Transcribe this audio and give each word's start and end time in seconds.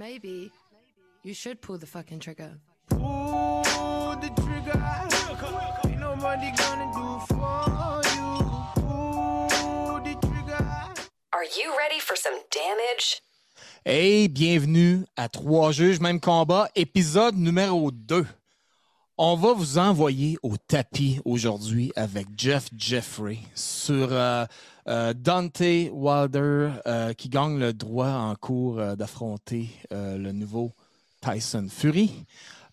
Maybe 0.00 0.50
you 1.22 1.34
should 1.34 1.60
pull 1.60 1.76
the 1.76 1.86
fucking 1.86 2.20
trigger. 2.20 2.58
Pull 2.88 4.16
the 4.16 4.30
trigger. 4.40 4.80
Ain't 5.84 6.00
nobody 6.00 6.50
gonna 6.56 6.88
do 6.96 7.20
for 7.28 8.00
you. 8.16 8.30
Pull 8.80 10.00
the 10.00 10.16
trigger. 10.26 10.66
Are 11.34 11.44
you 11.44 11.76
ready 11.76 12.00
for 12.00 12.16
some 12.16 12.32
damage? 12.50 13.20
Hey, 13.84 14.28
bienvenue 14.28 15.04
à 15.18 15.28
Trois 15.28 15.72
juges, 15.72 16.00
même 16.00 16.18
combat, 16.18 16.70
épisode 16.74 17.36
numéro 17.36 17.90
2. 17.90 18.26
On 19.22 19.36
va 19.36 19.52
vous 19.52 19.76
envoyer 19.76 20.38
au 20.42 20.56
tapis 20.56 21.20
aujourd'hui 21.26 21.92
avec 21.94 22.26
Jeff 22.38 22.70
Jeffrey 22.74 23.36
sur 23.54 24.08
euh, 24.10 24.46
euh, 24.88 25.12
Dante 25.12 25.60
Wilder 25.60 26.70
euh, 26.86 27.12
qui 27.12 27.28
gagne 27.28 27.58
le 27.58 27.74
droit 27.74 28.08
en 28.08 28.34
cours 28.34 28.76
d'affronter 28.96 29.68
le 29.90 30.32
nouveau 30.32 30.72
Tyson 31.20 31.66
Fury. 31.68 32.24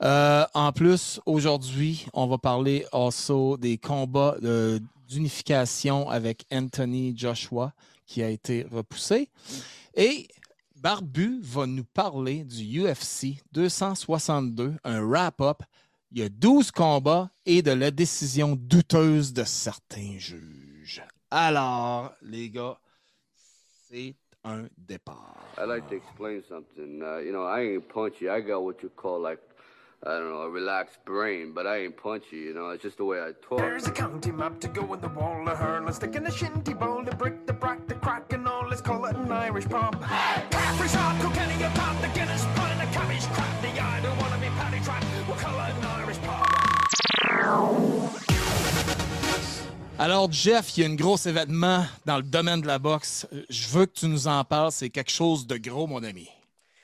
En 0.01 0.71
plus, 0.73 1.19
aujourd'hui, 1.25 2.05
on 2.13 2.27
va 2.27 2.37
parler 2.37 2.85
also 2.93 3.57
des 3.57 3.77
combats 3.77 4.37
d'unification 5.09 6.09
avec 6.09 6.45
Anthony 6.49 7.13
Joshua 7.13 7.73
qui 8.05 8.23
a 8.23 8.29
été 8.29 8.65
repoussé. 8.71 9.27
Et 9.95 10.29
Barbu 10.77 11.41
va 11.41 11.65
nous 11.65 11.83
parler 11.83 12.45
du 12.45 12.85
UFC 12.85 13.43
262, 13.51 14.75
un 14.85 15.01
wrap-up. 15.01 15.61
Il 16.11 16.19
y 16.19 16.23
a 16.23 16.29
12 16.29 16.71
combats 16.71 17.29
et 17.45 17.61
de 17.61 17.71
la 17.71 17.91
décision 17.91 18.55
douteuse 18.57 19.33
de 19.33 19.43
certains 19.43 20.17
juges. 20.17 21.03
Alors, 21.29 22.13
les 22.21 22.49
gars, 22.49 22.77
c'est 23.89 24.15
un 24.45 24.67
départ. 24.77 25.35
I'd 25.57 25.67
like 25.67 25.89
to 25.89 25.95
explain 25.95 26.41
something. 26.47 27.01
Uh, 27.01 27.17
you 27.19 27.31
know, 27.33 27.45
I 27.45 27.61
ain't 27.61 27.89
punchy. 27.89 28.29
I 28.29 28.39
got 28.39 28.63
what 28.63 28.81
you 28.81 28.89
call 28.95 29.19
like, 29.19 29.39
I 30.05 30.11
don't 30.11 30.29
know, 30.29 30.43
a 30.43 30.49
relaxed 30.49 31.03
brain, 31.05 31.51
but 31.53 31.65
I 31.65 31.83
ain't 31.83 31.97
punchy. 31.97 32.37
You 32.37 32.53
know, 32.53 32.69
it's 32.69 32.83
just 32.83 32.97
the 32.97 33.05
way 33.05 33.19
I 33.19 33.33
talk. 33.41 33.57
There's 33.57 33.87
a 33.87 33.91
county 33.91 34.31
map 34.31 34.59
to 34.61 34.69
go 34.69 34.93
in 34.93 35.01
the 35.01 35.09
wall 35.09 35.49
of 35.49 35.57
her. 35.57 35.81
Let's 35.83 35.97
stick 35.97 36.15
in 36.15 36.25
a 36.25 36.31
shinty 36.31 36.77
bowl, 36.77 37.03
the 37.03 37.15
brick, 37.15 37.45
the 37.47 37.53
brack, 37.53 37.85
the 37.87 37.95
crack, 37.95 38.31
and 38.31 38.47
all. 38.47 38.67
Let's 38.69 38.81
call 38.81 39.03
it 39.05 39.15
an 39.17 39.31
Irish 39.31 39.65
pub. 39.65 40.01
Shot, 40.87 41.19
a 41.19 41.69
pop, 41.75 42.01
the 42.01 42.07
Guinness, 42.13 42.45
Alors, 49.99 50.31
Jeff, 50.31 50.77
il 50.77 50.83
y 50.83 50.85
a 50.85 50.89
un 50.89 50.93
gros 50.93 51.17
événement 51.17 51.83
dans 52.05 52.17
le 52.17 52.23
domaine 52.23 52.61
de 52.61 52.67
la 52.67 52.77
boxe. 52.77 53.25
Je 53.49 53.67
veux 53.69 53.87
que 53.87 53.99
tu 53.99 54.05
nous 54.05 54.27
en 54.27 54.43
parles. 54.43 54.71
C'est 54.71 54.89
quelque 54.89 55.11
chose 55.11 55.47
de 55.47 55.57
gros, 55.57 55.87
mon 55.87 56.03
ami. 56.03 56.29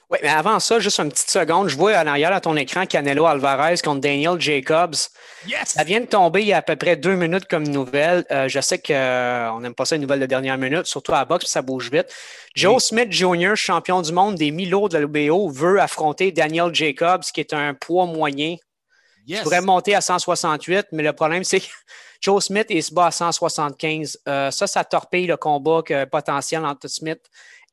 Oui, 0.09 0.17
mais 0.23 0.29
avant 0.29 0.59
ça, 0.59 0.79
juste 0.79 0.99
une 0.99 1.09
petite 1.09 1.29
seconde. 1.29 1.69
Je 1.69 1.77
vois 1.77 1.93
en 1.93 2.07
arrière 2.07 2.33
à 2.33 2.41
ton 2.41 2.55
écran 2.55 2.87
Canelo 2.87 3.27
Alvarez 3.27 3.75
contre 3.83 4.01
Daniel 4.01 4.39
Jacobs. 4.41 4.95
Yes! 5.47 5.69
Ça 5.69 5.83
vient 5.83 6.01
de 6.01 6.05
tomber 6.05 6.41
il 6.41 6.47
y 6.47 6.53
a 6.53 6.57
à 6.57 6.61
peu 6.63 6.75
près 6.75 6.95
deux 6.95 7.15
minutes 7.15 7.45
comme 7.47 7.67
nouvelle. 7.67 8.25
Euh, 8.31 8.47
je 8.47 8.59
sais 8.61 8.79
qu'on 8.79 9.59
n'aime 9.59 9.75
pas 9.75 9.85
ça, 9.85 9.95
une 9.95 10.01
nouvelle 10.01 10.19
de 10.19 10.25
dernière 10.25 10.57
minute, 10.57 10.87
surtout 10.87 11.13
à 11.13 11.19
la 11.19 11.25
boxe, 11.25 11.45
ça 11.45 11.61
bouge 11.61 11.91
vite. 11.91 12.07
Joe 12.55 12.83
Smith 12.83 13.11
Jr., 13.11 13.55
champion 13.55 14.01
du 14.01 14.11
monde 14.11 14.35
des 14.35 14.49
Milo 14.49 14.89
de 14.89 14.97
la 14.97 15.05
LBO, 15.05 15.49
veut 15.49 15.79
affronter 15.79 16.31
Daniel 16.31 16.73
Jacobs, 16.73 17.23
qui 17.33 17.39
est 17.39 17.53
un 17.53 17.75
poids 17.75 18.07
moyen. 18.07 18.55
Yes! 19.27 19.39
Il 19.39 19.43
pourrait 19.43 19.61
monter 19.61 19.95
à 19.95 20.01
168, 20.01 20.87
mais 20.91 21.03
le 21.03 21.13
problème, 21.13 21.43
c'est 21.43 21.59
que 21.59 21.67
Joe 22.23 22.41
Smith, 22.41 22.67
il 22.69 22.81
se 22.81 22.93
bat 22.93 23.07
à 23.07 23.11
175. 23.11 24.17
Euh, 24.29 24.49
ça, 24.49 24.65
ça 24.65 24.85
torpille 24.85 25.27
le 25.27 25.35
combat 25.35 25.81
que- 25.85 26.05
potentiel 26.05 26.63
entre 26.65 26.87
Smith 26.87 27.19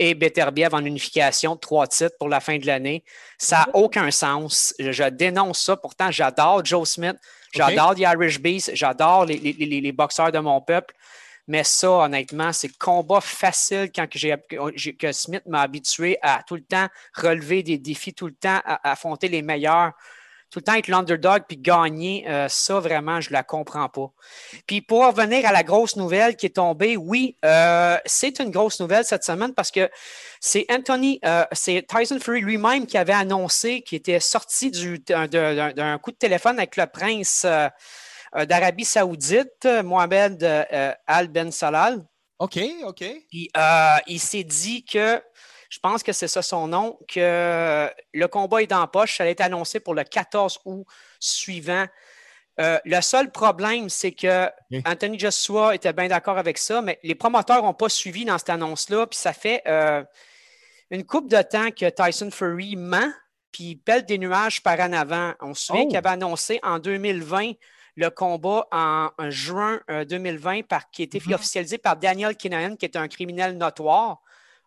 et 0.00 0.14
Beterbiev 0.14 0.74
en 0.74 0.84
unification 0.84 1.54
de 1.54 1.60
trois 1.60 1.86
titres 1.86 2.16
pour 2.18 2.28
la 2.28 2.40
fin 2.40 2.58
de 2.58 2.66
l'année. 2.66 3.04
Ça 3.38 3.58
n'a 3.58 3.68
aucun 3.74 4.10
sens. 4.10 4.74
Je, 4.80 4.90
je 4.90 5.04
dénonce 5.04 5.60
ça. 5.60 5.76
Pourtant, 5.76 6.10
j'adore 6.10 6.64
Joe 6.64 6.88
Smith. 6.88 7.16
J'adore 7.52 7.94
The 7.94 8.00
Irish 8.00 8.40
Beast. 8.40 8.70
J'adore 8.74 9.24
les, 9.26 9.36
les- 9.38 9.52
les- 9.52 9.80
les 9.80 9.92
boxeurs 9.92 10.32
de 10.32 10.38
mon 10.40 10.60
peuple. 10.60 10.94
Mais 11.46 11.62
ça, 11.64 11.90
honnêtement, 11.90 12.52
c'est 12.52 12.76
combat 12.76 13.20
facile 13.20 13.90
quand 13.94 14.08
que, 14.08 15.12
Smith 15.12 15.42
m'a 15.46 15.60
habitué 15.62 16.18
à 16.22 16.42
tout 16.46 16.54
le 16.56 16.62
temps 16.62 16.86
relever 17.14 17.62
des 17.62 17.78
défis, 17.78 18.14
tout 18.14 18.26
le 18.26 18.34
temps 18.34 18.60
à- 18.64 18.88
à 18.88 18.92
affronter 18.92 19.28
les 19.28 19.42
meilleurs 19.42 19.92
tout 20.50 20.58
le 20.58 20.64
temps 20.64 20.74
être 20.74 20.88
l'underdog 20.88 21.42
puis 21.48 21.56
gagner, 21.56 22.24
euh, 22.28 22.48
ça 22.48 22.80
vraiment, 22.80 23.20
je 23.20 23.30
ne 23.30 23.34
la 23.34 23.42
comprends 23.42 23.88
pas. 23.88 24.10
Puis 24.66 24.80
pour 24.80 25.06
revenir 25.06 25.46
à 25.46 25.52
la 25.52 25.62
grosse 25.62 25.96
nouvelle 25.96 26.36
qui 26.36 26.46
est 26.46 26.56
tombée, 26.56 26.96
oui, 26.96 27.36
euh, 27.44 27.96
c'est 28.04 28.38
une 28.40 28.50
grosse 28.50 28.80
nouvelle 28.80 29.04
cette 29.04 29.22
semaine 29.24 29.54
parce 29.54 29.70
que 29.70 29.88
c'est 30.40 30.66
Anthony, 30.70 31.20
euh, 31.24 31.44
c'est 31.52 31.86
Tyson 31.86 32.18
Fury 32.20 32.40
lui-même 32.40 32.86
qui 32.86 32.98
avait 32.98 33.12
annoncé 33.12 33.82
qu'il 33.82 33.98
était 33.98 34.20
sorti 34.20 34.70
du- 34.70 34.98
d'un- 34.98 35.98
coup 35.98 36.10
de 36.10 36.16
téléphone 36.16 36.58
avec 36.58 36.76
le 36.76 36.86
prince 36.86 37.46
d'Arabie 38.34 38.84
Saoudite, 38.84 39.66
Mohamed 39.84 40.42
Al 41.06 41.28
Ben 41.28 41.50
Salal. 41.50 42.04
OK, 42.38 42.58
OK. 42.84 43.04
Puis 43.28 43.50
il 44.06 44.18
s'est 44.20 44.44
dit 44.44 44.84
que, 44.84 45.22
je 45.70 45.78
pense 45.78 46.02
que 46.02 46.12
c'est 46.12 46.28
ça 46.28 46.42
son 46.42 46.66
nom, 46.68 46.98
que 47.08 47.88
le 48.12 48.26
combat 48.26 48.60
est 48.62 48.66
dans 48.66 48.80
la 48.80 48.86
poche. 48.88 49.16
Ça 49.16 49.22
allait 49.22 49.32
être 49.32 49.40
annoncé 49.40 49.80
pour 49.80 49.94
le 49.94 50.04
14 50.04 50.58
août 50.66 50.84
suivant. 51.20 51.86
Euh, 52.60 52.78
le 52.84 53.00
seul 53.00 53.30
problème, 53.30 53.88
c'est 53.88 54.12
que. 54.12 54.50
Anthony 54.84 55.18
Joshua 55.18 55.74
était 55.74 55.92
bien 55.94 56.08
d'accord 56.08 56.36
avec 56.38 56.58
ça, 56.58 56.82
mais 56.82 56.98
les 57.02 57.14
promoteurs 57.14 57.62
n'ont 57.62 57.72
pas 57.72 57.88
suivi 57.88 58.24
dans 58.26 58.36
cette 58.36 58.50
annonce-là. 58.50 59.06
Puis 59.06 59.18
ça 59.18 59.32
fait 59.32 59.62
euh, 59.66 60.04
une 60.90 61.06
coupe 61.06 61.30
de 61.30 61.40
temps 61.40 61.70
que 61.70 61.88
Tyson 61.88 62.30
Fury 62.30 62.76
ment, 62.76 63.10
puis 63.52 63.76
pèle 63.76 64.04
des 64.04 64.18
nuages 64.18 64.62
par 64.62 64.78
en 64.80 64.92
avant. 64.92 65.32
On 65.40 65.54
se 65.54 65.66
souvient 65.66 65.84
Oh. 65.84 65.88
qu'il 65.88 65.96
avait 65.96 66.08
annoncé 66.10 66.58
en 66.62 66.78
2020 66.80 67.52
le 67.96 68.08
combat 68.10 68.66
en, 68.72 69.10
en 69.18 69.30
juin 69.30 69.80
euh, 69.90 70.04
2020 70.04 70.62
par, 70.66 70.90
qui 70.90 71.02
a 71.02 71.04
été 71.04 71.20
Mhm. 71.24 71.34
officialisé 71.34 71.78
par 71.78 71.96
Daniel 71.96 72.36
Kinahan, 72.36 72.76
qui 72.76 72.84
est 72.86 72.96
un 72.96 73.08
criminel 73.08 73.56
notoire, 73.56 74.20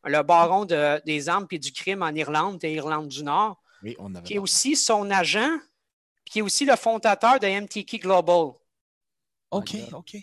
le 0.03 0.21
baron 0.23 0.65
de- 0.65 1.01
des 1.05 1.29
armes 1.29 1.47
et 1.51 1.59
du 1.59 1.71
crime 1.71 2.01
en 2.03 2.09
Irlande 2.09 2.63
et 2.63 2.73
Irlande 2.73 3.07
du 3.07 3.23
Nord, 3.23 3.61
Oui, 3.81 3.95
on 3.99 4.13
avait. 4.15 4.25
qui 4.25 4.35
est 4.35 4.39
aussi 4.39 4.75
son 4.75 5.09
agent, 5.11 5.57
puis 6.25 6.31
qui 6.33 6.39
est 6.39 6.41
aussi 6.41 6.65
le 6.65 6.75
fondateur 6.75 7.39
de 7.39 7.47
MTK 7.47 8.01
Global. 8.01 8.53
OK, 9.51 9.75
OK. 9.93 10.15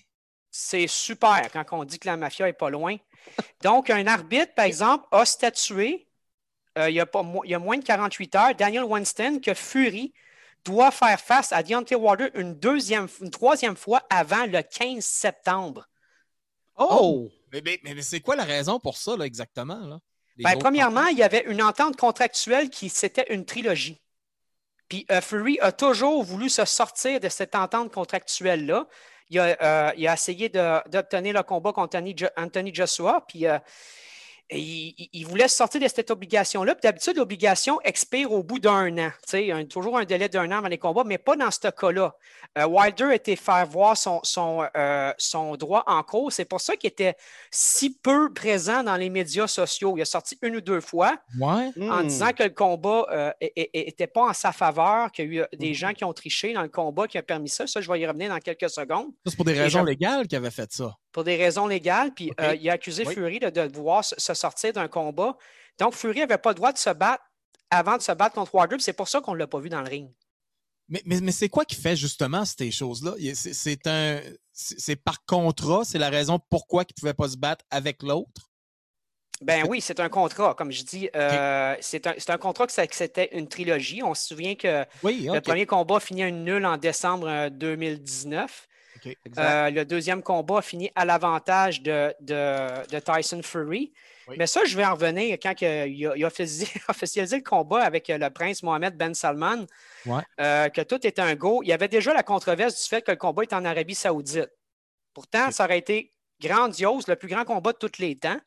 C'est 0.50 0.86
super 0.88 1.50
quand 1.52 1.64
on 1.72 1.84
dit 1.84 1.98
que 1.98 2.08
la 2.08 2.16
mafia 2.16 2.48
est 2.48 2.52
pas 2.54 2.70
loin. 2.70 2.96
Donc, 3.62 3.90
un 3.90 4.06
arbitre, 4.06 4.54
par 4.54 4.64
exemple, 4.64 5.06
a 5.12 5.24
statué 5.24 6.08
euh, 6.78 6.88
il, 6.90 6.94
y 6.94 7.00
a 7.00 7.06
pas, 7.06 7.22
mo- 7.22 7.44
il 7.44 7.50
y 7.50 7.54
a 7.54 7.58
moins 7.58 7.78
de 7.78 7.84
48 7.84 8.34
heures, 8.36 8.54
Daniel 8.54 8.84
Winston, 8.84 9.40
que 9.44 9.54
Fury 9.54 10.12
doit 10.64 10.90
faire 10.90 11.20
face 11.20 11.52
à 11.52 11.62
Deontay 11.62 11.94
Wilder 11.96 12.30
une 12.34 12.54
deuxième, 12.54 13.08
une 13.20 13.30
troisième 13.30 13.76
fois 13.76 14.02
avant 14.10 14.46
le 14.46 14.62
15 14.62 15.04
septembre. 15.04 15.88
Oh! 16.76 17.28
Mais, 17.52 17.62
mais- 17.64 17.80
mais 17.82 18.02
c'est 18.02 18.20
quoi 18.20 18.36
la 18.36 18.44
raison 18.44 18.78
pour 18.78 18.96
ça, 18.96 19.16
là, 19.16 19.24
exactement? 19.24 19.78
Là? 19.86 19.98
Ben, 20.38 20.58
premièrement, 20.58 21.06
il 21.06 21.18
y 21.18 21.22
avait 21.22 21.44
une 21.46 21.62
entente 21.62 21.96
contractuelle 21.96 22.70
qui 22.70 22.88
c'était 22.88 23.26
une 23.34 23.44
trilogie. 23.44 24.00
Puis 24.88 25.06
euh, 25.10 25.20
Fury 25.20 25.58
a 25.60 25.70
toujours 25.70 26.22
voulu 26.22 26.48
se 26.48 26.64
sortir 26.64 27.20
de 27.20 27.28
cette 27.28 27.54
entente 27.54 27.92
contractuelle-là. 27.92 28.88
Il 29.28 29.38
a, 29.38 29.56
euh, 29.62 29.92
il 29.96 30.08
a 30.08 30.14
essayé 30.14 30.48
d'obtenir 30.48 31.34
le 31.34 31.42
combat 31.42 31.72
contre 31.72 31.98
Anthony 32.36 32.74
Joshua, 32.74 33.24
puis 33.28 33.46
euh, 33.46 33.58
il, 34.52 34.94
il- 34.98 35.08
il 35.12 35.26
voulait 35.26 35.48
sortir 35.48 35.80
de 35.80 35.88
cette 35.88 36.10
obligation-là. 36.10 36.74
Puis 36.74 36.80
D'habitude, 36.82 37.16
l'obligation 37.16 37.80
expire 37.82 38.32
au 38.32 38.42
bout 38.42 38.58
d'un 38.58 38.96
an. 38.98 39.10
Un- 39.32 39.64
toujours 39.66 39.98
un 39.98 40.04
délai 40.04 40.28
d'un 40.28 40.50
an 40.52 40.58
avant 40.58 40.68
les 40.68 40.78
combats, 40.78 41.04
mais 41.04 41.18
pas 41.18 41.36
dans 41.36 41.50
ce 41.50 41.68
cas-là. 41.68 42.14
Euh, 42.58 42.66
Wilder 42.66 43.04
a 43.04 43.14
été 43.14 43.36
faire 43.36 43.64
voir 43.66 43.96
son, 43.96 44.20
son, 44.24 44.66
euh, 44.76 45.12
son 45.18 45.56
droit 45.56 45.84
en 45.86 46.02
cause. 46.02 46.34
C'est 46.34 46.44
pour 46.44 46.60
ça 46.60 46.74
qu'il 46.76 46.88
était 46.88 47.14
si 47.50 47.90
peu 47.96 48.32
présent 48.32 48.82
dans 48.82 48.96
les 48.96 49.08
médias 49.10 49.46
sociaux. 49.46 49.94
Il 49.96 50.02
a 50.02 50.04
sorti 50.04 50.36
une 50.42 50.56
ou 50.56 50.60
deux 50.60 50.80
fois 50.80 51.16
Ouais. 51.40 51.70
en 51.88 52.02
Hmm. 52.02 52.06
disant 52.06 52.30
que 52.32 52.42
le 52.42 52.50
combat 52.50 53.34
n'était 53.40 54.06
pas 54.06 54.22
en 54.28 54.32
sa 54.32 54.52
faveur, 54.52 55.12
qu'il 55.12 55.24
y 55.24 55.28
a 55.28 55.30
eu 55.32 55.40
euh, 55.42 55.46
Hmm. 55.52 55.58
des 55.58 55.74
gens 55.74 55.92
qui 55.92 56.04
ont 56.04 56.12
triché 56.12 56.52
dans 56.52 56.62
le 56.62 56.68
combat 56.68 57.06
qui 57.06 57.18
ont 57.18 57.22
permis 57.22 57.48
ça. 57.48 57.66
Ça, 57.66 57.80
je 57.80 57.90
vais 57.90 58.00
y 58.00 58.06
revenir 58.06 58.30
dans 58.30 58.38
quelques 58.38 58.70
secondes. 58.70 59.08
C'est 59.26 59.36
pour 59.36 59.44
des 59.44 59.52
raisons 59.52 59.80
je- 59.80 59.86
légales 59.86 60.26
qu'il 60.26 60.36
avait 60.38 60.50
fait 60.50 60.72
ça. 60.72 60.94
Pour 61.12 61.24
des 61.24 61.36
raisons 61.36 61.66
légales, 61.66 62.12
puis 62.14 62.32
euh, 62.40 62.54
il 62.54 62.68
a 62.70 62.74
accusé 62.74 63.04
Oui. 63.06 63.14
Fury 63.14 63.40
de, 63.40 63.50
de 63.50 63.62
vouloir 63.62 64.04
se, 64.04 64.14
se 64.16 64.34
sortir 64.34 64.72
d'un 64.72 64.88
combat. 64.88 65.36
Donc, 65.78 65.94
Fury 65.94 66.20
n'avait 66.20 66.38
pas 66.38 66.50
le 66.50 66.54
droit 66.54 66.72
de 66.72 66.78
se 66.78 66.90
battre 66.90 67.24
avant 67.70 67.96
de 67.96 68.02
se 68.02 68.12
battre 68.12 68.34
contre 68.34 68.50
puis 68.68 68.80
c'est 68.80 68.92
pour 68.92 69.08
ça 69.08 69.20
qu'on 69.20 69.32
ne 69.32 69.38
l'a 69.38 69.46
pas 69.46 69.60
vu 69.60 69.68
dans 69.68 69.80
le 69.80 69.88
ring. 69.88 70.10
Mais, 70.88 71.02
mais, 71.06 71.20
mais 71.20 71.32
c'est 71.32 71.48
quoi 71.48 71.64
qui 71.64 71.76
fait 71.76 71.94
justement 71.94 72.44
ces 72.44 72.70
choses-là? 72.70 73.14
C'est- 73.34 73.86
un. 73.86 74.20
C'est 74.52 74.96
par 74.96 75.24
contrat, 75.24 75.84
c'est 75.84 75.98
la 75.98 76.10
raison 76.10 76.38
pourquoi 76.50 76.82
il 76.82 76.92
ne 76.92 77.00
pouvait 77.00 77.14
pas 77.14 77.28
se 77.28 77.36
battre 77.36 77.64
avec 77.70 78.02
l'autre? 78.02 78.50
Ben 79.40 79.64
oui, 79.66 79.80
c'est 79.80 80.00
un 80.00 80.10
contrat. 80.10 80.54
Comme 80.54 80.70
je 80.70 80.82
dis, 80.82 81.08
euh, 81.16 81.74
c'est 81.80 82.06
un, 82.06 82.36
contrat 82.36 82.66
que, 82.66 82.72
c'était 82.72 83.30
une 83.32 83.48
trilogie. 83.48 84.02
On 84.02 84.14
se 84.14 84.26
souvient 84.26 84.54
que 84.54 84.84
Oui, 85.02 85.28
le 85.32 85.40
premier 85.40 85.64
combat 85.64 85.98
finit 85.98 86.24
un 86.24 86.30
nul 86.30 86.66
en 86.66 86.76
décembre 86.76 87.26
euh, 87.26 87.48
2019. 87.48 88.68
Euh, 89.38 89.70
le 89.70 89.84
deuxième 89.84 90.22
combat 90.22 90.58
a 90.58 90.62
fini 90.62 90.90
à 90.94 91.04
l'avantage 91.04 91.82
de, 91.82 92.14
de- 92.20 92.86
de 92.90 92.98
Tyson 92.98 93.40
Fury. 93.42 93.92
Oui. 94.28 94.36
Mais 94.38 94.46
ça, 94.46 94.64
je 94.64 94.76
vais 94.76 94.84
en 94.84 94.92
revenir 94.94 95.38
quand 95.42 95.54
il 95.60 95.66
a, 95.66 95.86
il 95.86 96.06
a 96.24 96.26
officialisé, 96.88 97.36
le 97.36 97.42
combat 97.42 97.82
avec 97.82 98.08
euh, 98.10 98.18
le 98.18 98.30
prince 98.30 98.62
Mohamed 98.62 98.96
Ben 98.96 99.14
Salman, 99.14 99.66
Ouais. 100.06 100.22
euh, 100.40 100.68
que 100.68 100.80
tout 100.82 101.04
était 101.06 101.20
un 101.22 101.34
go. 101.34 101.62
Il 101.62 101.68
y 101.68 101.72
avait 101.72 101.88
déjà 101.88 102.12
la 102.14 102.22
controverse 102.22 102.80
du 102.82 102.88
fait 102.88 103.02
que 103.02 103.10
le 103.10 103.16
combat 103.16 103.42
est 103.42 103.52
en 103.52 103.64
Arabie 103.64 103.94
Saoudite. 103.94 104.50
Pourtant, 105.14 105.50
ça 105.50 105.64
aurait 105.64 105.78
été 105.78 106.12
grandiose, 106.40 107.06
le 107.08 107.16
plus 107.16 107.28
grand 107.28 107.44
combat 107.44 107.72
de 107.72 107.78
tous 107.78 107.98
les 107.98 108.16
temps, 108.16 108.38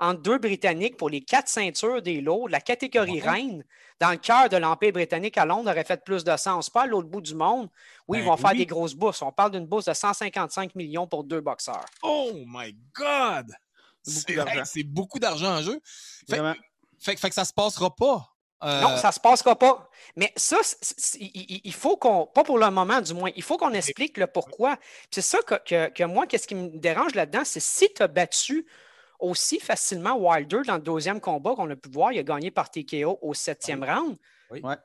entre 0.00 0.20
deux 0.22 0.38
Britanniques 0.38 0.96
pour 0.96 1.08
les 1.10 1.20
quatre 1.20 1.48
ceintures 1.48 2.02
des 2.02 2.20
lots, 2.20 2.46
la 2.48 2.60
catégorie 2.60 3.20
Ouais. 3.22 3.30
reine, 3.30 3.64
dans 4.00 4.10
le 4.10 4.16
cœur 4.16 4.48
de 4.48 4.56
l'Empire 4.56 4.92
britannique 4.92 5.36
à 5.38 5.44
Londres, 5.44 5.70
aurait 5.70 5.84
fait 5.84 6.02
plus 6.02 6.24
de 6.24 6.36
sens. 6.36 6.70
Pas 6.70 6.82
à 6.82 6.86
l'autre 6.86 7.08
bout 7.08 7.20
du 7.20 7.34
monde. 7.34 7.68
Oui, 8.08 8.18
ils 8.18 8.22
Ben 8.22 8.30
vont 8.30 8.36
faire 8.38 8.52
oui. 8.52 8.58
des 8.58 8.66
grosses 8.66 8.94
bourses. 8.94 9.20
On 9.22 9.30
parle 9.30 9.50
d'une 9.52 9.66
bourse 9.66 9.84
de 9.84 9.92
155 9.94 10.74
millions 10.74 11.06
pour 11.06 11.22
deux 11.22 11.40
boxeurs. 11.42 11.84
Oh 12.02 12.32
my 12.46 12.74
God! 12.94 13.52
C'est 14.02 14.24
beaucoup 14.34 14.34
d'argent. 14.44 14.58
hey, 14.60 14.66
c'est 14.66 14.82
beaucoup 14.82 15.18
d'argent 15.18 15.56
en 15.58 15.62
jeu. 15.62 15.80
Fait, 16.28 16.40
fait, 16.98 17.16
fait 17.18 17.28
que 17.28 17.34
ça 17.34 17.44
se 17.44 17.52
passera 17.52 17.94
pas. 17.94 18.26
Euh, 18.62 18.80
Non, 18.82 18.96
ça 18.98 19.08
ne 19.08 19.12
se 19.12 19.20
passera 19.20 19.56
pas. 19.58 19.88
Mais 20.16 20.32
ça, 20.36 20.58
il- 21.18 21.30
il 21.34 21.60
il 21.64 21.72
faut 21.74 21.96
qu'on, 21.96 22.26
pas 22.26 22.42
pour 22.44 22.58
le 22.58 22.70
moment 22.70 23.00
du 23.00 23.14
moins, 23.14 23.30
il 23.36 23.42
faut 23.42 23.56
qu'on 23.56 23.72
explique 23.72 24.16
le 24.18 24.26
pourquoi. 24.26 24.76
Puis 24.76 25.08
C'est 25.12 25.22
ça 25.22 25.38
que, 25.42 25.54
que- 25.64 25.88
que 25.90 26.04
moi, 26.04 26.26
qu'est-ce 26.26 26.46
qui 26.46 26.54
me 26.54 26.68
dérange 26.78 27.14
là-dedans, 27.14 27.42
c'est 27.44 27.60
si 27.60 27.92
tu 27.94 28.02
as 28.02 28.08
battu 28.08 28.66
aussi 29.20 29.60
facilement 29.60 30.16
Wilder 30.16 30.62
dans 30.66 30.76
le 30.76 30.82
deuxième 30.82 31.20
combat 31.20 31.54
qu'on 31.54 31.70
a 31.70 31.76
pu 31.76 31.88
voir, 31.90 32.12
il 32.12 32.18
a 32.18 32.22
gagné 32.22 32.50
par 32.50 32.70
TKO 32.70 33.18
au 33.22 33.34
septième 33.34 33.84
round. 33.84 34.16
Oui. 34.50 34.60
Ouais. 34.62 34.76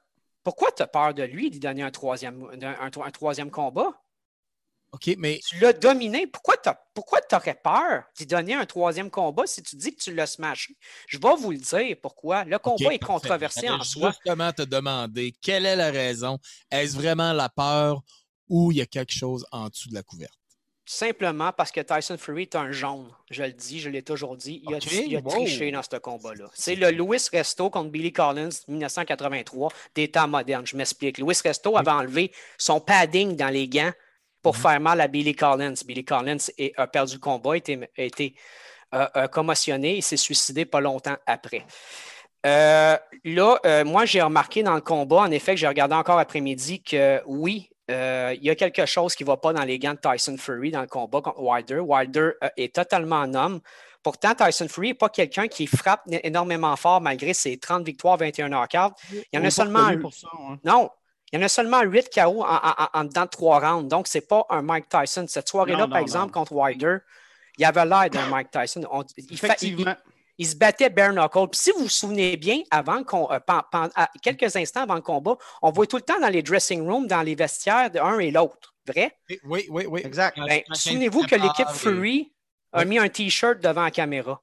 Pourquoi 0.43 0.71
tu 0.71 0.83
as 0.83 0.87
peur 0.87 1.13
de 1.13 1.23
lui 1.23 1.49
d'y 1.49 1.59
donner 1.59 1.81
un 1.81 1.91
troisième, 1.91 2.43
un, 2.61 2.87
un- 2.87 3.01
un 3.03 3.11
troisième 3.11 3.49
combat? 3.49 3.99
OK, 4.91 5.15
mais 5.17 5.39
Tu 5.45 5.59
l'as 5.59 5.73
dominé. 5.73 6.25
Pourquoi 6.27 6.55
tu 6.57 6.69
aurais 7.35 7.55
peur 7.61 8.03
d'y 8.15 8.25
donner 8.25 8.53
un 8.53 8.65
troisième 8.65 9.09
combat 9.09 9.45
si 9.45 9.61
tu 9.61 9.75
dis 9.75 9.93
que 9.93 10.01
tu 10.01 10.13
l'as 10.13 10.27
smashé? 10.27 10.77
Je 11.07 11.17
vais 11.17 11.35
vous 11.37 11.51
le 11.51 11.57
dire 11.57 11.97
pourquoi. 12.01 12.45
Le 12.45 12.57
combat 12.59 12.93
est 12.93 12.99
parfait. 12.99 13.13
controversé 13.27 13.69
en 13.69 13.83
soi. 13.83 14.11
Justement, 14.11 14.53
te 14.53 14.61
demander 14.61 15.33
quelle 15.41 15.65
est 15.65 15.75
la 15.75 15.91
raison? 15.91 16.39
Est-ce 16.71 16.95
vraiment 16.95 17.33
la 17.33 17.49
peur 17.49 18.03
ou 18.47 18.71
il 18.71 18.77
y 18.77 18.81
a 18.81 18.85
quelque 18.85 19.11
chose 19.11 19.45
en 19.51 19.67
dessous 19.67 19.89
de 19.89 19.95
la 19.95 20.03
couverte? 20.03 20.37
Simplement 20.87 21.51
parce 21.51 21.71
que 21.71 21.81
Tyson 21.81 22.15
Fury 22.17 22.43
est 22.43 22.55
un 22.55 22.71
jaune. 22.71 23.09
Je 23.31 23.41
le 23.41 23.51
dis, 23.51 23.79
je 23.79 23.89
l'ai 23.89 24.03
toujours 24.03 24.37
dit. 24.37 24.61
Il 24.67 24.75
a, 24.75 24.77
il 24.77 25.17
a 25.17 25.19
wow. 25.19 25.31
triché 25.31 25.71
dans 25.71 25.81
ce 25.81 25.97
combat-là. 25.97 26.45
C'est 26.53 26.75
le 26.75 26.91
Louis 26.91 27.17
Resto 27.31 27.71
contre 27.71 27.89
Billy 27.89 28.13
Collins 28.13 28.49
1983 28.67 29.71
des 29.95 30.11
temps 30.11 30.27
modernes. 30.27 30.67
Je 30.67 30.77
m'explique. 30.77 31.17
Louis 31.17 31.35
Resto 31.43 31.75
avait 31.75 31.89
enlevé 31.89 32.31
son 32.59 32.79
padding 32.79 33.35
dans 33.35 33.49
les 33.49 33.67
gants 33.67 33.91
pour 34.43 34.57
faire 34.57 34.79
mal 34.79 35.01
à 35.01 35.07
Billy 35.07 35.33
Collins. 35.33 35.73
Billy 35.87 36.05
Collins 36.05 36.37
est- 36.59 36.73
a 36.77 36.85
perdu 36.85 37.15
le 37.15 37.19
combat, 37.19 37.53
a 37.53 37.57
été, 37.57 37.79
a 37.97 38.01
été, 38.03 38.35
euh, 38.93 39.07
euh, 39.15 39.27
commotionné 39.27 39.97
et 39.97 40.01
s'est 40.01 40.17
suicidé 40.17 40.65
pas 40.65 40.81
longtemps 40.81 41.17
après. 41.25 41.65
Euh, 42.45 42.95
là, 43.23 43.59
euh, 43.65 43.83
moi, 43.83 44.05
j'ai 44.05 44.21
remarqué 44.21 44.61
dans 44.61 44.75
le 44.75 44.81
combat, 44.81 45.21
en 45.21 45.31
effet, 45.31 45.55
que 45.55 45.59
j'ai 45.59 45.67
regardé 45.67 45.95
encore 45.95 46.19
après-midi, 46.19 46.83
que 46.83 47.23
oui, 47.25 47.71
euh, 47.91 48.33
il 48.35 48.43
y 48.43 48.49
a 48.49 48.55
quelque 48.55 48.85
chose 48.85 49.15
qui 49.15 49.23
ne 49.23 49.27
va 49.27 49.37
pas 49.37 49.53
dans 49.53 49.63
les 49.63 49.77
gants 49.79 49.93
de 49.93 49.99
Tyson 49.99 50.37
Fury 50.37 50.71
dans 50.71 50.81
le 50.81 50.87
combat 50.87 51.21
contre 51.21 51.39
Wilder. 51.39 51.79
Wilder 51.79 52.31
euh, 52.43 52.49
est 52.57 52.73
totalement 52.73 53.17
un 53.21 53.33
homme. 53.35 53.59
Pourtant, 54.03 54.33
Tyson 54.35 54.67
Fury 54.67 54.89
n'est 54.89 54.93
pas 54.93 55.09
quelqu'un 55.09 55.47
qui 55.47 55.65
frappe 55.67 56.01
énormément 56.23 56.75
fort 56.75 57.01
malgré 57.01 57.33
ses 57.33 57.57
30 57.57 57.83
victoires, 57.85 58.17
21 58.17 58.49
knockouts. 58.49 58.93
Il 59.11 59.23
y 59.33 59.37
en 59.37 59.41
On 59.41 59.45
a 59.45 59.49
seulement 59.51 60.09
ça, 60.11 60.27
hein. 60.33 60.57
non, 60.63 60.89
il 61.31 61.39
y 61.39 61.41
en 61.41 61.45
a 61.45 61.49
seulement 61.49 61.81
8 61.81 62.09
KO 62.13 62.43
en, 62.43 62.45
en- 62.45 62.59
en- 62.83 62.87
en 62.99 63.03
dedans 63.03 63.23
de 63.25 63.29
3 63.29 63.59
rounds. 63.59 63.87
Donc, 63.89 64.07
ce 64.07 64.17
n'est 64.17 64.21
pas 64.23 64.45
un 64.49 64.61
Mike 64.61 64.89
Tyson. 64.89 65.25
Cette 65.27 65.47
soirée-là, 65.49 65.87
par 65.87 65.97
exemple, 65.99 66.25
non. 66.27 66.31
contre 66.31 66.53
Wilder, 66.53 66.97
il 67.57 67.65
avait 67.65 67.85
l'air 67.85 68.09
d'un 68.11 68.27
Mike 68.27 68.51
Tyson. 68.51 68.83
On- 68.91 69.03
il, 69.17 69.23
fait- 69.23 69.23
il- 69.27 69.33
Effectivement. 69.73 69.95
Il 70.37 70.47
se 70.47 70.55
battait 70.55 70.89
bare 70.89 71.13
knuckle. 71.13 71.47
Puis 71.51 71.59
si 71.61 71.71
vous 71.71 71.83
vous 71.83 71.89
souvenez 71.89 72.37
bien, 72.37 72.59
avant 72.71 73.03
qu'on, 73.03 73.29
euh, 73.31 73.39
quelques 74.21 74.55
instants 74.55 74.81
avant 74.83 74.95
le 74.95 75.01
combat, 75.01 75.37
on 75.61 75.71
voit 75.71 75.87
tout 75.87 75.97
le 75.97 76.01
temps 76.01 76.19
dans 76.19 76.27
les 76.29 76.41
dressing 76.43 76.81
rooms, 76.87 77.07
dans 77.07 77.21
les 77.21 77.35
vestiaires 77.35 77.89
de 77.91 77.99
un 77.99 78.19
et 78.19 78.31
l'autre. 78.31 78.73
Vrai? 78.87 79.17
Oui, 79.45 79.65
oui, 79.69 79.85
oui. 79.87 80.01
Exact. 80.05 80.37
Ben, 80.39 80.61
souvenez-vous 80.73 81.23
que 81.23 81.35
l'équipe 81.35 81.67
et- 81.69 81.73
Fury 81.77 82.33
a 82.71 82.79
Oui. 82.79 82.85
mis 82.85 82.97
un 82.99 83.09
T-shirt 83.09 83.59
devant 83.59 83.83
la 83.83 83.91
caméra. 83.91 84.41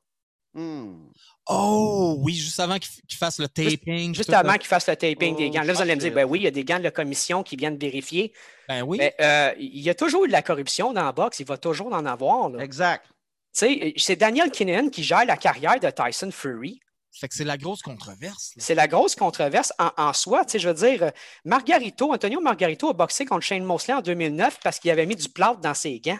Hmm. 0.54 1.06
Oh, 1.48 2.16
oui, 2.20 2.34
juste 2.34 2.60
avant 2.60 2.78
qu'il 2.78 2.90
f- 2.90 3.00
qu'il 3.08 3.18
fasse 3.18 3.38
le 3.38 3.48
taping. 3.48 4.14
Juste 4.14 4.32
avant 4.32 4.52
qu'il 4.54 4.66
fasse 4.66 4.86
le 4.88 4.94
taping 4.96 5.34
Oh, 5.34 5.38
des 5.38 5.50
gants. 5.50 5.62
Là, 5.62 5.72
vous 5.72 5.80
allez 5.82 5.94
me 5.96 6.00
dire, 6.00 6.12
ben 6.12 6.24
oui, 6.24 6.40
il 6.40 6.42
y 6.42 6.46
a 6.46 6.50
des 6.52 6.64
gants 6.64 6.78
de 6.78 6.84
la 6.84 6.90
commission 6.92 7.42
qui 7.42 7.56
viennent 7.56 7.78
vérifier. 7.78 8.32
Ben 8.68 8.82
oui. 8.82 8.98
Mais 8.98 9.14
euh, 9.20 9.52
il 9.58 9.80
y 9.80 9.90
a 9.90 9.94
toujours 9.94 10.24
eu 10.24 10.28
de 10.28 10.32
la 10.32 10.42
corruption 10.42 10.92
dans 10.92 11.04
la 11.04 11.12
boxe. 11.12 11.40
Il 11.40 11.46
va 11.46 11.56
toujours 11.56 11.92
en 11.92 12.04
avoir. 12.06 12.48
là. 12.50 12.62
Exact. 12.62 13.04
Sais, 13.52 13.92
c'est 13.96 14.16
Daniel 14.16 14.50
Kinnan 14.50 14.90
qui 14.90 15.02
gère 15.04 15.24
la 15.24 15.36
carrière 15.36 15.78
de 15.78 15.90
Tyson 15.90 16.30
Fury. 16.30 16.80
Fait 17.14 17.28
que 17.28 17.34
c'est 17.34 17.44
la 17.44 17.58
grosse 17.58 17.82
controverse. 17.82 18.54
C'est 18.56 18.74
la 18.74 18.88
grosse 18.88 19.14
controverse 19.14 19.72
en, 19.78 19.90
en 19.98 20.12
soi. 20.14 20.46
Tu 20.46 20.52
sais, 20.52 20.58
je 20.58 20.68
veux 20.68 20.74
dire, 20.74 21.02
euh, 21.02 21.10
Margarito, 21.44 22.10
Antonio 22.12 22.40
Margarito 22.40 22.88
a 22.88 22.94
boxé 22.94 23.26
contre 23.26 23.44
Shane 23.44 23.64
Mosley 23.64 23.92
en 23.92 24.00
2009 24.00 24.60
parce 24.62 24.78
qu'il 24.78 24.90
avait 24.90 25.04
mis 25.04 25.16
du 25.16 25.28
plâtre 25.28 25.60
dans 25.60 25.74
ses 25.74 26.00
gants. 26.00 26.18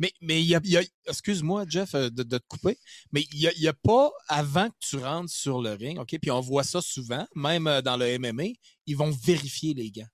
Mais, 0.00 0.12
mais 0.20 0.40
il 0.42 0.46
y 0.46 0.56
a, 0.56 0.60
il 0.64 0.70
y 0.70 0.76
a- 0.76 0.82
excuse-moi, 1.06 1.64
Jeff, 1.68 1.94
euh, 1.94 2.10
de, 2.10 2.24
de 2.24 2.38
te 2.38 2.44
couper, 2.48 2.76
mais 3.12 3.24
il 3.32 3.38
n'y 3.58 3.66
a, 3.68 3.70
a 3.70 3.72
pas, 3.72 4.10
avant 4.28 4.68
que 4.68 4.74
tu 4.80 4.96
rentres 4.96 5.32
sur 5.32 5.62
le 5.62 5.72
ring, 5.72 5.98
OK, 5.98 6.16
puis 6.20 6.30
on 6.30 6.40
voit 6.40 6.64
ça 6.64 6.80
souvent, 6.82 7.26
même 7.36 7.66
euh, 7.68 7.80
dans 7.80 7.96
le 7.96 8.18
MMA, 8.18 8.54
ils 8.86 8.96
vont 8.96 9.10
vérifier 9.24 9.72
les 9.72 9.90
gants. 9.90 10.08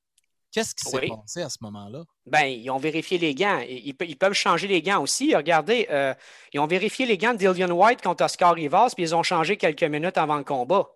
Qu'est-ce 0.51 0.75
qui 0.75 0.89
s'est 0.89 0.97
Oui. 0.99 1.09
passé 1.09 1.43
à 1.43 1.49
ce 1.51 1.59
moment-là? 1.61 2.05
Ben, 2.27 2.45
ils 2.47 2.71
ont 2.71 2.79
vérifié 2.79 3.19
les 3.19 3.35
gants. 3.35 3.59
Ils, 3.61 3.89
ils 3.89 3.95
pe- 3.95 4.07
ils 4.07 4.17
peuvent 4.17 4.33
changer 4.33 4.67
les 4.67 4.81
gants 4.83 5.03
aussi. 5.03 5.35
Regardez, 5.37 5.87
euh, 5.91 6.15
ils 6.53 6.61
ont 6.61 6.67
vérifié 6.67 7.05
les 7.07 7.19
gants 7.19 7.33
de 7.35 7.39
Dillian 7.39 7.71
White 7.71 8.01
contre 8.03 8.25
Oscar 8.25 8.55
Rivas, 8.55 8.93
puis 8.95 9.03
ils 9.05 9.15
ont 9.15 9.23
changé 9.23 9.57
quelques 9.57 9.83
minutes 9.85 10.17
avant 10.19 10.37
le 10.37 10.45
combat. 10.45 10.89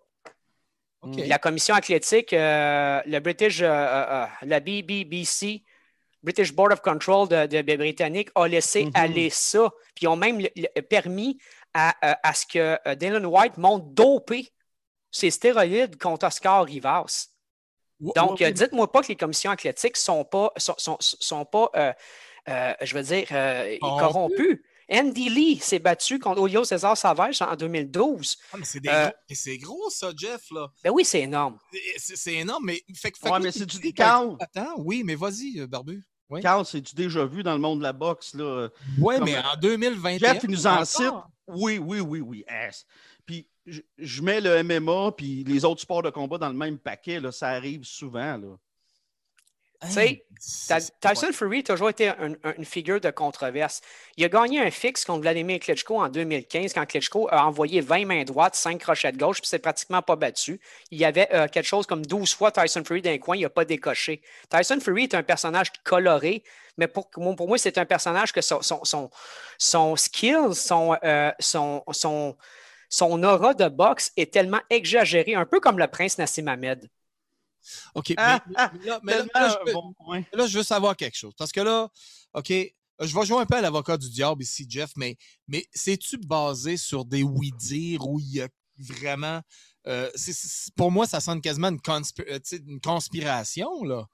La 1.17 1.39
commission 1.41 1.75
athlétique, 1.75 2.33
euh, 2.33 3.03
le 3.07 3.19
British, 3.19 3.59
euh, 3.61 4.25
la 4.43 4.61
BBBC, 4.61 5.65
British 6.23 6.53
Board 6.55 6.73
of 6.73 6.81
Control 6.81 7.27
de, 7.29 7.47
de- 7.47 7.61
de 7.63 7.77
Britannique, 7.77 8.29
a 8.37 8.47
laissé 8.47 8.85
Mhm. 8.85 8.93
aller 8.95 9.29
ça. 9.31 9.69
Puis 9.97 10.05
ils 10.05 10.09
ont 10.09 10.15
même 10.17 10.41
permis 10.89 11.39
à, 11.75 11.97
à 12.29 12.33
ce 12.35 12.47
que 12.47 12.95
Dylan 12.95 13.27
White 13.27 13.57
monte 13.59 13.93
dopé 13.93 14.49
ses 15.11 15.31
stéroïdes 15.33 15.99
contre 16.01 16.25
Oscar 16.27 16.65
Rivas. 16.65 17.31
Donc, 18.17 18.43
euh, 18.43 18.51
dites-moi 18.51 18.91
pas 18.91 19.03
que 19.03 19.09
les 19.09 19.17
commissions 19.17 19.51
athlétiques 19.51 19.97
sont 19.97 20.25
pas, 20.25 20.53
sont, 20.57 20.75
sont- 20.79 20.99
sont 21.01 21.45
pas 21.45 21.71
euh, 21.77 21.93
euh, 22.49 22.73
je 22.83 22.95
veux 22.97 23.03
dire, 23.03 23.27
euh, 23.33 23.77
Corrompus. 23.81 24.59
Andy 24.91 25.31
Lee 25.31 25.59
s'est 25.61 25.79
battu 25.79 26.19
contre 26.19 26.47
Julio 26.47 26.65
César 26.65 26.97
Savage 26.97 27.41
en 27.41 27.55
2012. 27.57 28.37
Ah, 28.53 28.57
mais 28.59 28.65
c'est 28.65 28.81
des 28.81 28.89
euh, 28.91 29.57
gros, 29.63 29.89
c'est 29.89 30.07
ça, 30.07 30.13
Jeff, 30.15 30.43
là. 30.51 30.67
Ben 30.85 30.91
oui, 30.91 31.05
c'est 31.05 31.21
énorme. 31.21 31.57
C'est 31.97 32.17
c'est 32.17 32.35
énorme, 32.35 32.65
mais. 32.67 32.83
Fait, 32.95 33.11
que- 33.13 33.19
fait 33.19 33.31
Ouais, 33.31 33.39
que 33.39 33.45
mais 33.45 33.53
c'est 33.53 33.65
tu 33.67 33.79
du 33.79 33.93
qu'un- 33.95 34.37
Attends, 34.41 34.75
oui, 34.79 35.03
mais 35.05 35.15
vas-y, 35.15 35.65
Barbu. 35.67 36.03
Oui, 36.29 36.41
Carl, 36.41 36.65
c'est-tu 36.67 36.95
déjà 36.95 37.25
vu 37.27 37.43
dans 37.43 37.53
le 37.53 37.59
monde 37.59 37.79
de 37.79 37.85
la 37.85 37.93
boxe? 37.93 38.35
Là? 38.35 38.69
comme- 39.01 39.25
mais 39.25 39.39
en 39.39 39.57
2021. 39.61 40.35
Jeff, 40.35 40.43
il 40.45 40.51
nous 40.51 40.67
en 40.67 40.85
cite. 40.85 41.11
Oui, 41.47 41.79
oui, 41.79 42.01
oui, 42.01 42.21
oui. 42.21 42.45
Je, 43.67 43.81
je 43.99 44.23
mets 44.23 44.41
le 44.41 44.63
MMA 44.63 45.13
puis 45.17 45.45
les 45.45 45.65
autres 45.65 45.81
sports 45.81 46.03
de 46.03 46.11
combat 46.11 46.39
dans 46.39 46.49
le 46.49 46.55
même 46.55 46.79
paquet. 46.79 47.21
Là. 47.21 47.31
Ça 47.33 47.49
arrive 47.49 47.85
souvent. 47.85 48.37
Là. 48.37 48.57
Tyson 51.01 51.33
Fury 51.33 51.59
a 51.59 51.63
toujours 51.65 51.91
été 51.91 52.07
un- 52.09 52.35
un- 52.45 52.55
une 52.57 52.65
figure 52.65 53.01
de 53.01 53.11
controverse. 53.11 53.81
Il 54.17 54.25
a 54.25 54.29
gagné 54.29 54.61
un 54.61 54.71
fixe 54.71 55.05
contre 55.05 55.23
Vladimir 55.23 55.59
Klitschko 55.59 56.01
en 56.01 56.09
2015 56.09 56.73
quand 56.73 56.87
Klitschko 56.87 57.29
a 57.33 57.45
envoyé 57.47 57.81
20 57.81 58.05
mains 58.07 58.23
droites, 58.23 58.55
5 58.55 58.79
crochets 58.79 59.11
de 59.11 59.19
gauche, 59.19 59.41
puis 59.41 59.49
c'est 59.49 59.59
pratiquement 59.59 60.01
pas 60.01 60.15
battu. 60.15 60.61
Il 60.93 60.99
y 60.99 61.05
avait 61.05 61.29
euh, 61.35 61.49
quelque 61.49 61.67
chose 61.67 61.87
comme 61.87 62.07
12 62.07 62.33
fois 62.33 62.53
Tyson 62.53 62.85
Fury 62.85 63.03
d'un 63.03 63.19
coin, 63.19 63.37
il 63.37 63.43
n'a 63.43 63.51
pas 63.51 63.65
décoché. 63.65 64.23
Tyson 64.49 64.79
Fury 64.81 65.05
est 65.05 65.15
un 65.15 65.25
personnage 65.25 65.73
moi, 65.85 66.45
mais 66.77 66.87
pour, 66.87 67.11
moi- 67.17 67.35
pour 67.35 67.49
moi, 67.49 67.59
c'est 67.59 67.77
un 67.77 67.85
personnage 67.85 68.33
que 68.33 68.41
son, 68.41 68.63
son, 68.63 68.85
son, 68.85 69.11
son 69.59 69.97
skill, 69.97 70.55
son, 70.55 70.97
euh, 71.03 71.33
son, 71.41 71.83
son, 72.93 73.23
aura 73.23 73.55
de 73.55 73.69
boxe 73.69 74.13
est 74.17 74.33
tellement 74.33 74.61
exagéré, 74.69 75.35
un 75.35 75.47
peu 75.47 75.61
comme 75.61 75.79
le 75.79 75.87
prince 75.89 76.19
Nassim 76.19 76.47
Ahmed. 76.47 76.89
OK, 77.95 78.11
mais, 78.11 78.15
Ah, 78.19 78.43
mais 78.47 78.87
là, 78.87 79.01
mais 79.03 79.13
là- 79.13 79.19
Tellement 79.19 79.31
là, 79.35 79.49
je 79.49 79.55
un 79.55 79.65
peux- 79.65 79.73
bon 79.73 79.93
point. 79.95 80.23
là, 80.33 80.47
je 80.47 80.59
veux 80.59 80.65
savoir 80.65 80.97
quelque 80.97 81.17
chose. 81.17 81.33
Parce 81.39 81.53
que 81.53 81.61
là, 81.61 81.89
OK, 82.35 82.49
je 82.51 83.15
vais 83.19 83.25
jouer 83.27 83.41
un 83.41 83.47
peu 83.47 83.57
à 83.57 83.61
l'avocat 83.61 83.97
du 83.97 84.11
diable 84.11 84.43
ici, 84.43 84.67
Jeff, 84.69 84.91
mais, 84.97 85.17
mais 85.49 85.65
c'est-tu 85.73 86.19
basé 86.19 86.77
sur 86.77 87.05
des 87.05 87.23
oui-dire 87.23 88.07
où 88.07 88.19
il 88.21 88.35
y 88.35 88.41
a 88.43 88.49
vraiment. 88.79 89.41
euh, 89.87 90.11
pour 90.77 90.91
moi, 90.93 91.07
ça 91.07 91.21
sonne 91.21 91.41
quasiment 91.41 91.69
une, 91.69 91.79
conspi- 91.81 92.25
euh, 92.29 92.39
une 92.69 92.81
conspiration, 92.81 93.83
là. 93.85 94.07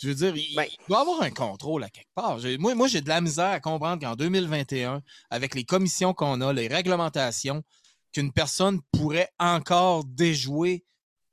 Je 0.00 0.08
veux 0.08 0.14
dire, 0.14 0.34
il, 0.36 0.54
Ben- 0.56 0.66
il 0.70 0.76
doit 0.88 0.98
y 0.98 1.00
avoir 1.02 1.22
un 1.22 1.30
contrôle 1.30 1.84
à 1.84 1.90
quelque 1.90 2.08
part. 2.14 2.38
Moi, 2.58 2.74
moi 2.74 2.88
j'ai 2.88 3.00
de 3.00 3.08
la 3.08 3.20
misère 3.20 3.50
à 3.50 3.60
comprendre 3.60 4.00
qu'en 4.02 4.16
2021, 4.16 5.02
avec 5.30 5.54
les 5.54 5.64
commissions 5.64 6.14
qu'on 6.14 6.40
a, 6.40 6.52
les 6.52 6.66
réglementations, 6.66 7.62
qu'une 8.12 8.32
personne 8.32 8.80
pourrait 8.92 9.30
encore 9.38 10.04
déjouer 10.04 10.84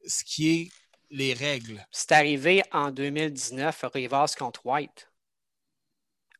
ce 0.08 0.24
qui 0.24 0.50
est 0.50 0.72
les 1.10 1.34
règles. 1.34 1.86
C'est 1.92 2.12
arrivé 2.12 2.64
en 2.72 2.92
2019, 2.92 3.86
Rivas 3.94 4.36
contre 4.38 4.66
White. 4.66 5.10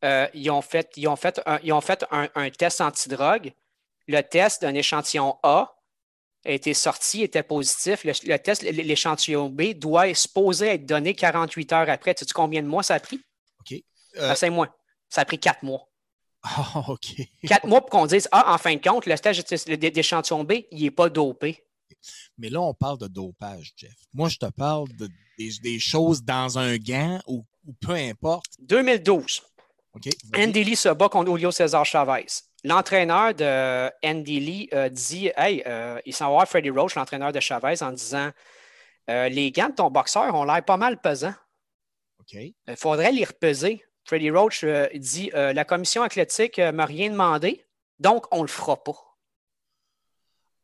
euh, 0.04 0.28
ils 0.34 0.50
ont 0.50 0.62
fait, 0.62 0.90
ils 0.96 1.08
ont 1.08 1.16
fait, 1.16 1.40
un, 1.46 1.58
ils 1.62 1.72
ont 1.72 1.80
fait 1.80 2.04
un, 2.10 2.28
un 2.34 2.50
test 2.50 2.80
antidrogue. 2.80 3.52
Le 4.06 4.22
test 4.22 4.62
d'un 4.62 4.74
échantillon 4.74 5.38
A 5.42 5.76
a 6.46 6.50
été 6.50 6.72
sorti, 6.72 7.22
était 7.22 7.42
positif. 7.42 8.04
Le, 8.04 8.12
le 8.24 8.38
test, 8.38 8.62
l'échantillon 8.62 9.50
B, 9.50 9.74
doit 9.74 10.14
supposé 10.14 10.68
être 10.68 10.86
donné 10.86 11.14
48 11.14 11.72
heures 11.74 11.90
après. 11.90 12.14
Tu 12.14 12.24
sais 12.24 12.32
combien 12.34 12.62
de 12.62 12.68
mois 12.68 12.82
ça 12.82 12.94
a 12.94 13.00
pris? 13.00 13.20
OK. 13.60 13.74
Euh, 14.16 14.34
5 14.34 14.50
mois. 14.50 14.74
Ça 15.10 15.20
a 15.22 15.24
pris 15.26 15.38
4 15.38 15.62
mois. 15.64 15.89
Ah, 16.42 16.84
OK. 16.88 17.16
4 17.46 17.66
mois 17.66 17.80
pour 17.80 17.90
qu'on 17.90 18.06
dise 18.06 18.28
Ah, 18.32 18.54
en 18.54 18.58
fin 18.58 18.74
de 18.74 18.80
compte, 18.80 19.06
le 19.06 19.16
stage 19.16 19.44
d'é- 19.44 19.90
d'échantillon 19.90 20.44
B, 20.44 20.52
il 20.70 20.82
n'est 20.82 20.90
pas 20.90 21.08
dopé. 21.08 21.64
Mais 22.38 22.48
là, 22.48 22.60
on 22.62 22.72
parle 22.72 22.98
de 22.98 23.08
dopage, 23.08 23.72
Jeff. 23.76 23.92
Moi, 24.14 24.28
je 24.30 24.38
te 24.38 24.46
parle 24.46 24.88
de, 24.96 25.08
des, 25.38 25.50
des 25.62 25.78
choses 25.78 26.22
dans 26.22 26.58
un 26.58 26.76
gant 26.78 27.20
ou, 27.26 27.44
ou 27.66 27.72
peu 27.74 27.92
importe. 27.92 28.46
2012. 28.60 29.42
OK? 29.92 30.04
vas-y. 30.32 30.44
Andy 30.44 30.64
Lee 30.64 30.76
se 30.76 30.88
bat 30.88 31.08
contre 31.08 31.30
Julio 31.30 31.50
César 31.50 31.84
Chavez. 31.84 32.26
L'entraîneur 32.64 33.34
de 33.34 33.90
Andy 34.06 34.40
Lee 34.40 34.68
euh, 34.72 34.88
dit 34.88 35.30
Hey, 35.36 35.62
euh, 35.66 36.00
il 36.06 36.14
s'en 36.14 36.26
va 36.26 36.30
voir 36.32 36.48
Freddie 36.48 36.70
Roach, 36.70 36.94
l'entraîneur 36.94 37.32
de 37.32 37.40
Chavez, 37.40 37.82
en 37.82 37.92
disant 37.92 38.30
Euh, 39.10 39.28
Les 39.28 39.50
gants 39.50 39.68
de 39.68 39.74
ton 39.74 39.90
boxeur 39.90 40.34
ont 40.34 40.44
l'air 40.44 40.64
pas 40.64 40.76
mal 40.76 41.00
pesants. 41.00 41.34
OK. 42.20 42.32
Il 42.34 42.54
faudrait 42.76 43.12
les 43.12 43.24
repeser. 43.24 43.84
Freddie 44.10 44.30
Roach 44.30 44.64
euh, 44.64 44.88
dit 44.96 45.30
euh, 45.34 45.52
La 45.52 45.64
commission 45.64 46.02
athlétique 46.02 46.58
ne 46.58 46.72
m'a 46.72 46.84
rien 46.84 47.10
demandé, 47.10 47.64
donc 48.00 48.26
on 48.32 48.38
ne 48.38 48.42
le 48.42 48.48
fera 48.48 48.82
pas. 48.82 48.96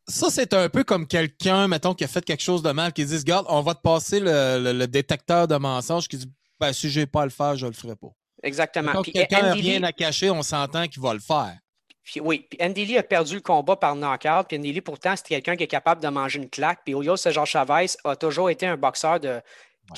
Ça, 0.09 0.31
c'est 0.31 0.53
un 0.53 0.69
peu 0.69 0.83
comme 0.83 1.07
quelqu'un, 1.07 1.69
mettons, 1.69 1.95
qui 1.95 2.03
a 2.03 2.09
fait 2.09 2.25
quelque 2.25 2.43
chose 2.43 2.61
de 2.63 2.73
mal, 2.73 2.93
qui 2.93 3.05
dit 3.05 3.17
Regarde, 3.17 3.47
on 3.49 3.61
va 3.61 3.75
te 3.77 3.83
passer 3.83 4.19
le, 4.19 4.59
le- 4.61 4.73
le 4.73 4.87
détecteur 4.89 5.47
de 5.47 5.55
mensonges, 5.57 6.09
qui 6.09 6.17
dit 6.17 6.29
ben, 6.59 6.73
Si 6.73 6.91
j'ai 6.91 7.07
pas 7.07 7.23
à 7.23 7.25
le 7.27 7.31
faire, 7.31 7.55
je 7.55 7.67
le 7.67 7.73
ferai 7.73 7.95
pas. 7.95 8.09
Exactement. 8.43 8.91
Quand 8.93 9.03
quelqu'un 9.03 9.43
n'a 9.43 9.53
rien 9.53 9.83
à 9.85 9.93
cacher, 9.93 10.29
on 10.29 10.43
s'entend 10.43 10.89
qu'il 10.89 11.01
va 11.03 11.15
le 11.15 11.21
faire. 11.21 11.57
Puis 12.03 12.19
oui, 12.21 12.49
puis 12.51 12.59
Andy 12.61 12.85
Lee 12.85 12.99
a 12.99 13.03
perdu 13.05 13.37
le 13.37 13.41
combat 13.43 13.77
par 13.77 13.95
knockout. 13.95 14.47
Puis 14.49 14.57
Andy 14.59 14.73
Lee, 14.73 14.81
pourtant, 14.81 15.15
c'est 15.17 15.25
quelqu'un 15.27 15.55
qui 15.57 15.63
est 15.63 15.69
capable 15.69 16.03
de 16.03 16.09
manger 16.09 16.39
une 16.41 16.51
claque. 16.51 16.81
Puis 16.85 16.95
Julio 16.95 17.17
César 17.17 17.47
Chavez 17.47 17.87
a 18.05 18.17
toujours 18.17 18.51
été 18.51 18.67
un 18.67 18.77
boxeur 18.77 19.21
de 19.21 19.41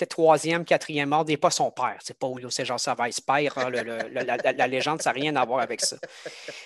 troisième, 0.07 0.65
quatrième 0.65 1.13
ordre, 1.13 1.31
et 1.31 1.37
pas 1.37 1.51
son 1.51 1.71
père. 1.71 1.97
C'est 2.03 2.19
pas 2.19 2.29
Julio 2.35 2.51
César 2.51 2.79
Chavez 2.79 3.11
père. 3.27 3.57
hein, 3.59 3.71
le- 3.71 3.83
le- 3.83 4.09
la, 4.13 4.37
la- 4.37 4.53
la 4.53 4.67
légende, 4.67 5.01
ça 5.03 5.11
n'a 5.11 5.15
rien 5.15 5.35
à 5.37 5.45
voir 5.45 5.61
avec 5.61 5.81
ça. 5.81 5.97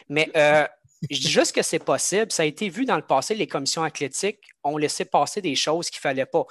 Mais 0.09 0.31
euh, 0.37 0.67
je 1.11 1.19
dis 1.21 1.31
juste 1.31 1.55
que 1.55 1.62
c'est 1.62 1.79
possible. 1.79 2.31
Ça 2.33 2.43
a 2.43 2.47
été 2.47 2.69
vu 2.69 2.85
dans 2.85 2.97
le 2.97 3.02
passé. 3.02 3.35
Les 3.35 3.47
commissions 3.47 3.83
athlétiques 3.83 4.38
ont 4.64 4.76
laissé 4.76 5.05
passer 5.05 5.41
des 5.41 5.55
choses 5.57 5.91
qu'il 5.91 5.99
ne 5.99 6.02
fallait 6.02 6.26
pas. 6.26 6.45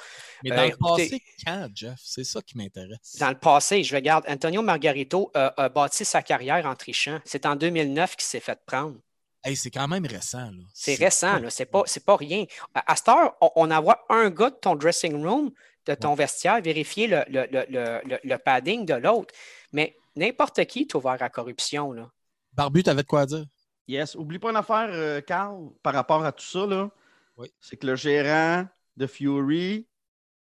Mais 0.43 0.51
Euh, 0.51 0.55
dans 0.55 0.61
le 0.63 0.67
écoutez- 0.69 1.09
passé, 1.09 1.23
quand, 1.45 1.69
Jeff? 1.73 1.99
C'est 2.03 2.23
ça 2.25 2.41
qui 2.41 2.57
m'intéresse. 2.57 3.15
Dans 3.19 3.29
le 3.29 3.37
passé, 3.37 3.83
je 3.83 3.95
regarde, 3.95 4.25
Antonio 4.27 4.61
Margarito 4.61 5.31
a, 5.33 5.53
a 5.61 5.69
bâti 5.69 6.03
sa 6.05 6.21
carrière 6.21 6.65
en 6.65 6.75
trichant. 6.75 7.19
C'est 7.25 7.45
en 7.45 7.55
2009 7.55 8.15
qu'il 8.15 8.25
s'est 8.25 8.39
fait 8.41 8.59
prendre. 8.65 8.97
Hey, 9.43 9.55
c'est 9.55 9.71
quand 9.71 9.87
même 9.87 10.05
récent. 10.05 10.37
là. 10.51 10.63
C'est 10.73 10.93
récent, 10.95 11.39
là. 11.39 11.49
C'est 11.49 11.65
pas, 11.65 11.83
pas 12.05 12.15
rien. 12.15 12.45
À, 12.75 12.91
à 12.91 12.95
cette 12.95 13.07
heure, 13.09 13.35
on, 13.41 13.49
on 13.55 13.71
envoie 13.71 14.05
un 14.09 14.29
gars 14.29 14.51
de 14.51 14.55
ton 14.55 14.75
dressing 14.75 15.15
room, 15.25 15.51
de 15.85 15.95
ton 15.95 16.13
vestiaire, 16.13 16.61
vérifier 16.61 17.07
le, 17.07 17.23
le- 17.27 17.47
le- 17.51 17.65
le- 17.69 18.01
le- 18.05 18.19
le 18.23 18.37
padding 18.37 18.85
de 18.85 18.93
l'autre. 18.93 19.33
Mais 19.71 19.97
n'importe 20.15 20.63
qui 20.65 20.81
est 20.81 20.93
ouvert 20.95 21.17
à 21.21 21.29
corruption, 21.29 21.91
là. 21.91 22.09
Barbu, 22.53 22.83
t'avais 22.83 23.01
de 23.03 23.07
quoi 23.07 23.25
dire? 23.25 23.45
Yes. 23.87 24.15
Oublie 24.15 24.39
pas 24.39 24.51
une 24.51 24.57
affaire, 24.57 24.89
euh, 24.91 25.21
Carl, 25.21 25.69
par 25.81 25.93
rapport 25.93 26.23
à 26.23 26.31
tout 26.31 26.45
ça. 26.45 26.65
Là. 26.65 26.89
Oui. 27.37 27.51
C'est 27.59 27.77
que 27.77 27.87
le 27.87 27.95
gérant 27.95 28.67
de 28.95 29.07
Fury, 29.07 29.87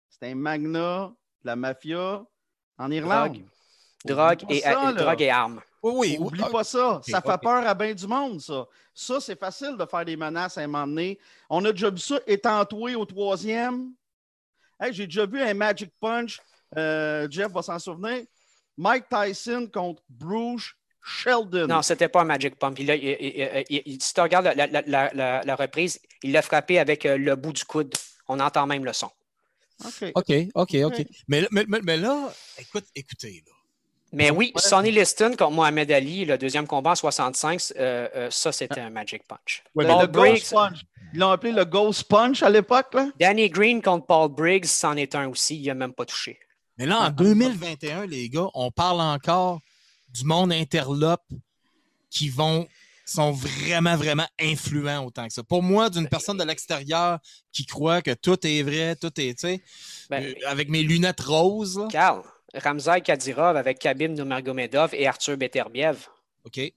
c'est 0.09 0.31
un 0.31 0.35
magnat 0.35 1.13
de 1.43 1.47
la 1.49 1.57
mafia 1.57 2.25
en 2.79 2.91
Irlande. 2.91 3.39
Drogue. 4.05 4.45
Et, 4.51 4.61
ça, 4.61 4.89
euh, 4.89 4.93
drogue 4.93 5.23
et 5.23 5.31
armes. 5.31 5.61
Oui, 5.83 5.93
oui. 5.97 6.17
Oublie 6.21 6.43
oui. 6.45 6.53
pas 6.53 6.65
ça. 6.65 7.01
Ça 7.07 7.21
fait 7.23 7.39
peur 7.39 7.67
à 7.67 7.75
bien 7.75 7.95
du 7.95 8.07
monde, 8.07 8.41
ça. 8.41 8.67
Ça, 8.93 9.19
c'est 9.21 9.39
facile 9.39 9.77
de 9.79 9.87
faire 9.87 10.05
des 10.05 10.17
menaces 10.17 10.59
à 10.59 10.61
un 10.61 10.67
moment 10.67 10.87
donné. 10.87 11.19
On 11.49 11.65
a 11.65 11.73
déjà 11.73 11.91
vu 11.91 11.99
ça 11.99 12.19
étantoué 12.27 12.95
au 12.95 13.05
troisième. 13.07 13.93
Hey, 14.85 14.93
J'ai 14.93 15.07
déjà 15.07 15.27
vu 15.27 15.41
un 15.41 15.55
Magic 15.55 15.91
Punch. 16.01 16.41
euh, 16.77 17.27
Jeff 17.31 17.53
va 17.53 17.63
s'en 17.63 17.79
souvenir. 17.79 18.25
Mike 18.77 19.05
Tyson 19.09 19.69
contre 19.73 20.03
Bruce 20.09 20.75
Sheldon. 21.03 21.67
Non, 21.69 21.83
c'était 21.83 22.09
pas 22.09 22.23
un 22.23 22.25
Magic 22.25 22.57
Pump. 22.57 22.79
Il 22.79 22.91
a- 22.91 22.97
il- 22.97 23.05
il- 23.21 23.65
il- 23.71 23.83
il- 23.87 24.03
si 24.03 24.13
tu 24.13 24.21
regardes 24.21 24.47
la, 24.47 24.67
la- 24.67 24.83
la- 24.87 25.11
la- 25.15 25.43
la 25.45 25.55
reprise, 25.57 26.01
il 26.23 26.33
l'a 26.33 26.43
frappé 26.43 26.79
avec 26.79 27.07
euh, 27.07 27.17
le 27.17 27.37
bout 27.37 27.53
du 27.53 27.65
coude. 27.65 27.95
On 28.27 28.41
entend 28.41 28.67
même 28.67 28.85
le 28.85 28.93
son. 28.93 29.11
OK. 30.15 30.45
OK, 30.55 30.75
OK. 30.85 31.07
Mais, 31.29 31.41
là- 31.43 31.49
mais, 31.51 31.65
mais- 31.69 31.81
mais 31.83 31.97
là, 31.97 32.33
écoute, 32.59 32.87
écoutez, 32.95 33.43
là. 33.47 33.53
Mais 34.13 34.31
oui, 34.31 34.53
Sonny 34.57 34.91
Liston 34.93 35.31
contre 35.37 35.51
Mohamed 35.51 35.91
Ali, 35.91 36.25
le 36.25 36.39
deuxième 36.39 36.67
combat 36.69 36.91
en 36.93 36.95
65, 36.95 37.61
euh, 37.77 38.09
euh, 38.15 38.31
ça, 38.31 38.53
c'était 38.53 38.81
un 38.81 38.91
Magic 38.91 39.27
Punch. 39.27 39.65
Le, 39.77 39.87
Paul 39.87 40.01
le 40.03 40.07
Ghost 40.07 40.53
Punch. 40.53 40.81
Ils 41.15 41.21
l'ont 41.21 41.31
appelé 41.31 41.53
le 41.53 41.65
Ghost 41.65 42.09
Punch 42.09 42.43
à 42.43 42.51
l'époque. 42.51 42.97
Danny 43.21 43.49
Green 43.49 43.81
contre 43.81 44.05
Paul 44.05 44.29
Briggs, 44.29 44.65
c'en 44.65 44.97
est 44.97 45.15
un 45.15 45.29
aussi. 45.29 45.57
Il 45.57 45.67
n'a 45.69 45.75
même 45.75 45.93
pas 45.93 46.05
touché. 46.05 46.41
Mais 46.77 46.87
là, 46.87 47.03
en 47.03 47.11
2021, 47.11 48.07
les 48.07 48.29
gars, 48.29 48.49
on 48.53 48.73
parle 48.73 49.01
encore 49.01 49.61
du 50.09 50.25
monde 50.25 50.53
interlope 50.53 51.23
qui 52.11 52.29
vont 52.29 52.67
sont 53.05 53.31
vraiment, 53.31 53.95
vraiment 53.95 54.27
influents 54.41 55.05
autant 55.05 55.29
que 55.29 55.33
ça. 55.33 55.45
Pour 55.45 55.63
moi, 55.63 55.89
d'une 55.89 56.09
personne 56.09 56.39
de 56.39 56.43
l'extérieur 56.43 57.21
qui 57.53 57.65
croit 57.65 58.03
que 58.03 58.13
tout 58.13 58.45
est 58.45 58.63
vrai, 58.63 58.97
tout 58.97 59.13
est, 59.21 59.39
tu 59.39 59.47
sais, 59.47 59.61
Ben, 60.11 60.25
euh, 60.25 60.35
avec 60.47 60.69
mes 60.69 60.83
lunettes 60.83 61.21
roses, 61.21 61.87
Carl, 61.91 62.23
Ramzai 62.55 63.03
Kadyrov 63.03 63.57
avec 63.57 63.79
Khabib 63.79 64.11
Nurmagomedov 64.11 64.95
et 64.95 65.07
Arthur 65.07 65.37
Beterbiev. 65.37 66.09
OK? 66.45 66.73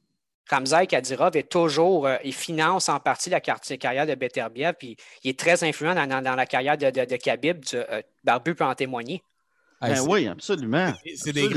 Ramzai 0.49 0.87
Kadyrov 0.87 1.35
est 1.35 1.49
toujours, 1.49 2.07
euh, 2.07 2.15
il 2.23 2.33
finance 2.33 2.89
en 2.89 2.99
partie 2.99 3.29
la 3.29 3.41
car- 3.41 3.59
carrière 3.61 4.05
de 4.07 4.15
Beterbiev, 4.15 4.73
puis 4.79 4.95
il 5.23 5.29
est 5.31 5.39
très 5.39 5.63
influent 5.63 5.95
dans, 5.95 6.07
dans- 6.07 6.21
dans 6.21 6.35
la 6.35 6.45
carrière 6.45 6.77
de, 6.77 6.89
de, 6.89 7.05
de 7.05 7.15
Khabib. 7.17 7.63
Tu- 7.65 7.75
euh, 7.77 8.01
Barbu 8.23 8.55
peut 8.55 8.65
en 8.65 8.75
témoigner. 8.75 9.21
Ben 9.79 9.99
oui, 10.09 10.27
absolument. 10.27 10.91
c'est 11.17 11.33
des, 11.33 11.47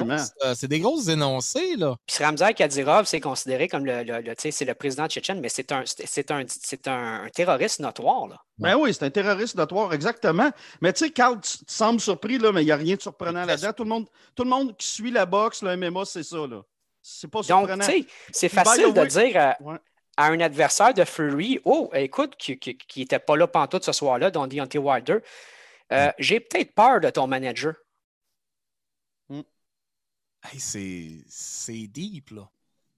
euh, 0.44 0.54
c'est 0.54 0.68
des 0.68 0.78
grosses 0.80 1.08
énoncés, 1.08 1.74
là. 1.76 1.96
Puis 2.06 2.22
Ramzai 2.22 2.52
Kadyrov, 2.52 3.06
c'est 3.06 3.18
considéré 3.20 3.66
comme 3.66 3.86
le, 3.86 4.02
le- 4.02 4.20
le- 4.20 4.34
tu 4.36 4.42
sais, 4.42 4.50
c'est 4.50 4.66
le 4.66 4.74
président 4.74 5.06
tchétchène, 5.08 5.40
mais 5.40 5.48
c'est 5.48 5.72
un, 5.72 5.84
c'est 5.86 6.30
un, 6.30 6.44
c'est 6.46 6.86
un, 6.86 7.22
un 7.24 7.28
terroriste 7.30 7.80
notoire. 7.80 8.28
Là. 8.28 8.36
Ben 8.58 8.76
oui, 8.76 8.92
c'est 8.92 9.06
un 9.06 9.10
terroriste 9.10 9.54
notoire, 9.56 9.94
exactement. 9.94 10.50
Mais 10.82 10.92
tu 10.92 11.06
sais, 11.06 11.10
Carl, 11.10 11.40
tu, 11.40 11.56
tu 11.58 11.64
sembles 11.68 11.98
surpris, 12.00 12.36
là, 12.36 12.52
mais 12.52 12.60
il 12.62 12.66
n'y 12.66 12.72
a 12.72 12.76
rien 12.76 12.96
de 12.96 13.00
surprenant 13.00 13.46
là-dedans. 13.46 13.72
Tout 13.74 13.84
le, 13.84 13.88
monde, 13.88 14.06
tout 14.34 14.44
le 14.44 14.50
monde 14.50 14.76
qui 14.76 14.86
suit 14.86 15.10
la 15.10 15.24
boxe, 15.24 15.62
le 15.62 15.74
MMA, 15.78 16.04
c'est 16.04 16.22
ça. 16.22 16.46
là. 16.46 16.60
C'est 17.02 17.28
pas 17.28 17.40
Donc, 17.42 17.70
tu 17.78 17.82
sais, 17.84 18.06
c'est 18.32 18.48
facile 18.48 18.92
the 18.92 18.98
de 18.98 19.06
dire 19.06 19.36
à, 19.40 19.56
Ouais. 19.60 19.78
à 20.16 20.26
un 20.26 20.40
adversaire 20.40 20.92
de 20.94 21.04
Fury, 21.04 21.60
oh, 21.64 21.90
écoute, 21.94 22.36
qui 22.36 22.58
n'était 22.96 23.18
pas 23.18 23.36
là 23.36 23.46
pantoute 23.46 23.84
ce 23.84 23.92
soir-là, 23.92 24.30
dont 24.30 24.46
Deontay 24.46 24.78
Wilder, 24.78 25.18
euh, 25.92 26.12
j'ai 26.18 26.40
peut-être 26.40 26.74
peur 26.74 27.00
de 27.00 27.10
ton 27.10 27.26
manager. 27.26 27.74
Hey, 30.42 30.58
c'est, 30.58 31.86
deep, 31.88 32.30
là. 32.30 32.48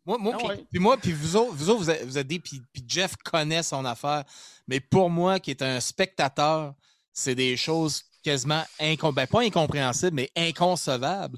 Moi, 0.07 0.17
moi, 0.19 0.33
Ah 0.35 0.39
puis, 0.39 0.47
ouais. 0.49 0.67
puis 0.71 0.79
moi, 0.81 0.97
puis 0.97 1.13
vous 1.13 1.37
autres, 1.37 1.55
vous, 1.55 1.71
autres, 1.71 1.81
vous 1.81 1.91
êtes, 1.91 2.05
vous 2.05 2.19
êtes 2.19 2.27
puis, 2.29 2.63
puis 2.73 2.85
Jeff 2.87 3.17
connaît 3.25 3.63
son 3.63 3.85
affaire. 3.85 4.25
Mais 4.69 4.79
pour 4.81 5.11
moi, 5.11 5.41
qui 5.41 5.51
est 5.51 5.63
un 5.63 5.81
spectateur, 5.81 6.75
c'est 7.13 7.35
des 7.35 7.57
choses 7.57 8.05
quasiment 8.23 8.63
incom- 8.81 9.13
ben, 9.13 9.27
pas 9.27 9.41
incompréhensibles, 9.41 10.15
mais 10.15 10.31
inconcevables 10.37 11.37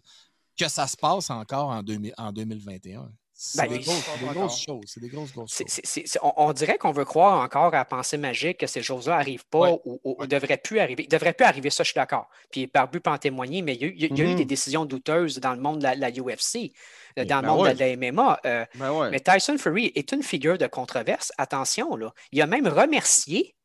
que 0.58 0.68
ça 0.68 0.86
se 0.86 0.96
passe 0.96 1.30
encore 1.30 1.68
en, 1.70 1.82
2000 1.82 2.14
en 2.18 2.32
2021. 2.32 3.10
C'est 3.36 3.62
Ben, 3.62 3.68
des, 3.68 3.80
grosses, 3.80 3.96
des 4.20 4.48
choses. 4.64 4.84
C'est 4.86 5.00
des 5.00 5.08
grosses, 5.08 5.32
grosses 5.32 5.52
choses. 5.58 6.16
on, 6.22 6.32
on 6.36 6.52
dirait 6.52 6.78
qu'on 6.78 6.92
veut 6.92 7.04
croire 7.04 7.42
encore 7.42 7.74
à 7.74 7.78
la 7.78 7.84
pensée 7.84 8.16
magique 8.16 8.58
que 8.58 8.68
ces 8.68 8.80
choses-là 8.80 9.16
n'arrivent 9.16 9.44
pas 9.50 9.72
Ouais. 9.72 9.80
ou, 10.04 10.24
devraient 10.26 10.56
plus 10.56 10.78
arriver. 10.78 11.02
Ils 11.02 11.08
devraient 11.08 11.32
plus 11.32 11.44
arriver, 11.44 11.68
ça, 11.68 11.82
je 11.82 11.88
suis 11.90 11.98
d'accord. 11.98 12.28
Puis 12.52 12.68
Barbu 12.72 13.00
peut 13.00 13.10
en 13.10 13.18
témoigner, 13.18 13.60
mais 13.62 13.74
il 13.74 13.80
y 13.80 13.84
a, 13.84 13.88
eu- 13.88 13.94
il 13.96 14.02
y 14.02 14.04
a- 14.04 14.08
il 14.12 14.18
y 14.18 14.22
a 14.22 14.30
eu 14.30 14.34
des 14.36 14.44
décisions 14.44 14.84
douteuses 14.84 15.40
dans 15.40 15.52
le 15.52 15.60
monde 15.60 15.78
de 15.78 15.82
la, 15.82 15.96
la 15.96 16.10
UFC, 16.10 16.72
euh, 17.18 17.24
dans 17.24 17.36
le 17.40 17.42
Ben 17.42 17.48
monde 17.48 17.58
de 17.58 17.62
ouais. 17.64 17.68
la- 17.70 17.74
de 17.74 17.80
la 17.80 17.86
MMA. 17.88 18.40
euh, 18.46 18.64
Ben. 18.76 19.10
Mais 19.10 19.18
Tyson 19.18 19.58
Fury 19.58 19.90
est 19.96 20.12
une 20.12 20.22
figure 20.22 20.56
de 20.56 20.68
controverse. 20.68 21.32
Attention, 21.36 21.96
là. 21.96 22.14
Il 22.30 22.40
a 22.40 22.46
même 22.46 22.68
remercié 22.68 23.56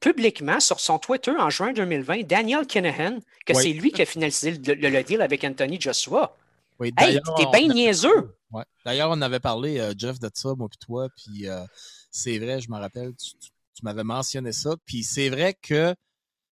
publiquement 0.00 0.60
sur 0.60 0.80
son 0.80 0.98
Twitter 0.98 1.32
en 1.38 1.50
juin 1.50 1.72
2020 1.72 2.22
Daniel 2.26 2.66
Kinahan 2.66 3.18
que 3.46 3.52
Oui. 3.52 3.62
c'est 3.62 3.72
lui 3.72 3.92
qui 3.92 4.02
a 4.02 4.06
finalisé 4.06 4.52
le, 4.52 4.74
le- 4.74 4.88
le 4.88 5.02
deal 5.02 5.20
avec 5.22 5.44
Anthony 5.44 5.80
Joshua. 5.80 6.36
Oui, 6.78 6.92
Hey, 6.98 7.20
t'es 7.36 7.46
bien 7.52 7.72
niaiseux. 7.72 8.34
Ouais. 8.50 8.64
D'ailleurs, 8.86 9.10
on 9.10 9.20
avait 9.20 9.38
parlé, 9.40 9.78
euh, 9.78 9.92
Jeff, 9.96 10.18
de 10.18 10.30
ça, 10.32 10.54
moi 10.56 10.68
puis 10.68 10.78
toi, 10.78 11.08
puis 11.14 11.46
euh, 11.48 11.62
c'est 12.10 12.38
vrai, 12.38 12.60
je 12.60 12.70
me 12.70 12.78
rappelle, 12.78 13.12
tu, 13.14 13.32
tu- 13.38 13.50
tu 13.74 13.84
m'avais 13.84 14.02
mentionné 14.02 14.52
ça, 14.52 14.74
puis 14.86 15.04
c'est 15.04 15.28
vrai 15.28 15.54
que 15.60 15.94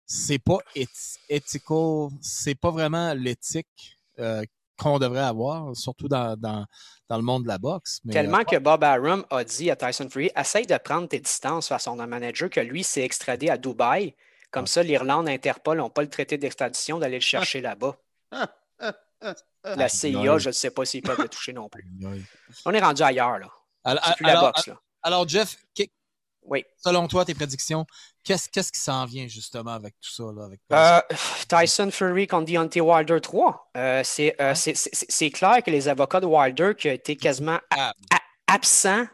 c'est 0.07 0.39
pas 0.39 0.59
éthi- 0.77 1.19
ethical, 1.29 2.09
c'est 2.21 2.55
pas 2.55 2.71
vraiment 2.71 3.15
l'éthique 3.15 3.99
euh, 4.19 4.43
qu'on 4.79 4.99
devrait 4.99 5.21
avoir, 5.21 5.75
surtout 5.77 6.09
dans, 6.09 6.37
dans, 6.37 6.65
dans 7.09 7.17
le 7.17 7.23
monde 7.23 7.43
de 7.45 7.49
la 7.49 7.59
boxe. 7.59 8.01
Mais, 8.05 8.13
Tellement 8.13 8.39
euh, 8.41 8.45
que 8.45 8.57
Bob 8.57 8.83
Arum 8.85 9.25
a 9.31 9.45
dit 9.45 9.71
à 9.71 9.77
Tyson 9.77 10.09
Fury 10.11 10.31
essaye 10.37 10.67
de 10.67 10.77
prendre 10.79 11.09
tes 11.09 11.21
distances 11.21 11.69
face 11.69 11.83
à 11.89 11.91
son 11.91 11.97
manager 11.97 12.49
que 12.49 12.61
lui 12.61 12.85
s'est 12.85 13.03
extradé 13.03 13.51
à 13.51 13.59
Dubaï. 13.59 14.15
Comme 14.51 14.67
ça, 14.67 14.83
l'Irlande, 14.83 15.29
Interpol 15.29 15.77
n'ont 15.79 15.91
pas 15.91 16.03
le 16.03 16.09
traité 16.09 16.39
d'extradition 16.39 16.99
d'aller 16.99 17.17
le 17.17 17.23
chercher 17.23 17.61
là-bas. 17.61 17.97
La 19.65 19.89
CIA, 19.89 20.39
je 20.39 20.49
ne 20.49 20.53
sais 20.53 20.71
pas 20.71 20.85
s'ils 20.85 21.03
peuvent 21.03 21.21
le 21.21 21.29
toucher 21.29 21.53
non 21.53 21.69
plus. 21.69 21.85
On 22.65 22.73
est 22.73 22.81
rendu 22.81 23.03
ailleurs, 23.03 23.39
là. 23.39 23.49
Alors, 23.85 24.05
C'est 24.07 24.15
plus 24.17 24.25
la 24.25 24.31
alors- 24.31 24.43
boxe, 24.53 24.67
là. 24.69 24.81
alors, 25.03 25.29
Jeff, 25.29 25.57
Oui. 26.43 26.65
selon 26.77 27.07
toi, 27.09 27.25
tes 27.25 27.35
prédictions, 27.35 27.85
qu'est-ce 28.25 28.49
qui 28.73 28.81
s'en 28.81 29.05
vient 29.05 29.27
justement 29.29 29.73
avec 29.73 29.95
tout 30.01 30.11
ça? 30.11 30.25
Là, 30.35 30.45
avec 30.45 30.61
Euh, 30.73 31.01
Tyson 31.49 31.91
Fury 31.91 32.27
contre 32.27 32.51
Deontay 32.51 32.81
Wilder 32.81 33.21
3. 33.21 33.71
Euh, 33.77 34.03
c'est, 34.05 34.35
euh, 34.41 34.55
c'est- 34.55 35.31
clair 35.31 35.63
que 35.63 35.71
les 35.71 35.89
avocats 35.89 36.21
de 36.21 36.27
Wilder, 36.27 36.73
qui 36.79 36.89
ont 36.89 36.93
été 36.93 37.17
quasiment 37.17 37.59
a- 37.71 37.91
a- 37.91 38.55
absents 38.55 39.07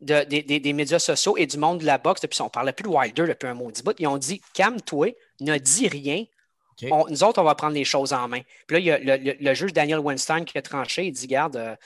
de- 0.00 0.24
des- 0.24 0.72
médias 0.74 0.98
sociaux 0.98 1.36
et 1.38 1.46
du 1.46 1.56
monde 1.56 1.78
de 1.80 1.86
la 1.86 1.96
boxe, 1.96 2.20
depuis, 2.20 2.40
on 2.42 2.44
ne 2.46 2.50
parlait 2.50 2.72
plus 2.74 2.82
de 2.82 2.88
Wilder 2.94 3.26
depuis 3.28 3.46
un 3.48 3.54
maudit 3.54 3.82
bout, 3.82 3.94
ils 3.98 4.06
ont 4.06 4.18
dit 4.18 4.42
calme-toi, 4.52 5.14
ne 5.40 5.56
dis 5.56 5.88
rien. 5.88 6.24
On- 6.90 7.06
nous 7.08 7.22
autres, 7.24 7.40
on 7.40 7.44
va 7.44 7.54
prendre 7.54 7.74
les 7.74 7.84
choses 7.84 8.12
en 8.12 8.28
main. 8.28 8.40
Puis 8.66 8.74
là, 8.76 8.78
il 8.80 8.84
y 8.84 8.90
a 8.90 8.98
le, 8.98 9.16
le- 9.24 9.36
le 9.40 9.54
juge 9.54 9.72
Daniel 9.72 10.00
Weinstein 10.00 10.44
qui 10.44 10.58
a 10.58 10.62
tranché. 10.62 11.06
Il 11.06 11.12
dit 11.12 11.28
Garde, 11.28 11.56
euh, 11.56 11.76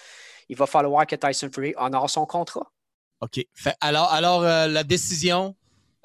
il 0.49 0.57
va 0.57 0.67
falloir 0.67 1.07
que 1.07 1.15
Tyson 1.15 1.51
Fury 1.55 1.75
honore 1.77 2.09
son 2.11 2.27
contrat. 2.27 2.67
OK. 3.21 3.41
Fait- 3.55 3.75
alors, 3.81 4.13
alors 4.13 4.43
euh, 4.45 4.67
la 4.69 4.85
décision 4.85 5.57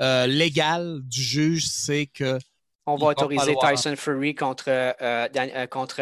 euh, 0.01 0.25
légale 0.27 0.99
du 1.03 1.21
juge, 1.21 1.67
c'est 1.67 2.07
que. 2.07 2.37
On 2.85 2.95
va 2.97 3.07
autoriser 3.11 3.53
falloir- 3.53 3.71
Tyson 3.71 3.95
Fury 3.95 4.35
contre, 4.35 4.65
euh, 4.67 5.29
Dan- 5.29 5.67
contre 5.69 6.01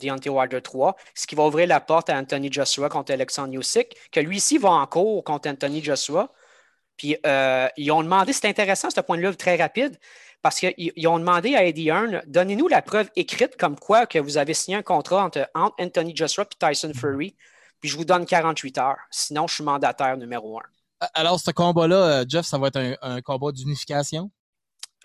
Deontay 0.00 0.28
Wilder 0.30 0.60
3, 0.62 0.94
ce 1.12 1.26
qui 1.26 1.34
va 1.34 1.44
ouvrir 1.44 1.66
la 1.66 1.80
porte 1.80 2.08
à 2.08 2.16
Anthony 2.16 2.52
Joshua 2.52 2.88
contre 2.88 3.12
Alexandre 3.12 3.52
Usyk, 3.58 3.96
que 4.12 4.20
lui 4.20 4.36
ici 4.36 4.56
va 4.56 4.70
en 4.70 4.86
cours 4.86 5.24
contre 5.24 5.48
Anthony 5.48 5.82
Joshua. 5.82 6.32
Puis 6.96 7.16
euh, 7.26 7.66
ils 7.76 7.90
ont 7.90 8.02
demandé, 8.04 8.32
c'est 8.32 8.46
intéressant 8.46 8.90
ce 8.90 9.00
point 9.00 9.16
de 9.18 9.26
vue 9.26 9.34
très 9.36 9.56
rapide, 9.56 9.98
parce 10.40 10.60
qu'ils 10.60 10.72
ils 10.76 11.06
ont 11.08 11.18
demandé 11.18 11.56
à 11.56 11.64
Eddie 11.64 11.88
Hearn, 11.88 12.22
donnez-nous 12.28 12.68
la 12.68 12.80
preuve 12.82 13.10
écrite 13.16 13.56
comme 13.56 13.76
quoi 13.76 14.06
que 14.06 14.20
vous 14.20 14.38
avez 14.38 14.54
signé 14.54 14.76
un 14.76 14.82
contrat 14.82 15.24
entre, 15.24 15.48
entre 15.56 15.74
Anthony 15.80 16.14
Joshua 16.14 16.44
et 16.44 16.66
Tyson 16.68 16.92
Fury, 16.94 17.34
puis 17.80 17.88
je 17.90 17.96
vous 17.96 18.04
donne 18.04 18.26
48 18.26 18.78
heures. 18.78 18.98
Sinon, 19.10 19.46
je 19.46 19.54
suis 19.54 19.64
mandataire 19.64 20.16
numéro 20.16 20.58
un. 20.58 20.62
Alors, 21.14 21.40
ce 21.40 21.50
combat-là, 21.50 21.96
euh, 22.20 22.24
Jeff, 22.28 22.44
ça 22.44 22.58
va 22.58 22.68
être 22.68 22.76
un, 22.76 22.94
un 23.00 23.20
combat 23.22 23.52
d'unification? 23.52 24.30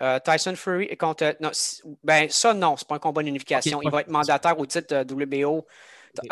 Euh, 0.02 0.18
Tyson 0.22 0.54
Fury 0.56 0.94
contre. 0.98 1.36
Non, 1.40 1.50
c- 1.52 1.82
ben, 2.04 2.28
ça, 2.28 2.52
non, 2.52 2.76
c'est 2.76 2.86
pas 2.86 2.96
un 2.96 2.98
combat 2.98 3.22
d'unification. 3.22 3.80
Il 3.82 3.90
va 3.90 4.02
être 4.02 4.08
mandataire 4.08 4.58
au 4.58 4.66
titre 4.66 5.04
de 5.04 5.14
WBO. 5.14 5.66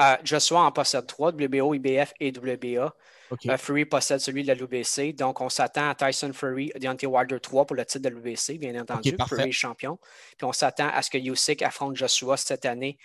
Euh, 0.00 0.16
Joshua 0.22 0.60
en 0.60 0.72
possède 0.72 1.06
trois, 1.06 1.30
WBO, 1.30 1.74
IBF 1.74 2.12
et 2.20 2.28
WBA. 2.30 2.94
OK. 3.30 3.46
Euh, 3.46 3.56
Fury 3.56 3.86
possède 3.86 4.20
celui 4.20 4.42
de 4.42 4.48
la 4.48 4.54
WBC. 4.54 5.14
Donc, 5.14 5.40
on 5.40 5.48
s'attend 5.48 5.88
à 5.88 5.94
Tyson 5.94 6.32
Fury, 6.34 6.72
Deontay 6.78 7.06
Wilder 7.06 7.40
3 7.40 7.64
pour 7.66 7.74
le 7.76 7.84
titre 7.86 8.06
de 8.06 8.14
la 8.14 8.20
WBC, 8.20 8.58
bien 8.58 8.78
entendu. 8.80 9.10
Fury 9.28 9.48
est 9.48 9.52
champion. 9.52 9.98
Puis 10.36 10.44
on 10.44 10.52
s'attend 10.52 10.88
à 10.88 11.00
ce 11.00 11.08
que 11.10 11.18
Usyk 11.18 11.62
affronte 11.62 11.96
Joshua 11.96 12.36
cette 12.36 12.66
année 12.66 12.98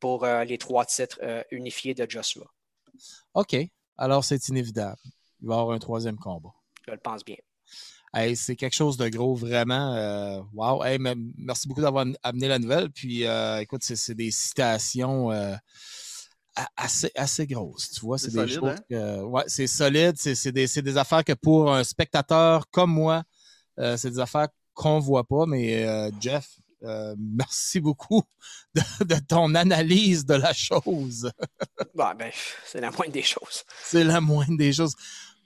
pour 0.00 0.24
euh, 0.24 0.44
les 0.44 0.56
trois 0.58 0.84
titres 0.86 1.18
euh, 1.22 1.42
unifiés 1.50 1.94
de 1.94 2.06
Joshua. 2.08 2.44
OK. 3.34 3.56
Alors, 3.98 4.24
c'est 4.24 4.48
inévitable. 4.48 4.98
Il 5.40 5.48
va 5.48 5.56
y 5.56 5.58
avoir 5.58 5.74
un 5.76 5.78
troisième 5.78 6.16
combat. 6.16 6.50
Je 6.86 6.92
le 6.92 6.98
pense 6.98 7.24
bien. 7.24 7.36
Hey, 8.14 8.36
c'est 8.36 8.56
quelque 8.56 8.74
chose 8.74 8.96
de 8.96 9.08
gros, 9.08 9.34
vraiment. 9.34 9.94
euh, 9.94 10.40
wow. 10.54 10.82
Hey, 10.84 10.98
mais 10.98 11.14
merci 11.36 11.68
beaucoup 11.68 11.82
d'avoir 11.82 12.06
amené 12.22 12.48
la 12.48 12.58
nouvelle. 12.58 12.90
Puis, 12.90 13.26
euh, 13.26 13.58
écoute, 13.60 13.82
c'est 13.84 13.96
c'est 13.96 14.14
des 14.14 14.30
citations 14.30 15.30
euh, 15.32 15.54
assez, 16.76 17.10
assez 17.14 17.46
grosses. 17.46 17.90
Tu 17.90 18.00
vois, 18.00 18.18
c'est 18.18 18.30
C'est 18.30 18.32
des 18.46 18.52
solide, 18.54 18.60
choses 18.60 18.70
hein? 18.78 18.84
que. 18.88 19.22
Ouais, 19.24 19.44
c'est 19.46 19.66
solide. 19.66 20.14
C'est 20.16 20.34
c'est 20.34 20.52
des, 20.52 20.66
c'est 20.66 20.82
des 20.82 20.96
affaires 20.96 21.24
que 21.24 21.34
pour 21.34 21.72
un 21.74 21.84
spectateur 21.84 22.68
comme 22.70 22.92
moi, 22.92 23.22
euh, 23.78 23.96
c'est 23.96 24.10
des 24.10 24.18
affaires 24.20 24.48
qu'on 24.72 24.98
voit 24.98 25.24
pas. 25.24 25.44
Mais, 25.46 25.84
euh, 25.84 26.10
Jeff, 26.20 26.58
euh, 26.82 27.14
merci 27.18 27.80
beaucoup 27.80 28.22
de, 28.74 28.82
de 29.04 29.18
ton 29.20 29.54
analyse 29.54 30.24
de 30.24 30.34
la 30.34 30.52
chose. 30.52 31.30
Bon, 31.94 32.14
ben, 32.18 32.30
c'est 32.64 32.80
la 32.80 32.90
moindre 32.90 33.12
des 33.12 33.22
choses. 33.22 33.64
C'est 33.82 34.04
la 34.04 34.20
moindre 34.20 34.56
des 34.56 34.72
choses. 34.72 34.94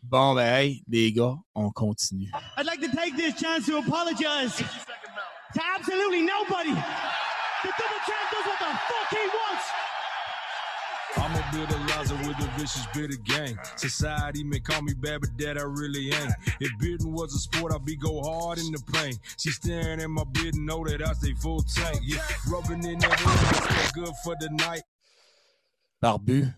Bon, 0.02 0.34
ben, 0.34 0.46
hey, 0.56 0.82
les 0.88 1.12
gars, 1.12 1.36
on 1.54 1.70
continue. 1.70 2.30
I'd 2.56 2.66
like 2.66 2.80
to 2.80 2.96
take 2.96 3.16
this 3.16 3.40
chance 3.40 3.66
to 3.66 3.78
apologize 3.78 4.56
to 4.56 5.60
absolutely 5.76 6.22
nobody. 6.22 6.72
The 6.72 7.68
double 7.76 8.00
champ 8.06 8.30
does 8.32 8.46
what 8.46 8.58
the 8.58 8.72
fuck 8.88 9.10
he 9.10 9.26
wants. 9.36 9.66
I'm 11.16 11.89
Liza 12.10 12.28
with 12.28 12.38
a 12.38 12.58
vicious 12.58 12.86
bit 12.94 13.10
of 13.10 13.24
gang. 13.24 13.58
Society 13.76 14.44
may 14.44 14.60
call 14.60 14.82
me 14.82 14.94
bad, 14.94 15.20
but 15.20 15.30
that 15.38 15.58
I 15.58 15.62
really 15.62 16.08
ain't. 16.08 16.32
If 16.60 16.70
bidding 16.78 17.12
was 17.12 17.34
a 17.34 17.38
sport, 17.38 17.72
I'd 17.74 17.84
be 17.84 17.96
go 17.96 18.22
hard 18.22 18.58
in 18.58 18.72
the 18.72 18.82
paint. 18.92 19.18
She 19.38 19.50
staring 19.50 20.00
at 20.00 20.10
my 20.10 20.24
bid 20.24 20.54
and 20.54 20.66
know 20.66 20.84
that 20.84 21.06
I 21.06 21.12
stay 21.14 21.34
full 21.34 21.62
tank. 21.62 22.00
Yeah, 22.02 22.18
rubbing 22.48 22.84
in 22.84 22.98
that 22.98 23.10
that's 23.10 23.92
good 23.92 24.12
for 24.24 24.34
the 24.40 24.50
night. 24.50 24.82
Barbu, 26.02 26.52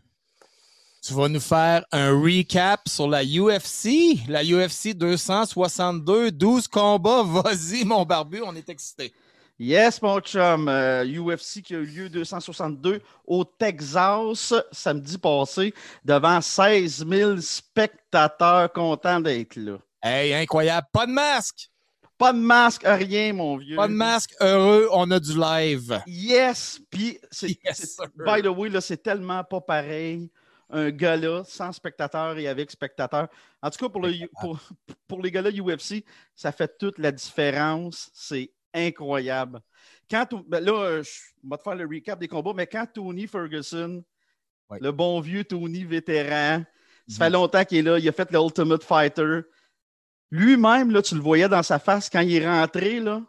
tu 1.03 1.15
vas 1.15 1.29
nous 1.29 1.41
faire 1.41 1.85
un 1.91 2.13
recap 2.23 2.89
sur 2.89 3.09
la 3.09 3.25
UFC, 3.25 4.21
la 4.29 4.45
UFC 4.45 4.95
262, 4.95 6.31
12 6.31 6.69
combats. 6.69 7.23
Vas-y, 7.27 7.85
mon 7.85 8.05
Barbu, 8.05 8.43
on 8.43 8.55
est 8.55 8.69
excité. 8.69 9.13
Yes, 9.63 10.03
mon 10.03 10.19
chum. 10.19 10.67
Euh, 10.69 11.05
UFC 11.05 11.63
qui 11.63 11.77
a 11.77 11.79
eu 11.79 11.85
lieu 11.85 12.09
262 12.09 13.01
au 13.25 13.45
Texas 13.45 14.53
samedi 14.73 15.17
passé 15.19 15.73
devant 16.05 16.41
16 16.41 17.07
000 17.09 17.37
spectateurs 17.37 18.73
contents 18.73 19.21
d'être 19.21 19.55
là. 19.55 19.79
Hey, 20.03 20.35
incroyable. 20.35 20.89
Pas 20.93 21.07
de 21.07 21.13
masque. 21.13 21.71
Pas 22.19 22.33
de 22.33 22.39
masque, 22.39 22.83
rien, 22.85 23.33
mon 23.35 23.57
vieux. 23.57 23.77
Pas 23.77 23.87
de 23.87 23.93
masque. 23.93 24.35
Heureux, 24.41 24.89
on 24.91 25.09
a 25.13 25.21
du 25.21 25.39
live. 25.39 26.03
Yes, 26.09 26.81
puis 26.91 27.21
c'est, 27.31 27.57
Yes, 27.65 27.99
by 28.17 28.43
the 28.43 28.49
way, 28.49 28.69
là, 28.69 28.81
c'est 28.81 29.01
tellement 29.01 29.45
pas 29.45 29.61
pareil. 29.61 30.29
Un 30.71 30.91
gars-là, 30.91 31.45
sans 31.47 31.71
spectateurs 31.71 32.37
et 32.37 32.49
avec 32.49 32.73
spectateurs. 32.73 33.29
En 33.63 33.71
tout 33.71 33.79
cas, 33.79 33.89
pour, 33.89 34.03
le, 34.03 34.13
pour, 34.41 34.59
pour 35.07 35.23
les 35.23 35.31
gars-là 35.31 35.51
UFC, 35.51 36.05
ça 36.35 36.51
fait 36.51 36.79
toute 36.79 36.99
la 36.99 37.13
différence. 37.13 38.11
C'est 38.13 38.51
incroyable. 38.75 39.61
Quand, 40.11 40.27
ben 40.49 40.61
là, 40.65 40.73
euh, 40.73 41.03
je 41.03 41.11
vais 41.49 41.57
te 41.57 41.63
faire 41.63 41.75
le 41.75 41.87
recap 41.87 42.19
des 42.19 42.29
combats, 42.29 42.53
mais 42.55 42.67
quand 42.67 42.87
Tony 42.93 43.27
Ferguson, 43.27 44.05
Ouais. 44.71 44.79
le 44.81 44.91
bon 44.93 45.21
vieux 45.21 45.45
Tony 45.45 45.85
vétéran, 45.85 46.63
ça 46.63 46.65
Mhm. 47.09 47.15
fait 47.17 47.31
longtemps 47.31 47.65
qu'il 47.65 47.79
est 47.79 47.83
là, 47.83 47.99
il 47.99 48.09
a 48.09 48.13
fait 48.13 48.31
le 48.31 48.39
Ultimate 48.39 48.83
Fighter. 48.85 49.41
Lui-même, 50.31 50.91
là, 50.91 51.03
tu 51.03 51.15
le 51.15 51.21
voyais 51.21 51.49
dans 51.49 51.63
sa 51.63 51.79
face 51.79 52.09
quand 52.09 52.21
il 52.21 52.35
est 52.35 52.47
rentré 52.49 53.01
là, 53.01 53.23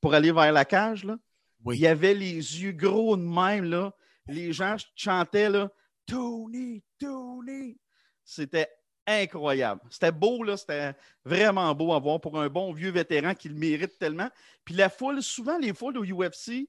pour 0.00 0.14
aller 0.14 0.32
vers 0.32 0.52
la 0.52 0.64
cage. 0.64 1.04
Là. 1.04 1.16
Oui. 1.64 1.78
Il 1.78 1.86
avait 1.86 2.14
les 2.14 2.34
yeux 2.34 2.72
gros 2.72 3.16
de 3.16 3.22
même. 3.22 3.64
Là. 3.64 3.94
Les 4.26 4.52
gens 4.52 4.76
chantaient 4.96 5.48
là, 5.50 5.70
Tony, 6.06 6.82
Tony. 6.98 7.78
C'était 8.24 8.68
incroyable. 9.06 9.80
C'était 9.90 10.12
beau, 10.12 10.42
là. 10.42 10.56
C'était 10.56 10.94
vraiment 11.24 11.74
beau 11.74 11.92
à 11.92 11.98
voir 11.98 12.20
pour 12.20 12.40
un 12.40 12.48
bon 12.48 12.72
vieux 12.72 12.90
vétéran 12.90 13.34
qui 13.34 13.48
le 13.48 13.54
mérite 13.54 13.98
tellement. 13.98 14.28
Puis 14.64 14.74
la 14.74 14.88
foule, 14.88 15.22
souvent, 15.22 15.58
les 15.58 15.74
foules 15.74 15.98
au 15.98 16.04
UFC, 16.04 16.68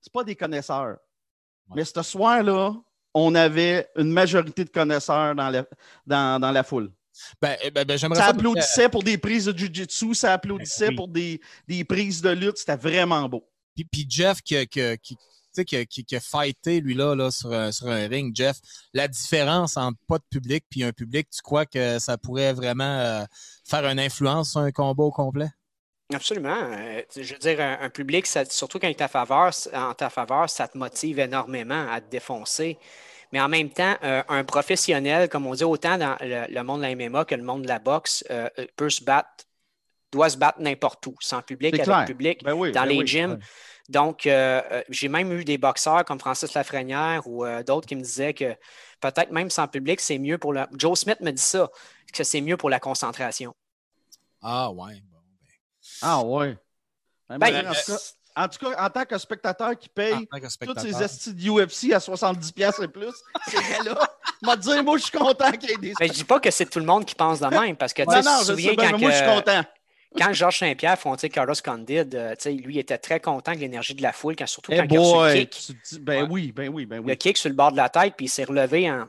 c'est 0.00 0.12
pas 0.12 0.24
des 0.24 0.36
connaisseurs. 0.36 0.98
Ouais. 1.68 1.76
Mais 1.76 1.84
ce 1.84 2.02
soir-là, 2.02 2.74
on 3.14 3.34
avait 3.34 3.88
une 3.96 4.12
majorité 4.12 4.64
de 4.64 4.70
connaisseurs 4.70 5.34
dans 5.34 5.50
la, 5.50 5.64
dans, 6.06 6.40
dans 6.40 6.50
la 6.50 6.62
foule. 6.62 6.92
Ben, 7.42 7.56
eh 7.62 7.70
ben, 7.70 7.84
ben, 7.84 7.98
j'aimerais 7.98 8.20
Ça 8.20 8.26
applaudissait 8.26 8.88
pour 8.88 9.02
des 9.02 9.18
prises 9.18 9.46
de 9.46 9.56
Jiu-Jitsu, 9.56 10.14
ça 10.14 10.34
applaudissait 10.34 10.88
Oui. 10.88 10.94
pour 10.94 11.08
des, 11.08 11.40
des 11.66 11.84
prises 11.84 12.22
de 12.22 12.30
lutte. 12.30 12.58
C'était 12.58 12.76
vraiment 12.76 13.28
beau. 13.28 13.48
Puis, 13.74 13.84
puis 13.84 14.06
Jeff 14.08 14.40
qui, 14.42 14.56
sais, 15.52 15.64
qui, 15.64 15.76
a- 15.76 15.84
qui, 15.86 16.04
qui 16.04 16.16
a 16.16 16.20
fighté, 16.20 16.80
lui, 16.80 16.94
là, 16.94 17.14
là 17.14 17.30
sur, 17.30 17.52
un, 17.52 17.72
sur 17.72 17.88
un 17.88 18.06
ring, 18.08 18.34
Jeff, 18.36 18.56
la 18.94 19.08
différence 19.08 19.76
entre 19.76 19.98
pas 20.08 20.18
de 20.18 20.24
public 20.30 20.64
puis 20.70 20.84
un 20.84 20.92
public, 20.92 21.28
tu 21.30 21.42
crois 21.42 21.66
que 21.66 21.98
ça 21.98 22.18
pourrait 22.18 22.52
vraiment 22.52 22.84
euh, 22.84 23.24
faire 23.68 23.84
une 23.86 24.00
influence 24.00 24.52
sur 24.52 24.60
un 24.60 24.72
combat 24.72 25.04
au 25.04 25.10
complet? 25.12 25.48
Absolument. 26.12 26.56
Euh, 26.72 27.02
je 27.14 27.34
veux 27.34 27.38
dire, 27.38 27.60
un, 27.60 27.78
un 27.82 27.90
public, 27.90 28.26
ça- 28.26 28.46
surtout 28.46 28.78
quand 28.78 28.86
il 28.88 28.92
est 28.92 29.02
à 29.02 29.08
faveur, 29.08 29.50
en 29.74 29.92
ta 29.94 30.08
faveur, 30.08 30.48
ça 30.48 30.66
te 30.66 30.78
motive 30.78 31.18
énormément 31.18 31.86
à 31.90 32.00
te 32.00 32.08
défoncer. 32.10 32.78
Mais 33.32 33.40
en 33.40 33.48
même 33.48 33.70
temps, 33.70 33.96
euh, 34.04 34.22
un 34.28 34.44
professionnel, 34.44 35.28
comme 35.30 35.46
on 35.46 35.54
dit, 35.54 35.64
autant 35.64 35.98
dans 35.98 36.16
le, 36.20 36.46
le 36.52 36.62
monde 36.62 36.78
de 36.80 36.84
la 36.86 36.90
MMA 36.92 37.24
que 37.26 37.34
le 37.34 37.42
monde 37.42 37.62
de 37.62 37.68
la 37.68 37.78
boxe, 37.78 38.24
euh, 38.30 38.48
euh, 38.58 38.66
peut 38.76 38.90
se 38.90 39.04
battre, 39.04 39.30
doit 40.12 40.30
se 40.30 40.38
battre 40.38 40.60
n'importe 40.60 41.06
où, 41.06 41.16
sans 41.20 41.42
public, 41.42 41.74
avec 41.78 41.84
clair. 41.86 42.06
public, 42.06 42.44
Ben 42.44 42.54
oui, 42.54 42.72
dans 42.72 42.82
ben 42.82 42.88
les 42.90 42.98
oui. 42.98 43.06
gyms. 43.06 43.38
Donc, 43.88 44.26
euh, 44.26 44.60
euh, 44.70 44.82
j'ai 44.90 45.08
même 45.08 45.32
eu 45.32 45.44
des 45.44 45.56
boxeurs 45.56 46.04
comme 46.04 46.20
Francis 46.20 46.52
Lafrenière 46.52 47.22
ou 47.26 47.44
euh, 47.44 47.62
d'autres 47.62 47.86
qui 47.86 47.96
me 47.96 48.02
disaient 48.02 48.34
que 48.34 48.54
peut-être 49.00 49.30
même 49.30 49.48
sans 49.48 49.66
public, 49.66 50.00
c'est 50.00 50.18
mieux 50.18 50.36
pour 50.36 50.52
la. 50.52 50.68
Joe 50.72 50.98
Smith 50.98 51.20
me 51.20 51.30
dit 51.30 51.42
ça, 51.42 51.70
que 52.12 52.22
c'est 52.22 52.42
mieux 52.42 52.58
pour 52.58 52.68
la 52.68 52.80
concentration. 52.80 53.54
Ah, 54.42 54.70
ouais. 54.70 55.02
Bon, 55.10 55.18
ben, 55.40 55.46
Ah 56.02 56.22
ouais. 56.22 56.58
Ben, 57.30 57.38
Ben, 57.38 57.66
en, 57.66 57.72
tout 57.72 57.92
cas, 57.92 57.98
en 58.36 58.48
tout 58.48 58.58
cas, 58.58 58.84
en 58.84 58.90
tant 58.90 59.04
que 59.06 59.16
spectateur 59.16 59.78
qui 59.78 59.88
paye 59.88 60.28
spectateur. 60.48 60.82
ces 60.82 61.02
estis 61.02 61.32
de 61.34 61.50
UFC 61.50 61.92
à 61.94 61.98
70$ 61.98 62.52
piastres 62.52 62.82
et 62.82 62.88
plus, 62.88 63.14
ces 63.48 63.56
gars-là, 63.56 63.98
m'a 64.42 64.56
dit, 64.56 64.82
moi, 64.82 64.98
je 64.98 65.04
suis 65.04 65.18
content 65.18 65.50
qu'il 65.52 65.70
y 65.70 65.72
ait 65.72 65.76
des 65.78 65.94
Mais 65.98 66.08
je 66.08 66.12
dis 66.12 66.24
pas 66.24 66.40
que 66.40 66.50
c'est 66.50 66.66
tout 66.66 66.78
le 66.78 66.84
monde 66.84 67.06
qui 67.06 67.14
pense 67.14 67.40
de 67.40 67.46
même, 67.46 67.76
parce 67.76 67.94
que 67.94 68.02
tu 68.02 68.12
sais, 68.12 68.22
je 68.22 68.44
souviens 68.44 68.74
quand 68.76 68.92
mais 68.92 68.98
moi, 68.98 69.10
je 69.10 69.16
suis 69.16 69.26
content. 69.26 69.64
Quand 70.16 70.32
Georges 70.32 70.58
Saint-Pierre 70.58 70.92
affrontait 70.92 71.28
Carlos 71.28 71.54
Condit, 71.64 71.98
euh, 72.14 72.30
tu 72.30 72.42
sais, 72.42 72.52
lui 72.52 72.74
il 72.76 72.78
était 72.78 72.98
très 72.98 73.20
content 73.20 73.52
de 73.52 73.58
l'énergie 73.58 73.94
de 73.94 74.02
la 74.02 74.12
foule, 74.12 74.36
quand, 74.36 74.46
surtout 74.46 74.72
Eh 74.72 74.78
quand 74.78 74.86
il 74.90 74.96
a 74.96 75.00
reçu 75.00 75.38
le 75.38 75.44
kick. 75.44 75.50
tu 75.50 75.74
te 75.74 75.94
dis- 75.94 76.00
ben 76.00 76.22
Ouais. 76.22 76.28
oui, 76.30 76.52
ben 76.52 76.68
oui, 76.68 76.86
ben 76.86 76.96
Le 76.96 77.02
oui. 77.04 77.16
kick 77.16 77.36
sur 77.36 77.48
le 77.50 77.54
bord 77.54 77.72
de 77.72 77.76
la 77.76 77.88
tête, 77.88 78.14
puis 78.16 78.26
il 78.26 78.30
s'est 78.30 78.44
relevé 78.44 78.90
en. 78.90 79.08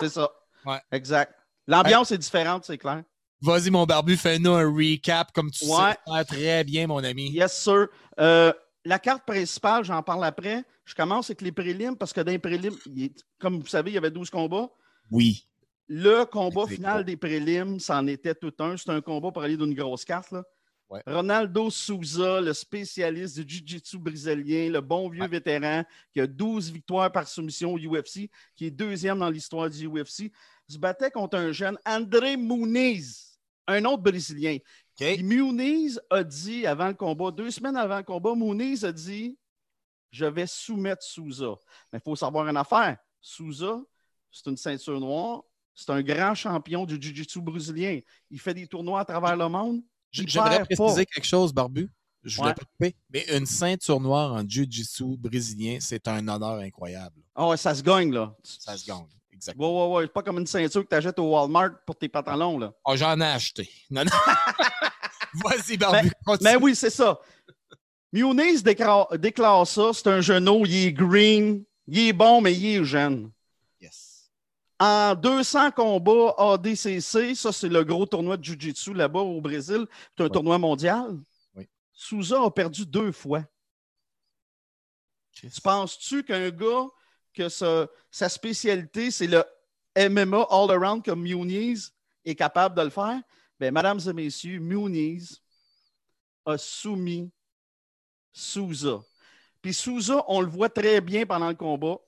C'est 0.00 0.08
ça. 0.08 0.30
Ouais. 0.64 0.78
Exact. 0.92 1.32
L'ambiance 1.66 2.12
est 2.12 2.18
différente, 2.18 2.64
c'est 2.64 2.78
clair. 2.78 3.02
Vas-y, 3.42 3.70
mon 3.70 3.84
barbu, 3.84 4.16
fais-nous 4.16 4.52
un 4.52 4.64
recap 4.64 5.30
comme 5.32 5.50
tu 5.50 5.64
Ouais. 5.66 5.70
sais 5.92 6.12
faire 6.14 6.26
très 6.26 6.64
bien, 6.64 6.86
mon 6.86 7.02
ami. 7.04 7.30
Yes, 7.30 7.56
sir. 7.56 7.86
Euh, 8.18 8.52
la 8.84 8.98
carte 8.98 9.24
principale, 9.26 9.84
j'en 9.84 10.02
parle 10.02 10.24
après. 10.24 10.64
Je 10.84 10.94
commence 10.94 11.28
avec 11.30 11.42
les 11.42 11.52
prélims 11.52 11.96
parce 11.96 12.12
que 12.12 12.20
dans 12.20 12.30
les 12.32 12.38
prélims, 12.38 12.74
il 12.86 13.04
est- 13.04 13.24
comme 13.40 13.60
vous 13.60 13.66
savez, 13.66 13.90
il 13.90 13.94
y 13.94 13.98
avait 13.98 14.10
12 14.10 14.30
combats. 14.30 14.70
Oui. 15.10 15.46
Le 15.88 16.24
combat 16.24 16.64
C'est 16.68 16.76
final 16.76 17.04
des 17.04 17.16
prélims, 17.16 17.78
c'en 17.78 18.06
était 18.06 18.34
tout 18.34 18.52
un. 18.58 18.76
C'était 18.76 18.90
un 18.92 19.00
combat 19.00 19.30
pour 19.30 19.42
aller 19.42 19.56
d'une 19.56 19.74
grosse 19.74 20.04
carte. 20.04 20.32
là. 20.32 20.42
Ouais. 20.88 21.02
Ronaldo 21.04 21.68
Souza, 21.68 22.40
le 22.40 22.52
spécialiste 22.52 23.40
du 23.40 23.56
Jiu-Jitsu 23.56 23.98
brésilien, 23.98 24.70
le 24.70 24.80
bon 24.80 25.08
vieux 25.08 25.22
Ouais. 25.22 25.28
vétéran 25.28 25.82
qui 26.12 26.20
a 26.20 26.28
12 26.28 26.70
victoires 26.70 27.10
par 27.10 27.26
soumission 27.26 27.72
au 27.74 27.78
UFC, 27.78 28.30
qui 28.54 28.66
est 28.66 28.70
deuxième 28.70 29.18
dans 29.18 29.28
l'histoire 29.30 29.68
du 29.68 29.88
UFC, 29.88 30.30
se 30.68 30.78
battait 30.78 31.10
contre 31.10 31.38
un 31.38 31.50
jeune 31.50 31.76
André 31.84 32.36
Muniz, 32.36 33.36
un 33.66 33.84
autre 33.84 34.02
Brésilien. 34.04 34.58
Muniz 35.00 36.00
a 36.08 36.22
dit 36.22 36.66
avant 36.66 36.88
le 36.88 36.94
combat, 36.94 37.32
deux 37.32 37.50
semaines 37.50 37.76
avant 37.76 37.98
le 37.98 38.04
combat, 38.04 38.34
Muniz 38.36 38.84
a 38.84 38.92
dit 38.92 39.36
Je 40.12 40.24
vais 40.24 40.46
soumettre 40.46 41.02
Souza. 41.02 41.56
Mais 41.92 41.98
il 41.98 42.02
faut 42.02 42.14
savoir 42.16 42.46
une 42.48 42.56
affaire. 42.56 42.96
Souza, 43.20 43.80
c'est 44.30 44.48
une 44.48 44.56
ceinture 44.56 45.00
noire. 45.00 45.42
C'est 45.76 45.90
un 45.90 46.02
grand 46.02 46.34
champion 46.34 46.84
du 46.86 46.94
Jiu-Jitsu 47.00 47.40
brésilien. 47.42 48.00
Il 48.30 48.40
fait 48.40 48.54
des 48.54 48.66
tournois 48.66 49.00
à 49.00 49.04
travers 49.04 49.36
le 49.36 49.48
monde. 49.48 49.82
J'aimerais 50.10 50.64
préciser 50.64 51.04
pas. 51.04 51.12
quelque 51.12 51.26
chose, 51.26 51.52
Barbu. 51.52 51.90
Je 52.24 52.34
voulais 52.36 52.48
Ouais. 52.48 52.54
pas 52.54 52.64
couper. 52.64 52.96
Mais 53.12 53.26
une 53.36 53.44
ceinture 53.46 54.00
noire 54.00 54.32
en 54.32 54.42
Jiu-Jitsu 54.48 55.16
brésilien, 55.18 55.76
c'est 55.80 56.08
un 56.08 56.26
honneur 56.26 56.54
incroyable. 56.60 57.20
Ah 57.34 57.46
ouais, 57.48 57.56
ça 57.58 57.74
se 57.74 57.82
gagne, 57.82 58.10
là. 58.12 58.34
Ça 58.42 58.76
se 58.76 58.86
gagne. 58.86 59.04
Exactement. 59.30 59.68
Ouais, 59.68 59.86
ouais, 59.92 59.96
ouais. 59.98 60.04
C'est 60.06 60.12
pas 60.14 60.22
comme 60.22 60.38
une 60.38 60.46
ceinture 60.46 60.82
que 60.82 60.88
tu 60.88 60.94
achètes 60.96 61.18
au 61.18 61.30
Walmart 61.34 61.72
pour 61.84 61.94
tes 61.96 62.08
pantalons, 62.08 62.58
là. 62.58 62.72
Oh, 62.84 62.96
J'en 62.96 63.20
ai 63.20 63.24
acheté. 63.26 63.68
Non, 63.90 64.02
non. 64.04 64.10
Vas-y, 65.44 65.76
Barbu. 65.76 66.10
continue. 66.24 66.50
Mais 66.50 66.56
oui, 66.56 66.74
c'est 66.74 66.90
ça. 66.90 67.20
Muniz 68.12 68.62
déclare, 68.62 69.08
déclare 69.18 69.66
ça. 69.66 69.90
C'est 69.92 70.06
un 70.08 70.20
genou. 70.22 70.64
Il 70.64 70.74
est 70.86 70.92
green. 70.92 71.62
Il 71.86 71.98
est 71.98 72.12
bon, 72.14 72.40
mais 72.40 72.54
il 72.54 72.66
est 72.80 72.84
jeune. 72.84 73.30
En 74.78 75.14
200 75.14 75.70
combats 75.70 76.34
ADCC, 76.36 77.34
ça, 77.34 77.50
c'est 77.50 77.68
le 77.68 77.82
gros 77.82 78.04
tournoi 78.04 78.36
de 78.36 78.44
Jiu-Jitsu 78.44 78.92
là-bas 78.92 79.20
au 79.20 79.40
Brésil. 79.40 79.86
C'est 80.16 80.24
un 80.24 80.28
tournoi 80.28 80.58
mondial. 80.58 81.18
Oui. 81.54 81.66
Souza 81.92 82.42
a 82.42 82.50
perdu 82.50 82.84
deux 82.84 83.12
fois. 83.12 83.42
Tu 85.32 85.48
penses-tu 85.62 86.24
qu'un 86.24 86.50
gars, 86.50 86.86
que 87.32 87.48
sa, 87.48 87.86
sa 88.10 88.28
spécialité, 88.28 89.10
c'est 89.10 89.26
le 89.26 89.44
MMA 89.96 90.46
all-around 90.50 91.04
comme 91.04 91.22
Muniz 91.22 91.92
est 92.24 92.34
capable 92.34 92.74
de 92.74 92.82
le 92.82 92.90
faire? 92.90 93.20
Bien, 93.58 93.70
mesdames 93.70 94.00
et 94.06 94.12
messieurs, 94.12 94.58
Muniz 94.58 95.40
a 96.44 96.58
soumis 96.58 97.30
Souza. 98.32 99.02
Puis 99.62 99.72
Souza, 99.72 100.22
on 100.28 100.40
le 100.40 100.48
voit 100.48 100.68
très 100.68 101.00
bien 101.00 101.24
pendant 101.24 101.48
le 101.48 101.54
combat. 101.54 101.98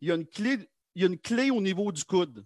Il 0.00 0.08
y 0.08 0.12
a 0.12 0.14
une 0.14 0.26
clé, 0.26 0.58
il 0.96 1.02
y 1.02 1.04
a 1.04 1.08
une 1.08 1.18
clé 1.18 1.50
au 1.50 1.60
niveau 1.60 1.92
du 1.92 2.02
coude. 2.04 2.44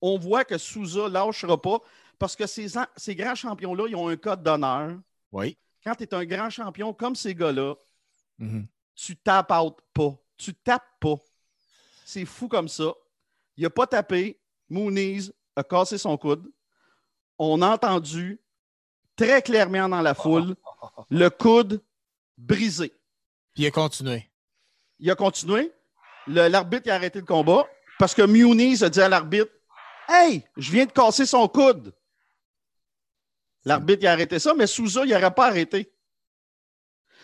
On 0.00 0.16
voit 0.18 0.44
que 0.44 0.56
Souza 0.56 1.04
ne 1.04 1.08
lâchera 1.08 1.60
pas 1.60 1.80
parce 2.18 2.36
que 2.36 2.46
ces, 2.46 2.78
an- 2.78 2.86
ces 2.96 3.14
grands 3.16 3.34
champions-là, 3.34 3.86
ils 3.88 3.96
ont 3.96 4.08
un 4.08 4.16
code 4.16 4.42
d'honneur. 4.42 4.96
Oui. 5.32 5.58
Quand 5.82 5.94
tu 5.96 6.04
es 6.04 6.14
un 6.14 6.24
grand 6.24 6.48
champion 6.48 6.94
comme 6.94 7.16
ces 7.16 7.34
gars-là, 7.34 7.74
Mhm. 8.38 8.66
tu 8.94 9.16
tapes 9.16 9.50
out 9.52 9.76
pas. 9.92 10.16
Tu 10.36 10.54
tapes 10.54 10.98
pas. 11.00 11.16
C'est 12.04 12.24
fou 12.24 12.48
comme 12.48 12.68
ça. 12.68 12.92
Il 13.56 13.64
n'a 13.64 13.70
pas 13.70 13.86
tapé. 13.86 14.38
Moonies 14.68 15.30
a 15.56 15.62
cassé 15.64 15.98
son 15.98 16.16
coude. 16.16 16.50
On 17.38 17.60
a 17.62 17.68
entendu 17.74 18.40
très 19.16 19.42
clairement 19.42 19.88
dans 19.88 20.02
la 20.02 20.14
foule 20.14 20.54
le 21.10 21.28
coude 21.30 21.82
brisé. 22.38 22.88
Puis 23.54 23.64
il 23.64 23.66
a 23.66 23.70
continué. 23.70 24.30
Il 24.98 25.10
a 25.10 25.14
continué. 25.16 25.72
L'arbitre 26.26 26.90
a 26.90 26.94
arrêté 26.94 27.20
le 27.20 27.26
combat 27.26 27.66
parce 27.98 28.14
que 28.14 28.22
Muniz 28.22 28.82
a 28.82 28.88
dit 28.88 29.00
à 29.00 29.08
l'arbitre 29.08 29.52
Hey, 30.08 30.44
je 30.56 30.70
viens 30.70 30.84
de 30.84 30.92
casser 30.92 31.26
son 31.26 31.48
coude. 31.48 31.92
L'arbitre 33.64 34.06
a 34.06 34.12
arrêté 34.12 34.38
ça, 34.38 34.54
mais 34.54 34.66
Souza, 34.66 35.04
il 35.04 35.12
n'aurait 35.12 35.34
pas 35.34 35.46
arrêté. 35.46 35.90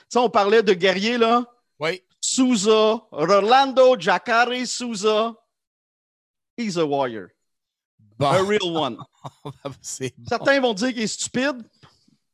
Sais, 0.08 0.18
on 0.18 0.30
parlait 0.30 0.62
de 0.62 0.72
guerrier, 0.72 1.18
là. 1.18 1.44
Oui. 1.78 2.02
Souza, 2.20 3.00
Rolando 3.10 3.98
Jacare 3.98 4.66
Souza, 4.66 5.34
he's 6.56 6.76
a 6.76 6.84
warrior. 6.84 7.28
Bon. 8.18 8.26
A 8.26 8.42
real 8.42 8.76
one. 8.76 8.98
C'est 9.80 10.14
bon. 10.16 10.24
Certains 10.28 10.60
vont 10.60 10.74
dire 10.74 10.88
qu'il 10.88 11.02
est 11.02 11.06
stupide. 11.06 11.62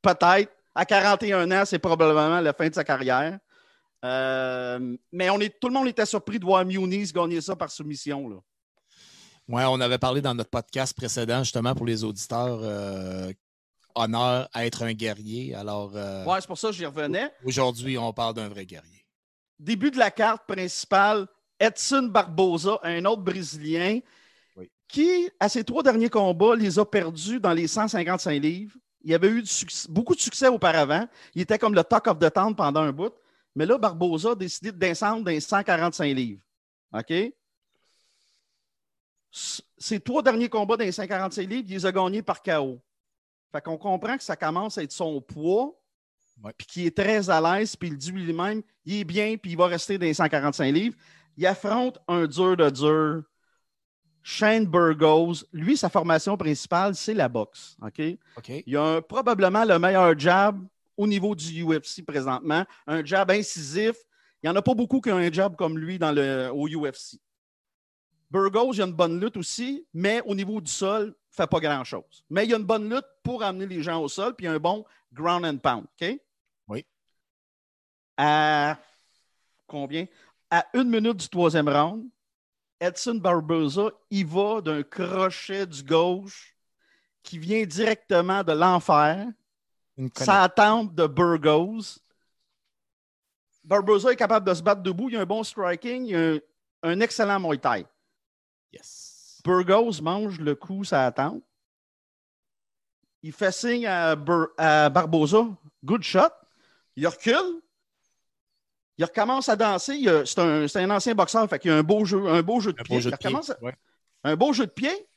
Peut-être. 0.02 0.52
À 0.74 0.84
41 0.84 1.50
ans, 1.52 1.64
c'est 1.64 1.78
probablement 1.78 2.38
la 2.38 2.52
fin 2.52 2.68
de 2.68 2.74
sa 2.74 2.84
carrière. 2.84 3.38
Euh, 4.04 4.96
mais 5.12 5.30
on 5.30 5.40
est, 5.40 5.58
tout 5.60 5.68
le 5.68 5.74
monde 5.74 5.88
était 5.88 6.06
surpris 6.06 6.38
de 6.38 6.44
voir 6.44 6.64
Muniz 6.64 7.12
gagner 7.12 7.40
ça 7.40 7.56
par 7.56 7.70
soumission. 7.70 8.28
Là. 8.28 8.36
Ouais, 9.48 9.64
on 9.66 9.80
avait 9.80 9.98
parlé 9.98 10.20
dans 10.20 10.34
notre 10.34 10.50
podcast 10.50 10.94
précédent, 10.96 11.42
justement, 11.42 11.74
pour 11.74 11.86
les 11.86 12.04
auditeurs, 12.04 12.58
euh, 12.62 13.32
honneur 13.94 14.48
à 14.52 14.66
être 14.66 14.82
un 14.82 14.92
guerrier. 14.92 15.54
Alors, 15.54 15.92
euh, 15.94 16.24
Ouais, 16.24 16.40
c'est 16.40 16.46
pour 16.46 16.58
ça 16.58 16.68
que 16.68 16.74
j'y 16.74 16.84
revenais. 16.86 17.30
aujourd'hui, 17.44 17.96
on 17.96 18.12
parle 18.12 18.34
d'un 18.34 18.48
vrai 18.48 18.66
guerrier. 18.66 19.04
Début 19.58 19.90
de 19.90 19.98
la 19.98 20.10
carte 20.10 20.46
principale, 20.46 21.26
Edson 21.58 22.02
Barboza, 22.12 22.78
un 22.82 23.04
autre 23.06 23.22
Brésilien, 23.22 24.00
Oui. 24.56 24.70
qui, 24.88 25.30
à 25.40 25.48
ses 25.48 25.64
trois 25.64 25.82
derniers 25.82 26.10
combats, 26.10 26.54
les 26.54 26.78
a 26.78 26.84
perdus 26.84 27.40
dans 27.40 27.54
les 27.54 27.66
155 27.66 28.42
livres. 28.42 28.76
Il 29.02 29.14
avait 29.14 29.28
eu 29.28 29.40
du 29.42 29.48
succès- 29.48 29.88
beaucoup 29.88 30.14
de 30.14 30.20
succès 30.20 30.48
auparavant. 30.48 31.08
Il 31.34 31.40
était 31.40 31.58
comme 31.58 31.74
le 31.74 31.84
talk 31.84 32.06
of 32.08 32.18
the 32.18 32.30
town 32.32 32.54
pendant 32.54 32.80
un 32.82 32.92
bout. 32.92 33.12
Mais 33.56 33.66
là, 33.66 33.76
Barboza 33.78 34.30
a 34.30 34.34
décidé 34.34 34.70
de 34.70 34.78
descendre 34.78 35.24
dans 35.24 35.30
les 35.30 35.40
145 35.40 36.04
livres. 36.14 36.42
OK? 36.92 37.12
Ses 39.78 40.00
trois 40.00 40.22
derniers 40.22 40.48
combats 40.48 40.76
dans 40.76 40.84
les 40.84 40.92
145 40.92 41.42
livres, 41.48 41.64
il 41.68 41.74
les 41.74 41.86
a 41.86 41.92
gagnés 41.92 42.22
par 42.22 42.42
KO. 42.42 42.80
Fait 43.52 43.60
qu'on 43.60 43.76
comprend 43.76 44.16
que 44.16 44.22
ça 44.22 44.36
commence 44.36 44.78
à 44.78 44.82
être 44.82 44.92
son 44.92 45.20
poids, 45.20 45.74
puis 46.56 46.66
qu'il 46.66 46.86
est 46.86 46.96
très 46.96 47.28
à 47.30 47.40
l'aise, 47.40 47.76
puis 47.76 47.88
il 47.88 47.96
dit 47.96 48.12
lui-même, 48.12 48.62
il 48.84 49.00
est 49.00 49.04
bien, 49.04 49.36
puis 49.36 49.52
il 49.52 49.56
va 49.56 49.66
rester 49.66 49.98
dans 49.98 50.06
les 50.06 50.14
145 50.14 50.70
livres. 50.72 50.96
Il 51.36 51.46
affronte 51.46 51.98
un 52.08 52.26
dur 52.26 52.56
de 52.56 52.70
dur, 52.70 53.22
Shane 54.22 54.66
Burgos. 54.66 55.44
Lui, 55.52 55.76
sa 55.76 55.88
formation 55.88 56.36
principale, 56.36 56.94
c'est 56.94 57.14
la 57.14 57.28
boxe. 57.28 57.76
OK? 57.82 58.00
OK? 58.38 58.62
Il 58.66 58.76
a 58.76 58.82
un- 58.96 59.02
probablement 59.02 59.64
le 59.64 59.78
meilleur 59.78 60.18
jab 60.18 60.58
au 60.96 61.06
niveau 61.06 61.34
du 61.34 61.64
UFC 61.64 62.04
présentement. 62.06 62.64
Un 62.86 63.04
jab 63.04 63.30
incisif. 63.30 63.96
Il 64.42 64.46
n'y 64.46 64.50
en 64.50 64.56
a 64.56 64.62
pas 64.62 64.74
beaucoup 64.74 65.00
qui 65.00 65.10
ont 65.10 65.16
un 65.16 65.32
jab 65.32 65.56
comme 65.56 65.78
lui 65.78 65.98
dans 65.98 66.12
le, 66.12 66.50
au 66.52 66.68
UFC. 66.68 67.18
Burgos, 68.30 68.74
il 68.74 68.82
a 68.82 68.86
une 68.86 68.92
bonne 68.92 69.20
lutte 69.20 69.36
aussi, 69.36 69.86
mais 69.94 70.20
au 70.24 70.34
niveau 70.34 70.60
du 70.60 70.70
sol, 70.70 71.04
il 71.04 71.08
ne 71.08 71.14
fait 71.30 71.46
pas 71.46 71.60
grand-chose. 71.60 72.24
Mais 72.28 72.44
il 72.44 72.50
y 72.50 72.54
a 72.54 72.56
une 72.56 72.64
bonne 72.64 72.92
lutte 72.92 73.06
pour 73.22 73.42
amener 73.42 73.66
les 73.66 73.82
gens 73.82 74.02
au 74.02 74.08
sol, 74.08 74.34
puis 74.34 74.46
un 74.46 74.58
bon 74.58 74.84
ground 75.12 75.44
and 75.44 75.58
pound. 75.58 75.84
OK? 75.84 76.20
Oui. 76.68 76.84
À 78.16 78.78
combien? 79.66 80.06
À 80.50 80.66
une 80.74 80.88
minute 80.88 81.16
du 81.16 81.28
troisième 81.28 81.68
round, 81.68 82.08
Edson 82.80 83.14
Barboza, 83.14 83.90
il 84.10 84.26
va 84.26 84.60
d'un 84.60 84.82
crochet 84.82 85.66
du 85.66 85.82
gauche 85.82 86.56
qui 87.22 87.38
vient 87.38 87.64
directement 87.64 88.44
de 88.44 88.52
l'enfer, 88.52 89.26
Une 89.96 90.10
sa 90.14 90.48
tempe 90.48 90.94
de 90.94 91.06
Burgos. 91.06 91.98
Barboza 93.64 94.12
est 94.12 94.16
capable 94.16 94.46
de 94.46 94.54
se 94.54 94.62
battre 94.62 94.82
debout, 94.82 95.08
il 95.08 95.16
a 95.16 95.22
un 95.22 95.26
bon 95.26 95.42
striking, 95.42 96.06
il 96.06 96.14
a 96.16 96.18
un, 96.20 96.38
un 96.82 97.00
excellent 97.00 97.40
Muay 97.40 97.58
Thai. 97.58 97.84
Yes. 98.72 99.40
Burgos 99.44 100.00
mange 100.02 100.38
le 100.38 100.54
coup 100.54 100.84
sa 100.84 101.10
tempe. 101.10 101.42
Il 103.22 103.32
fait 103.32 103.50
signe 103.52 103.86
à, 103.86 104.14
Bur- 104.14 104.50
à 104.56 104.88
Barboza, 104.88 105.46
good 105.84 106.02
shot. 106.02 106.28
Il 106.94 107.06
recule. 107.08 107.60
Il 108.98 109.04
recommence 109.04 109.48
à 109.48 109.56
danser. 109.56 110.00
C'est 110.26 110.76
un, 110.76 110.90
ancien 110.90 111.14
boxeur, 111.14 111.48
fait 111.48 111.58
qu'il 111.58 111.70
a 111.70 111.76
un 111.78 111.82
beau 111.82 112.04
jeu, 112.04 112.26
un 112.28 112.42
beau 112.42 112.60
jeu 112.60 112.72
de 112.72 112.80
Un 112.80 112.84
pied. 112.84 112.96
beau 112.96 113.00
jeu 113.00 113.08
il 113.10 113.12
de 113.12 113.16
pied. 113.16 113.28
recommence 113.28 113.50
à- 113.50 113.62
Ouais. 113.62 113.74
un 114.24 114.36
beau 114.36 114.52
jeu 114.52 114.66
de 114.66 114.70
pied. 114.70 115.08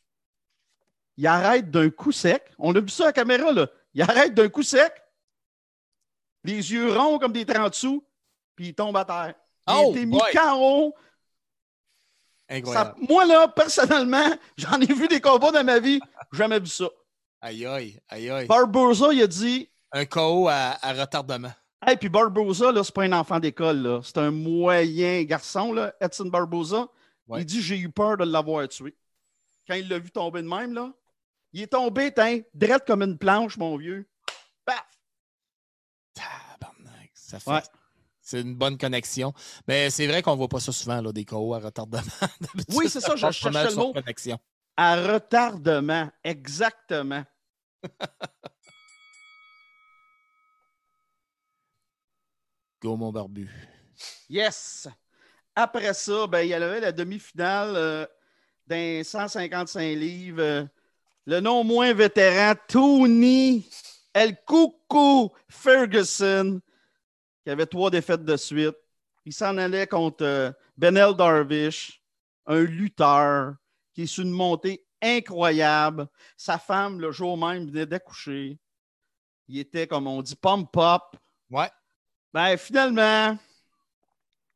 Il 1.18 1.28
arrête 1.28 1.70
d'un 1.70 1.90
coup 1.90 2.12
sec. 2.12 2.44
On 2.58 2.74
a 2.76 2.80
vu 2.80 2.90
ça 2.90 3.04
à 3.04 3.08
la 3.08 3.14
caméra, 3.14 3.52
là. 3.52 3.68
Il 3.94 4.02
arrête 4.02 4.34
d'un 4.34 4.50
coup 4.50 4.64
sec. 4.64 4.94
Les 6.44 6.72
yeux 6.72 6.92
ronds 6.98 7.20
comme 7.20 7.34
des 7.34 7.46
30 7.46 7.74
sous, 7.74 8.04
puis 8.56 8.68
il 8.70 8.74
tombe 8.76 8.96
à 8.98 9.06
terre. 9.06 9.34
Il 9.68 9.72
a 9.74 9.80
Oh, 9.82 9.92
été 9.92 10.06
mis. 10.06 10.18
KO. 10.34 10.96
Incroyable. 12.48 12.96
Ça- 13.00 13.06
moi, 13.08 13.26
là, 13.26 13.48
personnellement, 13.48 14.30
j'en 14.58 14.80
ai 14.80 14.86
vu 14.94 15.08
des 15.08 15.22
combats 15.22 15.52
dans 15.52 15.64
ma 15.64 15.80
vie. 15.80 16.00
Jamais 16.32 16.60
vu 16.60 16.68
ça. 16.68 16.90
Aïe, 17.42 17.66
aïe, 17.66 18.00
aïe, 18.10 18.30
aïe. 18.30 18.48
Barbosa, 18.48 19.14
il 19.14 19.22
a 19.22 19.28
dit 19.28 19.70
Un 19.92 20.06
KO 20.06 20.48
à, 20.50 20.78
à 20.82 20.94
retardement. 20.94 21.52
Hey, 21.86 21.96
puis 21.98 22.10
Barbosa, 22.10 22.72
là, 22.72 22.84
c'est 22.84 22.94
pas 22.94 23.04
un 23.04 23.14
enfant 23.14 23.40
d'école, 23.40 23.78
là. 23.82 24.02
C'est 24.04 24.18
un 24.18 24.32
moyen 24.32 25.24
garçon, 25.24 25.72
là, 25.72 25.94
Edson 26.02 26.26
Barbosa. 26.26 26.88
Ouais. 27.28 27.42
Il 27.42 27.46
dit 27.46 27.62
J'ai 27.62 27.78
eu 27.78 27.90
peur 27.90 28.18
de 28.18 28.26
l'avoir 28.26 28.68
tué. 28.68 28.96
Quand 29.68 29.76
il 29.76 29.88
l'a 29.88 30.00
vu 30.00 30.10
tomber 30.12 30.42
de 30.42 30.48
même, 30.48 30.74
là, 30.74 30.92
il 31.54 31.62
est 31.64 31.68
tombé, 31.68 32.12
t'in, 32.14 32.42
drette 32.54 32.86
comme 32.86 33.02
une 33.02 33.18
planche, 33.18 33.58
mon 33.58 33.78
vieux. 33.78 34.08
Paf! 34.66 34.86
Tabarnak, 36.14 37.12
Ça 37.14 37.40
fait. 37.40 37.50
Ouais. 37.52 37.62
C'est 38.22 38.42
une 38.42 38.56
bonne 38.56 38.78
connexion. 38.78 39.34
Mais 39.68 39.90
c'est 39.90 40.06
vrai 40.06 40.22
qu'on 40.22 40.36
voit 40.36 40.48
pas 40.48 40.60
ça 40.60 40.72
souvent, 40.72 41.02
là, 41.02 41.12
des 41.12 41.26
KO 41.26 41.54
à 41.56 41.60
retardement. 41.60 42.04
Oui, 42.70 42.88
c'est 42.90 43.02
ça, 43.02 43.16
je 43.16 43.32
cherchais 43.32 43.50
le 43.70 43.76
mot. 43.76 43.92
connexion. 43.94 44.38
À 44.78 44.96
retardement, 45.14 46.12
exactement. 46.24 47.24
Go, 52.82 52.96
mon 52.96 53.12
barbu. 53.12 53.50
Yes! 54.30 54.88
Après 55.56 55.94
ça, 55.94 56.28
ben, 56.28 56.42
il 56.42 56.50
y 56.50 56.54
avait 56.54 56.80
la 56.80 56.92
demi-finale 56.94 57.76
euh, 57.76 58.06
d'un 58.68 59.02
155 59.04 59.82
livres. 59.98 60.40
euh, 60.42 60.66
le 61.30 61.42
non 61.42 61.64
moins 61.64 61.94
vétéran, 61.94 62.56
Tony 62.68 63.70
El 64.14 64.36
Coucou 64.46 65.32
Ferguson, 65.48 66.60
qui 67.44 67.52
avait 67.52 67.68
trois 67.68 67.92
défaites 67.92 68.26
de 68.26 68.36
suite. 68.36 68.76
Il 69.26 69.32
s'en 69.32 69.56
allait 69.60 69.86
contre 69.86 70.24
euh, 70.24 70.52
Benel 70.76 71.14
Darvish, 71.14 72.02
un 72.48 72.62
lutteur 72.62 73.54
qui 73.94 74.02
est 74.02 74.06
sur 74.08 74.24
une 74.24 74.32
montée 74.32 74.84
incroyable. 75.04 76.08
Sa 76.36 76.58
femme, 76.58 77.00
le 77.00 77.12
jour 77.12 77.38
même, 77.38 77.68
venait 77.68 77.86
d'accoucher. 77.86 78.58
Il 79.48 79.60
était, 79.60 79.86
comme 79.86 80.08
on 80.08 80.24
dit, 80.24 80.36
pump-up. 80.36 81.16
Ouais. 81.52 81.70
Ben, 82.34 82.58
finalement, 82.58 83.38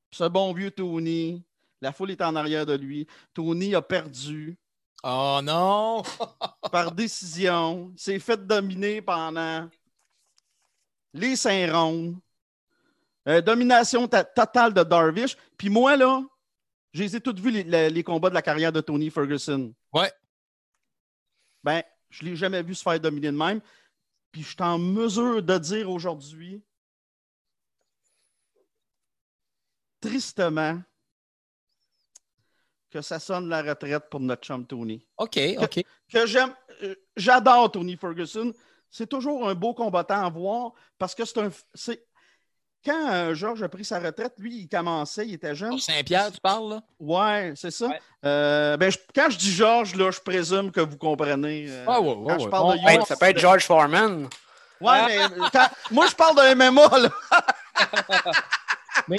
ce 0.09 0.23
bon 0.23 0.51
vieux 0.53 0.71
Tony, 0.71 1.45
la 1.81 1.91
foule 1.91 2.09
est 2.09 2.21
en 2.23 2.35
arrière 2.35 2.65
de 2.65 2.73
lui. 2.73 3.05
Tony 3.31 3.75
a 3.75 3.81
perdu 3.83 4.57
Oh 5.03 5.39
non! 5.43 6.01
par 6.71 6.91
décision. 6.91 7.91
Il 7.93 7.99
s'est 7.99 8.19
fait 8.19 8.37
dominer 8.47 9.01
pendant 9.01 9.69
les 11.13 11.35
cinq 11.35 11.69
rondes. 11.71 12.15
Euh, 13.27 13.41
domination 13.41 14.07
ta- 14.07 14.23
totale 14.23 14.73
de 14.73 14.83
Darvish. 14.83 15.37
Puis 15.57 15.69
moi, 15.69 15.95
là, 15.97 16.21
je 16.93 17.03
les 17.03 17.15
ai 17.15 17.21
tous 17.21 17.35
vus, 17.39 17.51
les, 17.51 17.63
les- 17.63 17.89
les 17.89 18.03
combats 18.03 18.29
de 18.29 18.33
la 18.33 18.41
carrière 18.41 18.71
de 18.71 18.81
Tony 18.81 19.09
Ferguson. 19.09 19.73
Ouais. 19.93 20.11
Ben, 21.63 21.83
je 22.09 22.23
ne 22.23 22.29
l'ai 22.29 22.35
jamais 22.35 22.61
vu 22.63 22.75
se 22.75 22.83
faire 22.83 22.99
dominer 22.99 23.31
de 23.31 23.37
même. 23.37 23.61
Puis 24.31 24.41
je 24.43 24.49
suis 24.49 24.61
en 24.63 24.77
mesure 24.79 25.41
de 25.43 25.57
dire 25.57 25.89
aujourd'hui, 25.89 26.61
tristement, 30.01 30.81
que 32.93 33.01
ça 33.01 33.19
sonne 33.19 33.49
la 33.49 33.61
retraite 33.63 34.03
pour 34.09 34.19
notre 34.19 34.43
chum 34.45 34.65
Tony. 34.65 35.05
OK, 35.17 35.39
OK. 35.59 35.83
Que 36.11 36.25
j'aime, 36.27 36.53
euh, 36.83 36.95
j'adore 37.17 37.71
Tony 37.71 37.97
Ferguson. 37.97 38.53
C'est 38.91 39.07
toujours 39.09 39.49
un 39.49 39.55
beau 39.55 39.73
combattant 39.73 40.23
à 40.25 40.29
voir 40.29 40.71
parce 40.99 41.15
que 41.15 41.25
c'est 41.25 41.39
un. 41.39 41.49
c'est- 41.73 42.05
Quand 42.85 43.11
euh, 43.13 43.33
Georges 43.33 43.63
a 43.63 43.69
pris 43.69 43.85
sa 43.85 43.97
retraite, 43.99 44.33
lui, 44.37 44.55
il 44.59 44.67
commençait, 44.69 45.25
il 45.25 45.33
était 45.35 45.55
jeune. 45.55 45.69
Pour 45.71 45.81
Saint-Pierre, 45.81 46.31
tu 46.31 46.39
parles, 46.41 46.69
là? 46.69 46.81
Ouais, 46.99 47.53
c'est 47.55 47.71
ça. 47.71 47.87
Ouais. 47.87 47.99
Euh, 48.25 48.75
ben, 48.77 48.91
je- 48.91 48.97
quand 49.15 49.29
je 49.29 49.37
dis 49.37 49.51
Georges, 49.51 49.95
là, 49.95 50.11
je 50.11 50.19
présume 50.19 50.69
que 50.71 50.81
vous 50.81 50.97
comprenez. 50.97 51.65
euh, 51.69 51.85
Ah, 51.87 51.99
ouais, 52.01 52.13
ouais, 52.13 52.33
quand 52.33 52.39
je 52.43 52.49
parle 52.49 52.75
de 52.75 53.05
ça 53.05 53.15
peut 53.15 53.25
être 53.27 53.39
George 53.39 53.65
Foreman. 53.65 54.27
Ouais, 54.81 55.05
mais 55.29 55.47
quand- 55.51 55.69
moi, 55.91 56.07
je 56.07 56.13
parle 56.15 56.35
d'un 56.35 56.51
MMA, 56.55 56.89
là. 56.99 57.09
Mais- 59.07 59.17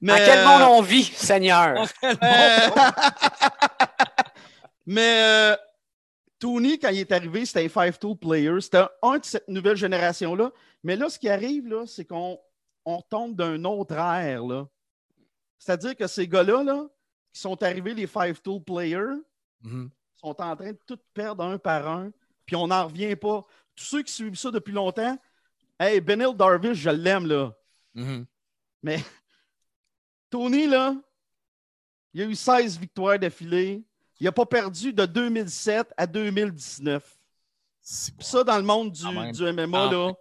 Mais, 0.00 0.12
Dans 0.12 0.16
quel 0.16 0.44
monde 0.46 0.62
euh, 0.62 0.66
on 0.78 0.82
vit, 0.82 1.04
Seigneur? 1.04 1.86
Mais 4.86 5.52
euh, 5.52 5.56
Tony, 6.38 6.78
quand 6.78 6.88
il 6.88 6.98
est 7.00 7.12
arrivé, 7.12 7.44
c'était 7.44 7.64
un 7.64 7.68
5-2 7.68 8.16
player. 8.18 8.60
C'était 8.60 8.84
un 9.02 9.18
de 9.18 9.24
cette 9.24 9.48
nouvelle 9.48 9.76
génération-là. 9.76 10.50
Mais 10.82 10.96
là, 10.96 11.08
ce 11.08 11.18
qui 11.18 11.28
arrive, 11.28 11.68
là, 11.68 11.84
c'est 11.86 12.04
qu'on 12.04 12.38
on 12.84 13.00
tombe 13.02 13.36
d'un 13.36 13.62
autre 13.64 13.94
ère. 13.94 14.42
là. 14.44 14.66
C'est-à-dire 15.58 15.94
que 15.96 16.06
ces 16.06 16.26
gars-là, 16.26 16.62
là, 16.64 16.86
qui 17.32 17.40
sont 17.40 17.62
arrivés, 17.62 17.94
les 17.94 18.06
5-2 18.06 18.60
players, 18.64 19.20
Mhm. 19.62 19.90
sont 20.16 20.40
en 20.40 20.56
train 20.56 20.72
de 20.72 20.78
tout 20.86 20.98
perdre 21.12 21.44
un 21.44 21.58
par 21.58 21.86
un, 21.86 22.10
puis 22.46 22.56
on 22.56 22.68
n'en 22.68 22.86
revient 22.86 23.14
pas. 23.14 23.44
Tous 23.76 23.84
ceux 23.84 24.02
qui 24.02 24.12
suivent 24.12 24.34
ça 24.36 24.50
depuis 24.50 24.72
longtemps, 24.72 25.18
hey, 25.78 26.00
Benil 26.00 26.34
Darvish, 26.34 26.78
je 26.78 26.88
l'aime, 26.90 27.26
là. 27.26 27.52
Mhm. 27.94 28.24
Mais 28.82 29.02
Tony, 30.30 30.66
là, 30.66 30.94
il 32.12 32.22
a 32.22 32.24
eu 32.24 32.34
16 32.34 32.78
victoires 32.78 33.18
d'affilée. 33.18 33.82
Il 34.18 34.24
n'a 34.24 34.32
pas 34.32 34.46
perdu 34.46 34.92
de 34.92 35.06
2007 35.06 35.92
à 35.96 36.06
2019. 36.06 37.18
C'est 37.80 38.14
Puis 38.16 38.26
ça, 38.26 38.44
dans 38.44 38.56
le 38.56 38.62
monde 38.62 38.92
du, 38.92 39.06
même. 39.06 39.32
du 39.32 39.42
MMA, 39.52 39.86
Ah. 39.88 39.90
là, 39.92 40.12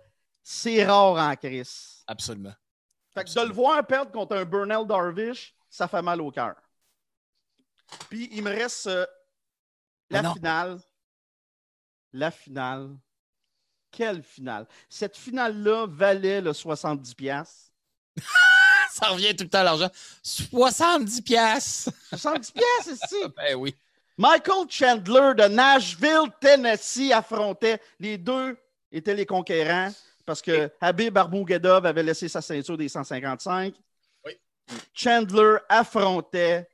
c'est 0.41 0.85
rare 0.85 1.15
en 1.17 1.35
crise. 1.35 2.03
Absolument. 2.07 2.53
Fait 3.13 3.23
que 3.25 3.33
de 3.39 3.45
le 3.47 3.53
voir 3.53 3.85
perdre 3.85 4.11
contre 4.11 4.35
un 4.37 4.45
Burnell 4.45 4.85
Darvish, 4.87 5.53
ça 5.69 5.87
fait 5.87 6.01
mal 6.01 6.21
au 6.21 6.31
cœur. 6.31 6.55
Puis 8.09 8.29
il 8.31 8.43
me 8.43 8.49
reste 8.51 8.87
euh, 8.87 9.05
la 10.09 10.19
Ah 10.19 10.21
non. 10.23 10.33
finale. 10.33 10.79
La 12.13 12.31
finale. 12.31 12.97
Quelle 13.91 14.23
finale? 14.23 14.67
Cette 14.87 15.17
finale-là 15.17 15.85
valait 15.87 16.41
le 16.41 16.51
70$. 16.53 17.71
Ça 18.93 19.07
revient 19.07 19.35
tout 19.35 19.43
le 19.43 19.49
temps 19.49 19.59
à 19.59 19.63
l'argent. 19.63 19.89
70 20.23 21.21
piastres. 21.21 21.91
70$, 22.13 22.53
piastres, 22.53 23.05
c'est 23.07 23.27
Ben 23.35 23.55
oui. 23.55 23.75
Michael 24.17 24.65
Chandler 24.69 25.33
de 25.37 25.47
Nashville, 25.47 26.29
Tennessee 26.41 27.11
affrontait. 27.11 27.79
Les 27.99 28.17
deux 28.17 28.57
étaient 28.91 29.15
les 29.15 29.25
conquérants 29.25 29.91
parce 30.25 30.41
que 30.41 30.71
Habib 30.81 31.17
Arbougedov 31.17 31.85
avait 31.85 32.03
laissé 32.03 32.27
sa 32.27 32.41
ceinture 32.41 32.77
des 32.77 32.89
155. 32.89 33.73
Oui. 34.25 34.33
Chandler 34.93 35.57
affrontait 35.69 36.67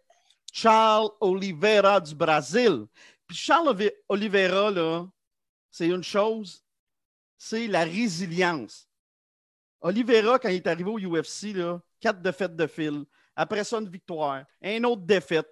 Charles 0.52 1.10
Oliveira 1.22 2.00
du 2.00 2.16
Brésil. 2.16 2.86
Puis 3.28 3.38
Charles 3.38 3.92
Oliveira, 4.10 4.72
là, 4.72 5.06
c'est 5.70 5.88
une 5.88 6.04
chose, 6.04 6.64
c'est 7.38 7.68
la 7.68 7.84
résilience. 7.84 8.88
Oliveira, 9.82 10.40
quand 10.40 10.50
il 10.50 10.56
est 10.56 10.68
arrivé 10.68 10.90
au 10.90 10.98
UFC, 10.98 11.54
là, 11.54 11.80
quatre 12.06 12.22
défaites 12.22 12.56
de 12.56 12.68
fil. 12.68 13.04
Après 13.36 13.64
ça, 13.64 13.80
une 13.80 13.90
victoire. 13.90 14.44
Un 14.62 14.84
autre 14.84 15.02
défaite. 15.02 15.48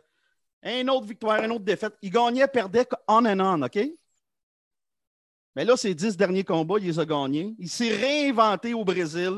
Un 0.61 0.87
autre 0.87 1.07
victoire, 1.07 1.43
une 1.43 1.51
autre 1.51 1.65
défaite. 1.65 1.95
Il 2.03 2.11
gagnait, 2.11 2.47
perdait 2.47 2.87
on 3.07 3.25
and 3.25 3.39
on, 3.39 3.63
OK? 3.63 3.79
Mais 5.55 5.65
là, 5.65 5.75
ses 5.75 5.95
dix 5.95 6.15
derniers 6.15 6.43
combats, 6.43 6.75
il 6.79 6.85
les 6.85 6.99
a 6.99 7.05
gagnés. 7.05 7.55
Il 7.57 7.69
s'est 7.69 7.93
réinventé 7.95 8.75
au 8.75 8.85
Brésil. 8.85 9.33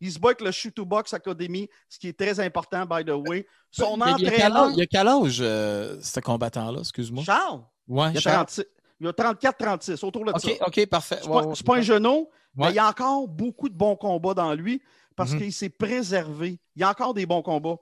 Il 0.00 0.10
se 0.10 0.18
bat 0.18 0.28
avec 0.28 0.40
le 0.40 0.50
Shoot 0.50 0.74
to 0.74 0.86
Box 0.86 1.12
Academy, 1.12 1.68
ce 1.88 1.98
qui 1.98 2.08
est 2.08 2.18
très 2.18 2.40
important, 2.40 2.86
by 2.86 3.04
the 3.04 3.10
way. 3.10 3.46
Son 3.70 4.00
entraîneur, 4.00 4.70
il 4.70 4.78
y 4.78 4.82
a 4.82 4.86
quel 4.86 5.08
âge, 5.08 5.38
euh, 5.40 5.98
ce 6.00 6.20
combattant-là, 6.20 6.80
excuse-moi? 6.80 7.24
Charles, 7.24 7.62
Ouais, 7.86 8.10
il 8.12 8.18
a, 8.18 8.20
Charles. 8.20 8.46
36 8.46 8.64
a 9.06 9.12
34-36, 9.12 10.04
autour 10.04 10.24
de 10.24 10.30
OK, 10.30 10.40
ça. 10.40 10.66
OK, 10.66 10.86
parfait. 10.86 11.20
Pas, 11.24 11.46
ouais, 11.46 11.54
c'est 11.54 11.66
pas 11.66 11.76
un 11.76 11.82
genou, 11.82 12.28
mais 12.54 12.70
il 12.70 12.74
y 12.74 12.78
a 12.78 12.88
encore 12.88 13.26
beaucoup 13.28 13.68
de 13.68 13.74
bons 13.74 13.96
combats 13.96 14.34
dans 14.34 14.54
lui 14.54 14.80
parce 15.18 15.32
Mhm. 15.32 15.38
qu'il 15.40 15.52
s'est 15.52 15.68
préservé. 15.68 16.58
Il 16.76 16.80
y 16.80 16.84
a 16.84 16.90
encore 16.90 17.12
des 17.12 17.26
bons 17.26 17.42
combats. 17.42 17.76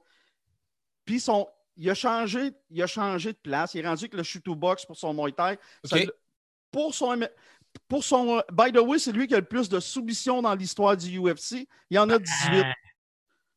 Puis 1.05 1.20
son, 1.20 1.46
il, 1.77 1.88
a 1.90 1.94
changé, 1.94 2.51
il 2.70 2.83
a 2.83 2.87
changé 2.87 3.33
de 3.35 3.38
place. 3.38 3.75
Il 3.75 3.85
est 3.85 3.87
rendu 3.87 4.05
avec 4.05 4.14
le 4.14 4.22
shoot 4.22 4.42
box 4.49 4.87
pour 4.87 4.96
son 4.96 5.12
Muay 5.14 5.33
Thai. 5.33 5.59
Ça 5.85 5.99
pour 6.72 6.94
son, 6.94 7.20
pour 7.88 8.03
son. 8.03 8.42
By 8.51 8.72
the 8.72 8.79
way, 8.79 8.99
c'est 8.99 9.12
lui 9.12 9.27
qui 9.29 9.35
a 9.35 9.38
le 9.40 9.44
plus 9.44 9.68
de 9.68 9.79
soumissions 9.79 10.40
dans 10.42 10.55
l'histoire 10.55 10.96
du 10.96 11.18
UFC. 11.20 11.68
Il 11.90 11.96
y 11.96 11.99
en 11.99 12.09
a 12.09 12.18
18. 12.18 12.62
Ah. 12.64 12.72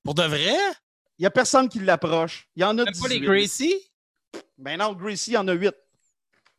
Pour 0.03 0.13
de 0.13 0.23
vrai? 0.23 0.55
Il 1.17 1.23
n'y 1.23 1.25
a 1.25 1.31
personne 1.31 1.67
qui 1.69 1.79
l'approche. 1.79 2.47
Il 2.55 2.61
y 2.61 2.65
en 2.65 2.77
a 2.77 2.83
Même 2.83 2.85
pas 2.85 2.91
18. 2.91 3.09
les 3.09 3.19
Gracie? 3.21 3.91
Ben 4.57 4.77
non, 4.77 4.93
Gracie, 4.93 5.31
il 5.31 5.33
y 5.35 5.37
en 5.37 5.47
a 5.47 5.53
8. 5.53 5.73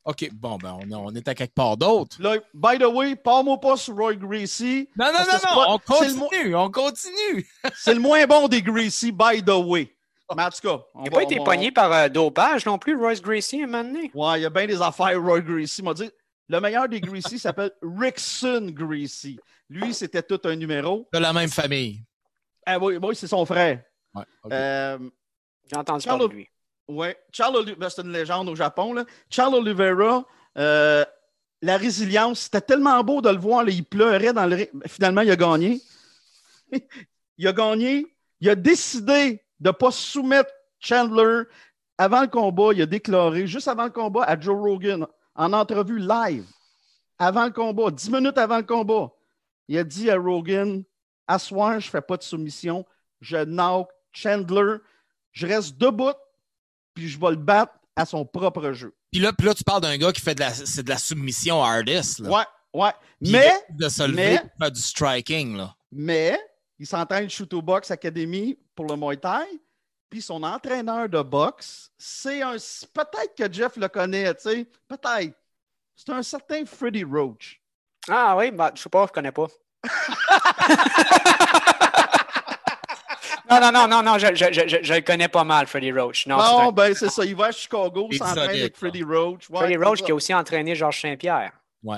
OK, 0.05 0.29
bon, 0.33 0.57
ben, 0.57 0.79
on, 0.91 0.93
on 1.07 1.15
est 1.15 1.29
à 1.29 1.35
quelque 1.35 1.55
part 1.55 1.77
d'autre. 1.77 2.17
Là, 2.21 2.37
by 2.55 2.79
the 2.79 2.87
way, 2.87 3.17
parle-moi 3.17 3.59
pas 3.61 3.77
sur 3.77 3.95
Roy 3.97 4.17
Gracie. 4.17 4.89
Non, 4.99 5.07
non, 5.07 5.19
non, 5.21 5.25
non, 5.35 5.41
pas- 5.41 5.67
on 5.69 5.79
continue, 5.79 6.55
on 6.57 6.71
continue. 6.71 7.47
C'est 7.75 7.95
le 7.95 8.01
moins 8.01 8.27
bon 8.27 8.49
des 8.49 8.63
Gracie, 8.63 9.13
by 9.13 9.43
the 9.45 9.51
way. 9.51 9.95
Mais 10.35 10.45
en 10.45 10.49
tout 10.51 10.61
cas, 10.63 10.83
on 10.95 11.05
Il 11.05 11.11
n'a 11.11 11.11
pas 11.11 11.23
été 11.25 11.41
on 11.41 11.45
pogné 11.45 11.71
par 11.73 11.93
euh, 11.93 12.09
dopage 12.09 12.65
non 12.65 12.79
plus, 12.79 12.97
Royce 12.97 13.21
Gracie, 13.21 13.63
un 13.63 13.67
moment 13.67 13.85
donné. 13.85 14.11
Ouais, 14.15 14.39
il 14.39 14.43
y 14.43 14.47
a 14.47 14.51
bien 14.51 14.67
des 14.67 14.81
affaires, 14.81 15.21
Roy 15.21 15.41
Gracie. 15.41 15.83
m'a 15.83 15.93
dit, 15.93 16.09
le 16.49 16.61
meilleur 16.61 16.89
des 16.89 17.01
Gracie 17.01 17.39
s'appelle 17.41 17.73
Rickson 17.83 18.71
Gracie. 18.73 19.39
Lui, 19.69 19.93
c'était 19.93 20.23
tout 20.23 20.41
un 20.45 20.57
numéro. 20.57 21.07
De 21.13 21.19
la 21.19 21.33
même 21.33 21.51
famille. 21.51 22.03
Ah 22.65 22.79
oui, 22.79 22.97
oui 23.03 23.17
c'est 23.17 23.27
son 23.27 23.45
frère. 23.45 23.83
Ouais. 24.15 24.23
Euh, 24.53 24.99
J'ai 25.71 25.77
entendu 25.77 26.07
parler 26.07 26.29
de 26.29 26.33
lui. 26.33 26.49
Ouais, 26.91 27.19
Charles 27.33 27.75
ben, 27.77 27.89
c'est 27.89 28.03
une 28.03 28.13
légende 28.13 28.49
au 28.49 28.55
Japon. 28.55 28.93
Là. 28.93 29.05
Charles 29.29 29.55
Oliveira 29.55 30.25
Euh, 30.59 31.05
la 31.63 31.77
résilience, 31.77 32.41
c'était 32.41 32.61
tellement 32.61 33.03
beau 33.05 33.21
de 33.21 33.29
le 33.29 33.39
voir. 33.39 33.69
il 33.69 33.85
pleurait 33.85 34.33
dans 34.33 34.47
le 34.47 34.57
ring. 34.57 34.71
Finalement, 34.87 35.21
il 35.21 35.31
a 35.31 35.37
gagné. 35.37 35.81
il 37.39 37.47
a 37.47 37.53
gagné. 37.53 38.07
Il 38.41 38.49
a 38.49 38.55
décidé 38.55 39.43
de 39.61 39.69
ne 39.69 39.73
pas 39.73 39.91
soumettre 39.91 40.51
Chandler 40.79 41.43
avant 41.99 42.23
le 42.23 42.29
combat. 42.29 42.73
Il 42.73 42.83
a 42.83 42.87
déclaré, 42.87 43.47
juste 43.47 43.69
avant 43.69 43.85
le 43.85 43.91
combat, 43.91 44.25
à 44.25 44.41
Joe 44.41 44.59
Rogan, 44.59 45.07
en 45.35 45.53
entrevue 45.53 45.99
live, 45.99 46.47
avant 47.19 47.45
le 47.45 47.53
combat, 47.53 47.91
dix 47.91 48.11
minutes 48.11 48.39
avant 48.39 48.57
le 48.57 48.63
combat, 48.63 49.13
il 49.69 49.79
a 49.79 49.85
dit 49.85 50.11
à 50.11 50.17
Rogan 50.17 50.83
À 51.29 51.39
je 51.39 51.55
ne 51.55 51.81
fais 51.81 52.01
pas 52.01 52.17
de 52.17 52.23
soumission. 52.23 52.87
Je 53.21 53.45
knock 53.45 53.89
Chandler. 54.13 54.79
Je 55.33 55.47
reste 55.47 55.77
debout, 55.77 56.17
puis 56.95 57.09
je 57.09 57.19
vais 57.19 57.31
le 57.31 57.37
battre 57.37 57.75
à 57.97 58.05
son 58.07 58.25
propre 58.25 58.73
jeu. 58.73 58.95
Puis 59.11 59.21
là, 59.21 59.33
puis 59.33 59.47
là, 59.47 59.55
tu 59.55 59.65
parles 59.65 59.83
d'un 59.83 59.97
gars 59.97 60.13
qui 60.13 60.21
fait 60.21 60.35
de 60.35 60.41
la, 60.41 60.55
c'est 60.55 60.83
de 60.83 60.89
la 60.89 60.99
submission 60.99 61.63
hardest. 61.63 62.21
Là. 62.21 62.31
Ouais, 62.31 62.45
ouais. 62.83 62.93
Puis 63.23 63.33
Mais, 63.33 63.53
il 63.71 63.77
de 63.77 63.89
se 63.89 64.03
lever 64.03 64.15
mais- 64.35 64.43
pour 64.59 64.71
du 64.71 64.81
striking. 64.81 65.57
Là. 65.57 65.75
mais, 65.93 66.41
il 66.79 66.87
s'entraîne 66.87 67.29
Shoot 67.29 67.53
au 67.55 67.61
Box 67.63 67.91
Academy 67.91 68.57
pour 68.75 68.87
le 68.87 68.97
Muay 68.97 69.17
Thai. 69.17 69.45
Puis 70.09 70.23
son 70.23 70.43
entraîneur 70.43 71.09
de 71.09 71.23
boxe, 71.23 71.91
c'est 71.97 72.43
un. 72.43 72.57
Peut-être 72.93 73.35
que 73.37 73.53
Jeff 73.53 73.77
le 73.77 73.87
connaît, 73.89 74.35
tu 74.35 74.43
sais. 74.43 74.67
Peut-être. 74.89 75.35
C'est 75.95 76.11
un 76.11 76.23
certain 76.23 76.65
Freddie 76.65 77.05
Roach. 77.05 77.61
Ah 78.09 78.35
oui, 78.37 78.51
bah, 78.51 78.73
je 78.75 78.81
sais 78.83 78.89
pas, 78.89 79.07
je 79.07 79.13
connais 79.13 79.31
pas. 79.31 79.47
non, 83.51 83.61
non, 83.61 83.73
non, 83.73 83.89
non, 83.89 84.03
non, 84.03 84.19
je, 84.19 84.29
je, 84.35 84.67
je, 84.69 84.77
je 84.83 84.95
le 84.95 85.01
connais 85.01 85.29
pas 85.29 85.45
mal, 85.45 85.67
Freddie 85.67 85.93
Roach. 85.93 86.27
Non, 86.27 86.39
c'est 86.41 86.51
Bon, 86.51 86.69
un- 86.69 86.73
ben, 86.73 86.95
c'est 86.95 87.09
ça. 87.09 87.25
Il 87.25 87.35
va 87.37 87.47
à 87.47 87.53
Chicago, 87.53 88.09
s'entraîne 88.13 88.51
avec. 88.51 88.77
Freddie 88.77 89.03
Roach. 89.03 89.49
Ouais, 89.51 89.59
Freddie 89.59 89.77
Roach 89.77 90.03
qui 90.03 90.13
a 90.13 90.15
aussi 90.15 90.33
entraîné 90.35 90.75
Georges 90.75 91.01
Saint-Pierre. 91.01 91.53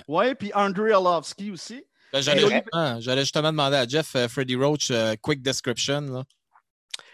Ouais, 0.08 0.34
puis 0.34 0.52
Andrei 0.54 0.92
Arlovski 0.92 1.50
aussi. 1.50 1.84
Ben, 2.12 2.20
J'allais, 2.20 2.40
justement, 2.40 3.00
j'allais 3.00 3.20
justement 3.22 3.50
demander 3.52 3.76
à 3.76 3.86
Jeff, 3.86 4.14
euh, 4.16 4.28
Freddie 4.28 4.56
Roach, 4.56 4.90
euh, 4.90 5.14
quick 5.20 5.40
description. 5.42 6.00
Là. 6.02 6.22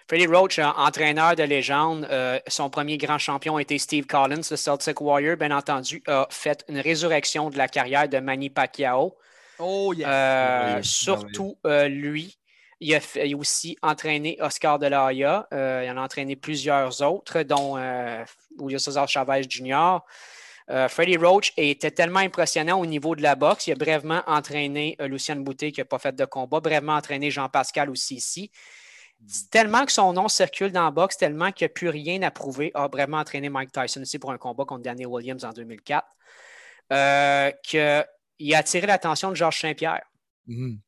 Freddie 0.08 0.26
Roach, 0.26 0.58
euh, 0.58 0.64
entraîneur 0.76 1.36
de 1.36 1.42
légende, 1.44 2.06
euh, 2.10 2.40
son 2.48 2.68
premier 2.68 2.96
grand 2.98 3.18
champion 3.18 3.56
a 3.56 3.62
été 3.62 3.78
Steve 3.78 4.06
Collins, 4.06 4.40
le 4.50 4.56
Celtic 4.56 5.00
Warrior, 5.00 5.36
bien 5.36 5.50
entendu, 5.52 6.02
a 6.08 6.26
fait 6.30 6.64
une 6.68 6.80
résurrection 6.80 7.48
de 7.50 7.56
la 7.58 7.68
carrière 7.68 8.08
de 8.08 8.18
Manny 8.18 8.50
Pacquiao. 8.50 9.16
Oh, 9.60 9.92
yes. 9.94 10.06
Euh, 10.08 10.82
surtout 10.82 11.56
euh, 11.66 11.88
lui. 11.88 12.36
Il 12.80 12.94
a, 12.94 13.00
fait- 13.00 13.28
il 13.28 13.34
a 13.34 13.36
aussi 13.36 13.76
entraîné 13.82 14.36
Oscar 14.40 14.78
de 14.78 14.86
la 14.86 15.04
Hoya. 15.06 15.48
Euh, 15.52 15.82
il 15.84 15.90
en 15.90 15.96
a 15.96 16.02
entraîné 16.04 16.36
plusieurs 16.36 17.02
autres, 17.02 17.42
dont 17.42 17.76
euh, 17.76 18.24
Julio 18.60 18.78
César 18.78 19.08
Chavez 19.08 19.42
Jr. 19.48 19.98
Euh, 20.70 20.86
Freddie 20.88 21.16
Roach 21.16 21.52
était 21.56 21.90
tellement 21.90 22.20
impressionnant 22.20 22.78
au 22.78 22.86
niveau 22.86 23.16
de 23.16 23.22
la 23.22 23.34
boxe. 23.34 23.66
Il 23.66 23.72
a 23.72 23.74
brièvement 23.74 24.22
entraîné 24.26 24.96
euh, 25.00 25.08
Luciane 25.08 25.42
Boutet 25.42 25.72
qui 25.72 25.80
n'a 25.80 25.86
pas 25.86 25.98
fait 25.98 26.14
de 26.14 26.24
combat, 26.24 26.60
brièvement 26.60 26.94
entraîné 26.94 27.30
Jean-Pascal 27.30 27.88
aussi 27.90 28.16
ici. 28.16 28.50
Tellement 29.50 29.84
que 29.84 29.90
son 29.90 30.12
nom 30.12 30.28
circule 30.28 30.70
dans 30.70 30.84
la 30.84 30.90
boxe, 30.92 31.16
tellement 31.16 31.50
qu'il 31.50 31.64
n'y 31.64 31.70
a 31.70 31.74
plus 31.74 31.88
rien 31.88 32.22
à 32.22 32.30
prouver. 32.30 32.70
A 32.74 32.86
brièvement 32.86 33.16
entraîné 33.18 33.48
Mike 33.48 33.72
Tyson 33.72 34.02
aussi 34.02 34.18
pour 34.20 34.30
un 34.30 34.38
combat 34.38 34.64
contre 34.64 34.82
Danny 34.82 35.06
Williams 35.06 35.44
en 35.44 35.50
2004. 35.50 36.06
Euh, 36.92 37.50
que 37.68 38.04
il 38.38 38.54
a 38.54 38.58
attiré 38.58 38.86
l'attention 38.86 39.30
de 39.30 39.34
Georges 39.34 39.60
Saint-Pierre, 39.60 40.02
Mhm. 40.46 40.78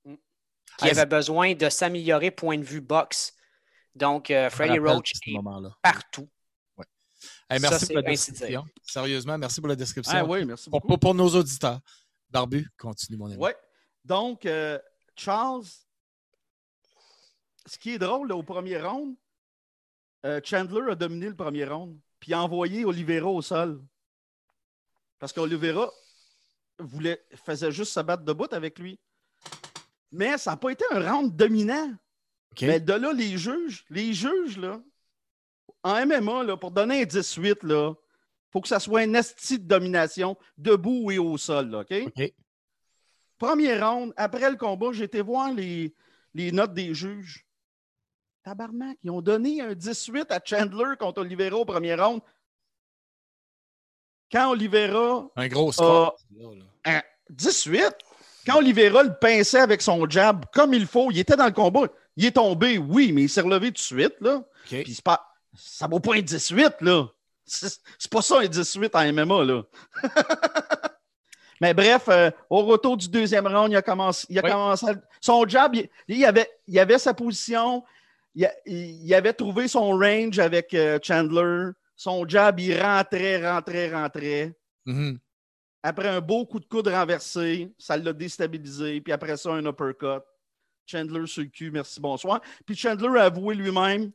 Qui 0.81 0.89
Ah, 0.89 0.91
avait 0.93 1.07
besoin 1.07 1.55
de 1.55 1.69
s'améliorer 1.69 2.31
point 2.31 2.59
de 2.59 2.65
vue 2.65 2.81
boxe. 2.81 3.35
Donc, 3.95 4.31
euh, 4.31 4.49
rappelle 4.49 4.81
Roach 4.81 5.13
de 5.27 5.33
est 5.33 5.71
partout. 5.83 6.29
Hey, 7.51 7.61
merci 7.61 7.87
pour 7.87 7.97
la 7.97 8.03
description. 8.03 8.65
Sérieusement, 8.83 9.37
merci 9.37 9.61
pour 9.61 9.69
la 9.69 9.77
description. 9.77 10.15
Ah 10.17 10.25
oui, 10.25 10.45
merci 10.45 10.71
pour, 10.71 10.81
beaucoup. 10.81 10.89
pour- 10.89 11.01
pour 11.01 11.15
nos 11.15 11.29
auditeurs. 11.29 11.81
Barbu, 12.31 12.67
continue, 12.79 13.19
mon 13.19 13.27
ami. 13.27 13.37
Ouais. 13.37 13.57
Donc, 14.05 14.47
euh, 14.47 14.79
Charles, 15.17 15.65
ce 17.67 17.77
qui 17.79 17.91
est 17.95 17.99
drôle, 17.99 18.29
là, 18.29 18.37
au 18.37 18.43
premier 18.43 18.79
round, 18.81 19.17
euh, 20.25 20.41
Chandler 20.45 20.93
a 20.93 20.95
dominé 20.95 21.29
le 21.29 21.37
premier 21.37 21.65
round, 21.65 21.99
puis 22.21 22.33
a 22.33 22.41
envoyé 22.43 22.85
Oliveira 22.85 23.29
au 23.29 23.43
sol. 23.43 23.83
Parce 25.19 25.33
qu'Oliveira 25.33 25.91
voulait, 26.79 27.23
faisait 27.45 27.73
juste 27.73 27.93
se 27.93 28.01
battre 28.01 28.23
debout 28.23 28.49
avec 28.53 28.79
lui. 28.79 28.99
Mais 30.13 30.39
ça 30.39 30.53
n'a 30.53 30.57
pas 30.57 30.71
été 30.71 30.85
un 30.91 31.13
round 31.13 31.35
dominant. 31.35 31.95
Mais 32.63 32.81
de 32.81 32.93
là, 32.93 33.13
les 33.13 33.39
juges, 33.39 33.85
les 33.91 34.13
juges, 34.13 34.59
là, 34.59 34.81
en 35.83 36.07
MMA, 36.07 36.45
là, 36.45 36.57
pour 36.57 36.73
donner 36.73 37.03
un 37.03 37.07
18, 37.07 37.59
il 37.63 37.95
faut 38.51 38.61
que 38.61 38.69
ça 38.69 38.81
soit 38.81 39.01
un 39.01 39.15
esti 39.15 39.59
de 39.59 39.67
domination, 39.67 40.37
debout 40.59 41.11
et 41.11 41.19
au 41.19 41.39
sol. 41.39 41.71
là, 41.71 41.81
OK? 41.81 41.95
OK. 42.07 42.35
Premier 43.39 43.79
round, 43.81 44.13
après 44.17 44.51
le 44.51 44.57
combat, 44.57 44.93
j'ai 44.93 45.05
été 45.05 45.23
voir 45.23 45.53
les, 45.53 45.95
les 46.35 46.53
notes 46.53 46.75
des 46.75 46.93
juges. 46.93 47.47
Tabarnak, 48.43 48.99
ils 49.03 49.11
ont 49.11 49.23
donné 49.23 49.61
un 49.63 49.75
18 49.75 50.31
à 50.31 50.41
Chandler 50.45 50.97
contre 50.99 51.21
Oliveira 51.21 51.57
au 51.57 51.65
premier 51.65 51.95
round. 51.95 52.21
Quand 54.31 54.51
Oliveira 54.51 55.29
Un 55.37 55.49
gros 55.49 55.73
score. 55.73 56.17
un 56.85 57.03
18, 57.31 57.83
quand 58.47 58.59
Oliveira 58.59 59.03
le 59.03 59.15
pinçait 59.15 59.61
avec 59.61 59.83
son 59.83 60.09
jab 60.09 60.45
comme 60.53 60.75
il 60.75 60.87
faut, 60.87 61.11
il 61.11 61.19
était 61.19 61.37
dans 61.37 61.47
le 61.47 61.53
combat. 61.53 61.89
Il 62.17 62.25
est 62.25 62.33
tombé, 62.33 62.79
oui, 62.79 63.13
mais 63.13 63.23
il 63.23 63.29
s'est 63.29 63.41
relevé 63.41 63.69
tout 63.69 63.75
de 63.75 63.79
suite. 63.79 64.15
Là. 64.21 64.37
OK. 64.37 64.83
Puis 64.83 64.95
c'est 64.95 65.05
pas, 65.05 65.25
ça 65.57 65.87
vaut 65.87 66.01
pas 66.01 66.15
un 66.17 66.21
18, 66.21 66.75
là. 66.81 67.07
C'est 67.45 68.11
pas 68.11 68.23
ça 68.23 68.41
un 68.41 68.47
18 68.47 68.95
en 68.95 69.13
MMA, 69.13 69.45
là. 69.45 69.63
Mais 71.61 71.75
bref, 71.75 72.05
euh, 72.09 72.31
au 72.49 72.63
retour 72.65 72.97
du 72.97 73.09
deuxième 73.09 73.47
round, 73.47 73.71
il 73.71 73.77
a 73.77 73.83
commencé, 73.83 74.27
il 74.31 74.39
a 74.39 74.43
Oui. 74.43 74.51
commencé 74.51 74.87
à- 74.89 74.95
son 75.21 75.47
jab, 75.47 75.75
il, 75.75 75.89
il 76.09 76.25
avait, 76.25 76.51
il 76.67 76.79
avait 76.79 76.99
sa 76.99 77.13
position, 77.13 77.85
il, 78.35 79.15
avait 79.15 79.35
trouvé 79.35 79.69
son 79.69 79.91
range 79.91 80.39
avec 80.39 80.73
euh, 80.73 80.99
Chandler. 81.03 81.73
Son 81.97 82.27
jab, 82.27 82.59
il 82.61 82.81
rentrait, 82.81 83.47
rentrait, 83.47 83.93
rentrait. 83.93 84.55
Mhm. 84.87 85.19
Après 85.83 86.09
un 86.09 86.21
beau 86.21 86.45
coup 86.45 86.61
de 86.61 86.67
coude 86.67 86.89
renversé, 86.89 87.73
ça 87.79 87.97
l'a 87.97 88.13
déstabilisé. 88.13 89.01
Puis 89.01 89.13
après 89.13 89.37
ça, 89.37 89.51
un 89.51 89.65
uppercut. 89.65 90.23
Chandler 90.87 91.27
sur 91.27 91.43
le 91.43 91.49
cul, 91.49 91.71
merci, 91.71 92.01
bonsoir. 92.01 92.41
Puis 92.67 92.77
Chandler 92.77 93.21
a 93.21 93.25
avoué 93.25 93.55
lui-même. 93.55 94.11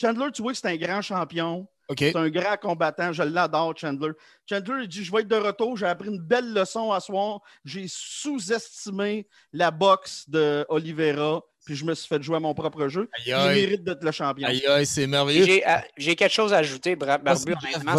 Chandler, 0.00 0.30
tu 0.32 0.42
vois 0.42 0.52
que 0.52 0.58
c'est 0.58 0.68
un 0.68 0.76
grand 0.76 1.02
champion. 1.02 1.68
C'est 1.98 2.16
un 2.16 2.30
grand 2.30 2.56
combattant. 2.56 3.12
Je 3.12 3.22
l'adore, 3.22 3.76
Chandler. 3.76 4.12
Chandler, 4.48 4.82
il 4.82 4.88
dit 4.88 5.04
Je 5.04 5.12
vais 5.12 5.22
être 5.22 5.28
de 5.28 5.36
retour. 5.36 5.76
J'ai 5.76 5.86
appris 5.86 6.08
une 6.08 6.20
belle 6.20 6.52
leçon 6.52 6.92
à 6.92 7.00
soir. 7.00 7.40
J'ai 7.64 7.86
sous-estimé 7.88 9.26
la 9.52 9.70
boxe 9.70 10.28
de 10.28 10.64
Oliveira. 10.68 11.42
Puis 11.66 11.76
je 11.76 11.84
me 11.84 11.94
suis 11.94 12.08
fait 12.08 12.22
jouer 12.22 12.36
à 12.36 12.40
mon 12.40 12.54
propre 12.54 12.88
jeu. 12.88 13.08
Aïe, 13.12 13.24
Il 13.26 13.60
mérite 13.62 13.84
d'être 13.84 14.02
le 14.02 14.10
champion. 14.12 14.48
Aïe, 14.48 14.66
aïe, 14.66 14.86
c'est 14.86 15.06
merveilleux. 15.06 15.44
J'ai 15.44 15.66
euh, 15.68 16.14
quelque 16.14 16.28
chose 16.28 16.52
à 16.54 16.58
ajouter, 16.58 16.96
Barbu, 16.96 17.52
honnêtement. 17.52 17.96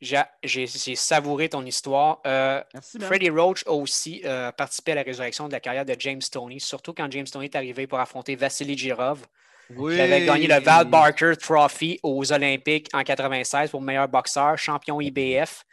J'ai 0.00 0.66
savouré 0.96 1.48
ton 1.48 1.64
histoire. 1.64 2.20
Euh, 2.26 2.62
Merci. 2.74 2.98
Freddie 3.00 3.30
Roach 3.30 3.64
a 3.66 3.72
aussi 3.72 4.22
euh, 4.24 4.52
participé 4.52 4.92
à 4.92 4.96
la 4.96 5.02
résurrection 5.02 5.48
de 5.48 5.52
la 5.52 5.60
carrière 5.60 5.84
de 5.84 5.94
James 5.98 6.20
Stoney, 6.20 6.58
surtout 6.58 6.92
quand 6.92 7.10
James 7.10 7.26
Stoney 7.26 7.46
est 7.46 7.56
arrivé 7.56 7.86
pour 7.86 7.98
affronter 7.98 8.36
Vassili 8.36 8.76
Girov, 8.76 9.20
Oui. 9.70 9.94
qui 9.94 10.00
avait 10.00 10.24
gagné 10.26 10.46
le 10.46 10.60
Val 10.60 10.86
Barker 10.86 11.32
Trophy 11.40 11.98
aux 12.02 12.32
Olympiques 12.32 12.88
en 12.92 13.02
96 13.02 13.70
pour 13.70 13.80
meilleur 13.80 14.08
boxeur, 14.08 14.58
champion 14.58 15.00
IBF, 15.00 15.64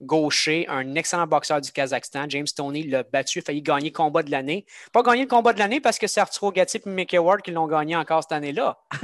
gaucher, 0.00 0.66
un 0.68 0.94
excellent 0.94 1.26
boxeur 1.26 1.60
du 1.60 1.72
Kazakhstan. 1.72 2.26
James 2.28 2.46
Stoney 2.46 2.84
l'a 2.84 3.02
battu, 3.02 3.40
a 3.40 3.42
failli 3.42 3.62
gagner 3.62 3.90
le 3.90 3.94
combat 3.94 4.22
de 4.22 4.30
l'année. 4.30 4.64
Pas 4.92 5.02
gagné 5.02 5.22
le 5.22 5.28
combat 5.28 5.52
de 5.52 5.58
l'année 5.58 5.80
parce 5.80 5.98
que 5.98 6.06
c'est 6.06 6.20
Arturo 6.20 6.52
Gatti 6.52 6.76
et 6.78 6.88
Mickey 6.88 7.18
Ward 7.18 7.42
qui 7.42 7.50
l'ont 7.50 7.66
gagné 7.66 7.96
encore 7.96 8.22
cette 8.22 8.32
année-là. 8.32 8.78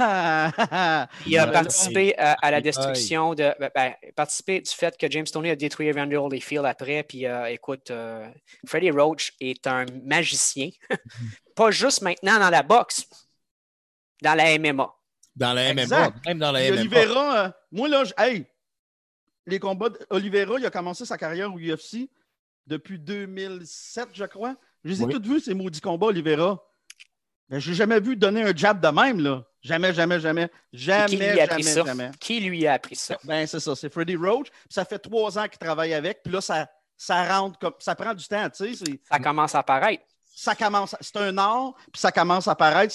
Il 1.25 1.37
a 1.37 1.47
participé 1.47 2.17
à, 2.17 2.33
à 2.41 2.51
la 2.51 2.61
destruction 2.61 3.33
de. 3.33 3.53
Ben, 3.59 3.69
ben, 3.75 3.93
participé 4.15 4.61
du 4.61 4.71
fait 4.71 4.97
que 4.97 5.09
James 5.09 5.25
Stoney 5.25 5.49
a 5.51 5.55
détruit 5.55 5.87
Evander 5.89 6.17
Holyfield 6.17 6.65
après. 6.65 7.03
Puis 7.03 7.25
euh, 7.25 7.45
écoute, 7.47 7.91
euh, 7.91 8.27
Freddie 8.65 8.91
Roach 8.91 9.33
est 9.39 9.67
un 9.67 9.85
magicien. 10.03 10.69
Pas 11.55 11.71
juste 11.71 12.01
maintenant 12.01 12.39
dans 12.39 12.49
la 12.49 12.63
boxe, 12.63 13.05
dans 14.21 14.33
la 14.35 14.57
MMA. 14.57 14.89
Dans 15.35 15.53
la 15.53 15.73
MMA. 15.73 15.81
Exact. 15.81 16.25
Même 16.25 16.39
dans 16.39 16.51
la 16.51 16.61
MMA. 16.61 16.79
Oliveira, 16.79 17.37
euh, 17.45 17.49
moi 17.71 17.87
là, 17.89 18.03
je- 18.05 18.13
hey, 18.17 18.45
les 19.45 19.59
combats 19.59 19.89
d'Oliveira, 19.89 20.55
il 20.59 20.65
a 20.65 20.71
commencé 20.71 21.05
sa 21.05 21.17
carrière 21.17 21.53
au 21.53 21.57
UFC 21.57 22.09
depuis 22.67 22.97
2007, 22.99 24.09
je 24.13 24.25
crois. 24.25 24.55
Je 24.83 24.89
les 24.89 25.01
ai 25.01 25.05
Oui. 25.05 25.13
tous 25.13 25.21
vus, 25.33 25.39
ces 25.41 25.53
maudits 25.53 25.81
combats, 25.81 26.07
Oliveira. 26.07 26.63
Mais 27.49 27.59
j'ai 27.59 27.73
jamais 27.75 27.99
vu 27.99 28.15
donner 28.15 28.41
un 28.41 28.55
jab 28.55 28.81
de 28.81 28.87
même, 28.87 29.19
là. 29.19 29.43
Jamais, 29.61 29.93
jamais, 29.93 30.19
jamais. 30.19 30.49
Jamais, 30.73 31.07
qui 31.07 31.17
lui 31.17 31.25
a 31.25 31.29
jamais, 31.35 31.41
appris 31.41 31.63
ça? 31.63 31.85
jamais. 31.85 32.11
Qui 32.19 32.39
lui 32.39 32.67
a 32.67 32.73
appris 32.73 32.95
ça? 32.95 33.17
Ben, 33.23 33.45
c'est 33.47 33.59
ça, 33.59 33.75
c'est 33.75 33.89
Freddie 33.91 34.15
Roach. 34.15 34.47
Ça 34.69 34.85
fait 34.85 34.99
trois 34.99 35.37
ans 35.37 35.47
qu'il 35.47 35.57
travaille 35.59 35.93
avec. 35.93 36.23
Puis 36.23 36.33
là, 36.33 36.41
ça, 36.41 36.67
ça 36.97 37.23
rentre 37.37 37.59
comme. 37.59 37.73
Ça 37.79 37.95
prend 37.95 38.13
du 38.13 38.25
temps, 38.27 38.49
tu 38.49 38.75
sais. 38.75 38.99
Ça 39.09 39.19
commence 39.19 39.53
à 39.55 39.59
apparaître. 39.59 40.03
ça 40.25 40.55
commence. 40.55 40.95
C'est 41.01 41.17
un 41.17 41.37
art, 41.37 41.73
puis 41.91 41.99
ça 41.99 42.11
commence 42.11 42.47
à 42.47 42.51
apparaître. 42.51 42.93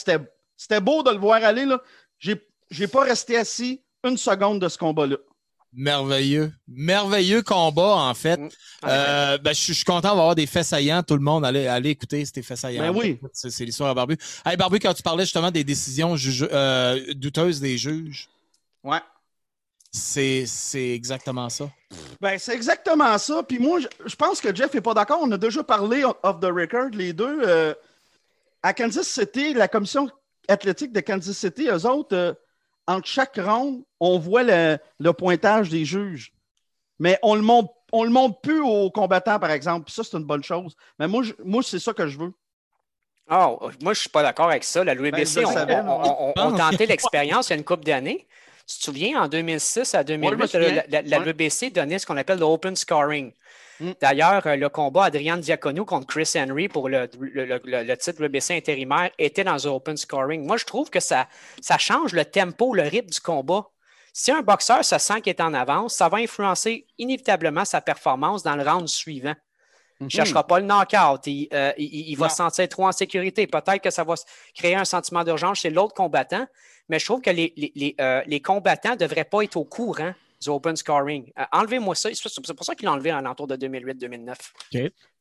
C'était, 0.56 0.80
beau 0.80 1.02
de 1.02 1.10
le 1.10 1.18
voir 1.18 1.42
aller. 1.44 1.64
Là. 1.64 1.80
J'ai 2.18 2.88
pas 2.88 3.02
resté 3.02 3.36
assis 3.36 3.82
une 4.04 4.16
seconde 4.16 4.60
de 4.60 4.68
ce 4.68 4.78
combat-là. 4.78 5.16
Merveilleux. 5.72 6.52
Merveilleux 6.68 7.42
combat, 7.42 7.94
en 7.96 8.14
fait. 8.14 8.36
Mm. 8.38 8.48
Euh, 8.86 9.38
ben, 9.38 9.52
je 9.52 9.72
suis- 9.72 9.84
content 9.84 10.08
d'avoir 10.08 10.34
des 10.34 10.46
faits 10.46 10.64
saillants. 10.64 11.02
Tout 11.02 11.14
le 11.14 11.22
monde, 11.22 11.44
allez, 11.44 11.66
allez 11.66 11.90
écouter 11.90 12.24
ces 12.24 12.42
faits 12.42 12.56
saillants. 12.58 12.92
Ben 12.92 12.98
oui. 12.98 13.20
C'est 13.32 13.64
l'histoire 13.64 13.90
à 13.90 13.94
Barbu. 13.94 14.16
Hey, 14.44 14.56
Barbu, 14.56 14.78
quand 14.80 14.94
tu 14.94 15.02
parlais 15.02 15.24
justement 15.24 15.50
des 15.50 15.62
décisions 15.64 16.16
euh, 16.42 17.14
douteuses 17.14 17.60
des 17.60 17.78
juges, 17.78 18.28
Ouais. 18.82 18.98
c'est 19.92 20.44
exactement 20.74 21.48
ça. 21.48 21.70
Ben, 22.20 22.38
c'est 22.38 22.54
exactement 22.54 23.16
ça. 23.18 23.42
Puis 23.42 23.58
moi, 23.58 23.80
je, 23.80 23.86
je 24.06 24.16
pense 24.16 24.40
que 24.40 24.54
Jeff 24.54 24.72
n'est 24.74 24.80
pas 24.80 24.94
d'accord. 24.94 25.20
On 25.22 25.30
a 25.32 25.38
déjà 25.38 25.62
parlé 25.62 26.04
off 26.04 26.40
the 26.40 26.46
record, 26.46 26.90
les 26.92 27.12
deux. 27.12 27.42
Euh, 27.46 27.74
à 28.62 28.72
Kansas 28.74 29.06
City, 29.06 29.54
la 29.54 29.68
commission 29.68 30.08
athlétique 30.48 30.92
de 30.92 31.00
Kansas 31.00 31.36
City, 31.36 31.68
eux 31.68 31.86
autres, 31.86 32.36
entre 32.90 33.06
chaque 33.06 33.36
ronde, 33.36 33.82
on 34.00 34.18
voit 34.18 34.42
le, 34.42 34.78
le 34.98 35.12
pointage 35.12 35.68
des 35.68 35.84
juges. 35.84 36.32
Mais 36.98 37.18
on 37.22 37.34
le 37.34 37.42
montre, 37.42 37.72
on 37.92 38.04
le 38.04 38.10
montre 38.10 38.40
plus 38.40 38.60
aux 38.60 38.90
combattants, 38.90 39.38
par 39.38 39.50
exemple. 39.50 39.84
Puis 39.86 39.94
ça, 39.94 40.02
c'est 40.04 40.16
une 40.16 40.24
bonne 40.24 40.42
chose. 40.44 40.74
Mais 40.98 41.08
moi, 41.08 41.22
je- 41.22 41.32
moi 41.44 41.62
c'est 41.62 41.78
ça 41.78 41.92
que 41.92 42.06
je 42.06 42.18
veux. 42.18 42.32
Oh, 43.32 43.70
moi, 43.82 43.94
je 43.94 44.00
suis 44.00 44.08
pas 44.10 44.22
d'accord 44.22 44.48
avec 44.50 44.64
ça. 44.64 44.82
La 44.82 44.94
l'UBC, 44.94 45.40
Ben, 45.66 45.86
on, 45.88 45.90
on- 45.92 46.02
on- 46.02 46.28
on- 46.28 46.32
on 46.36 46.50
tentait 46.56 46.86
l'expérience 46.86 47.48
il 47.48 47.50
y 47.50 47.54
a 47.54 47.56
une 47.58 47.64
couple 47.64 47.84
d'années. 47.84 48.26
Tu 48.70 48.78
te 48.78 48.84
souviens, 48.84 49.22
en 49.22 49.26
2006 49.28 49.94
à 49.96 50.04
2008, 50.04 50.54
Ouais, 50.54 50.60
la, 50.70 50.84
la- 50.88 51.02
la 51.02 51.18
Ouais. 51.18 51.24
WBC 51.32 51.70
donnait 51.70 51.98
ce 51.98 52.06
qu'on 52.06 52.16
appelle 52.16 52.38
le 52.38 52.44
open 52.44 52.76
scoring. 52.76 53.32
Mm. 53.80 53.90
D'ailleurs, 54.00 54.46
euh, 54.46 54.54
le 54.56 54.68
combat 54.68 55.04
Adrian 55.04 55.38
Diacono 55.38 55.84
contre 55.84 56.06
Chris 56.06 56.30
Henry 56.36 56.68
pour 56.68 56.88
le, 56.88 57.08
le- 57.18 57.46
le- 57.46 57.60
le- 57.64 57.82
le 57.82 57.96
titre 57.96 58.22
WBC 58.22 58.54
intérimaire 58.56 59.10
était 59.18 59.42
dans 59.42 59.66
un 59.66 59.70
open 59.70 59.96
scoring. 59.96 60.46
Moi, 60.46 60.56
je 60.56 60.66
trouve 60.66 60.88
que 60.88 61.00
ça, 61.00 61.26
ça 61.60 61.78
change 61.78 62.12
le 62.12 62.24
tempo, 62.24 62.72
le 62.74 62.82
rythme 62.82 63.08
du 63.10 63.20
combat. 63.20 63.66
Si 64.12 64.30
un 64.30 64.42
boxeur 64.42 64.84
se 64.84 64.98
sent 64.98 65.20
qu'il 65.22 65.30
est 65.30 65.40
en 65.40 65.54
avance, 65.54 65.94
ça 65.94 66.08
va 66.08 66.18
influencer 66.18 66.86
inévitablement 66.98 67.64
sa 67.64 67.80
performance 67.80 68.42
dans 68.42 68.54
le 68.54 68.62
round 68.62 68.86
suivant. 68.88 69.34
Il 70.00 70.04
ne 70.04 70.10
cherchera 70.10 70.46
pas 70.46 70.60
le 70.60 70.66
knockout. 70.66 71.26
Il, 71.26 71.48
euh, 71.52 71.72
il- 71.76 72.10
il 72.10 72.16
va 72.16 72.28
se 72.28 72.36
sentir 72.36 72.68
trop 72.68 72.86
en 72.86 72.92
sécurité. 72.92 73.46
Peut-être 73.46 73.82
que 73.82 73.90
ça 73.90 74.02
va 74.04 74.14
créer 74.54 74.74
un 74.74 74.84
sentiment 74.86 75.24
d'urgence 75.24 75.58
chez 75.58 75.70
l'autre 75.70 75.94
combattant, 75.94 76.46
mais 76.90 76.98
je 76.98 77.04
trouve 77.06 77.22
que 77.22 77.30
les, 77.30 77.52
les- 77.56 77.72
les, 77.74 77.94
euh, 78.00 78.20
les 78.26 78.40
combattants 78.42 78.90
ne 78.92 78.96
devraient 78.96 79.24
pas 79.24 79.42
être 79.42 79.56
au 79.56 79.64
courant 79.64 80.12
du 80.42 80.48
open 80.48 80.74
scoring. 80.76 81.30
Euh, 81.38 81.44
Enlevez-moi 81.52 81.94
ça. 81.94 82.10
C'est 82.12 82.54
pour 82.56 82.64
ça 82.64 82.74
qu'il 82.74 82.86
l'a 82.86 82.92
enlevé 82.92 83.10
à 83.10 83.20
l'entour 83.22 83.46
de 83.46 83.56
2008-2009. 83.56 84.34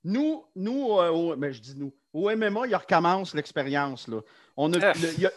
Nous, 0.03 0.45
nous 0.55 0.93
euh, 0.97 1.09
au, 1.09 1.35
ben, 1.35 1.51
je 1.51 1.59
dis 1.59 1.75
nous, 1.77 1.93
au 2.13 2.29
MMA, 2.35 2.67
il 2.67 2.75
recommence 2.75 3.33
l'expérience. 3.35 4.07
là. 4.07 4.19
On 4.57 4.71
a, 4.73 4.77
le- 4.77 5.13
il, 5.17 5.19
y 5.21 5.25
a, 5.25 5.31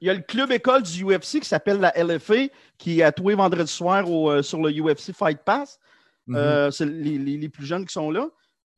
il 0.00 0.06
y 0.08 0.10
a 0.10 0.14
le 0.14 0.20
club 0.22 0.50
école 0.52 0.82
du 0.82 1.04
UFC 1.04 1.40
qui 1.40 1.44
s'appelle 1.48 1.78
la 1.78 1.92
LFA, 1.96 2.48
qui 2.78 3.00
est 3.00 3.02
à 3.02 3.12
tous 3.12 3.28
les 3.28 3.34
vendredis 3.34 3.70
soirs 3.70 4.10
au, 4.10 4.30
euh, 4.30 4.42
sur 4.42 4.60
le 4.62 4.70
UFC 4.70 5.12
Fight 5.14 5.40
Pass. 5.44 5.78
Mhm. 6.26 6.36
Euh, 6.36 6.70
c'est 6.70 6.86
les, 6.86 7.18
les- 7.18 7.36
les 7.36 7.48
plus 7.48 7.66
jeunes 7.66 7.86
qui 7.86 7.92
sont 7.92 8.10
là. 8.10 8.28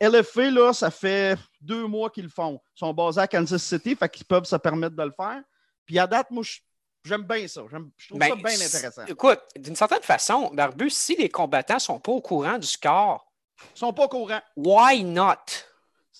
LFA, 0.03 0.51
là, 0.51 0.73
ça 0.73 0.91
fait 0.91 1.39
deux 1.61 1.87
mois 1.87 2.09
qu'ils 2.11 2.25
le 2.25 2.31
font. 2.31 2.59
Ils 2.75 2.79
sont 2.79 2.93
basés 2.95 3.21
à 3.21 3.29
Kansas 3.29 3.63
City, 3.63 3.95
fait 3.95 4.09
qu'ils 4.09 4.25
peuvent 4.27 4.45
se 4.47 4.57
permettre 4.57 4.97
de 4.97 5.03
le 5.03 5.13
faire. 5.17 5.43
Puis 5.87 5.99
à 5.99 6.07
date, 6.07 6.31
moi, 6.31 6.43
je- 6.43 6.59
j'aime 7.05 7.23
bien 7.23 7.47
ça. 7.49 7.63
J'aime- 7.71 7.91
Je 7.97 8.09
trouve 8.09 8.19
Ben, 8.21 8.29
ça 8.31 8.35
bien 8.37 8.45
intéressant. 8.67 9.05
Écoute, 9.07 9.41
d'une 9.57 9.77
certaine 9.77 10.03
façon, 10.03 10.51
Barbu, 10.53 10.91
si 10.91 11.17
les 11.17 11.29
combattants 11.29 11.75
ne 11.75 11.81
sont 11.81 11.99
pas 12.01 12.13
au 12.13 12.21
courant 12.21 12.59
du 12.59 12.67
score, 12.67 13.27
Ils 13.75 13.79
sont 13.79 13.93
pas 13.93 14.09
courants. 14.09 14.41
why 14.57 15.03
not? 15.05 15.35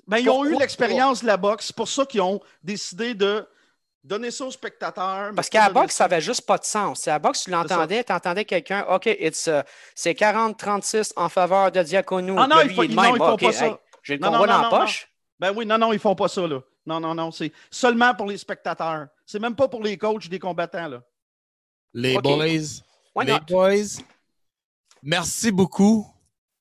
Ben, 0.07 0.19
ils 0.19 0.31
ont 0.31 0.45
eu 0.45 0.57
l'expérience 0.59 1.23
de 1.23 1.27
la 1.27 1.37
boxe. 1.37 1.67
C'est 1.69 1.77
pour 1.77 1.89
ça 1.89 2.05
qu'ils 2.05 2.21
ont 2.23 2.41
décidé 2.63 3.15
de 3.15 3.47
donner 4.03 4.31
ça 4.31 4.45
aux 4.47 4.51
spectateurs. 4.51 5.33
Parce 5.37 5.49
qu'à 5.51 5.65
la 5.69 5.71
boxe, 5.71 5.95
ça 5.95 6.05
n'avait 6.05 6.21
juste 6.23 6.47
pas 6.47 6.57
de 6.59 6.65
sens. 6.65 7.07
À 7.07 7.13
la 7.13 7.19
boxe, 7.19 7.45
tu 7.45 7.51
l'entendais, 7.51 8.03
tu 8.03 8.13
entendais 8.13 8.45
quelqu'un, 8.47 8.85
OK, 8.89 9.07
it's, 9.07 9.47
uh, 9.47 9.61
c'est 9.95 10.15
40-36 10.15 11.13
en 11.17 11.29
faveur 11.29 11.71
de 11.71 11.83
Diaconou. 11.83 12.37
Ah 12.39 12.47
non, 12.47 12.61
il 12.63 12.75
faut- 12.75 12.85
non, 12.87 13.15
ils 13.15 13.19
font 13.19 13.37
pas 13.37 13.53
ça. 13.53 13.67
hey, 13.67 13.75
J'ai 14.03 14.15
le 14.17 14.21
Non, 14.21 14.29
combat 14.33 14.39
non, 14.39 14.47
dans 14.47 14.63
la 14.63 14.71
non, 14.71 14.79
poche. 14.85 15.09
Ben 15.39 15.53
oui, 15.55 15.67
non, 15.67 15.77
non, 15.79 15.93
ils 15.93 15.99
font 15.99 16.15
pas 16.15 16.29
ça, 16.29 16.47
là. 16.47 16.61
Non, 16.87 17.01
non, 17.01 17.15
non. 17.15 17.31
C'est 17.31 17.53
seulement 17.71 18.15
pour 18.15 18.27
les 18.27 18.39
spectateurs. 18.39 19.09
C'est 19.27 19.39
même 19.39 19.55
pas 19.55 19.69
pour 19.69 19.83
les 19.83 19.97
coachs 19.97 20.29
des 20.29 20.39
combattants, 20.39 20.89
là. 20.89 21.03
Les 21.93 22.19
boys, 22.19 22.47
Why 23.15 23.27
les 23.27 23.33
not? 23.33 23.41
boys, 23.49 24.01
merci 25.03 25.51
beaucoup 25.51 26.07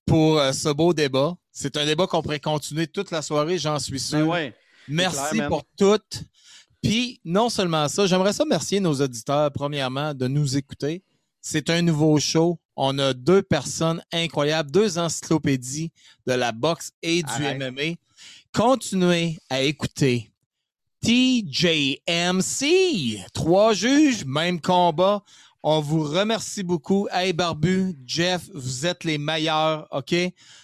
pour 0.06 0.40
euh, 0.40 0.52
ce 0.52 0.70
beau 0.70 0.94
débat. 0.94 1.36
C'est 1.52 1.78
un 1.78 1.86
débat 1.86 2.08
qu'on 2.08 2.22
pourrait 2.22 2.40
continuer 2.40 2.88
toute 2.88 3.12
la 3.12 3.22
soirée, 3.22 3.58
j'en 3.58 3.78
suis 3.80 4.00
sûr. 4.00 4.20
Ben 4.20 4.26
ouais. 4.26 4.56
Merci 4.88 5.36
clair, 5.38 5.50
pour 5.50 5.64
tout. 5.78 6.00
Puis, 6.82 7.20
non 7.24 7.50
seulement 7.50 7.88
ça, 7.88 8.08
j'aimerais 8.08 8.34
ça 8.34 8.44
remercier 8.44 8.80
nos 8.80 8.94
auditeurs, 9.02 9.52
premièrement, 9.52 10.14
de 10.14 10.28
nous 10.28 10.58
écouter. 10.58 11.04
C'est 11.42 11.70
un 11.70 11.82
nouveau 11.82 12.18
show. 12.20 12.60
On 12.76 12.98
a 12.98 13.14
deux 13.14 13.44
personnes 13.44 14.02
incroyables, 14.12 14.72
deux 14.72 14.98
encyclopédies 14.98 15.92
de 16.26 16.34
la 16.34 16.52
boxe 16.52 16.92
et 17.04 17.22
du 17.22 17.30
Arrête. 17.30 17.60
MMA. 17.60 17.96
Continuez 18.54 19.38
à 19.50 19.62
écouter 19.62 20.32
TJMC. 21.02 22.66
Trois 23.34 23.74
juges, 23.74 24.26
même 24.26 24.60
combat. 24.60 25.24
On 25.64 25.80
vous 25.80 26.04
remercie 26.04 26.64
beaucoup. 26.64 27.08
Hey 27.12 27.34
Barbu, 27.34 27.95
Jeff, 28.06 28.50
vous 28.54 28.86
êtes 28.86 29.04
les 29.04 29.18
meilleurs, 29.18 29.88
OK? 29.91 30.14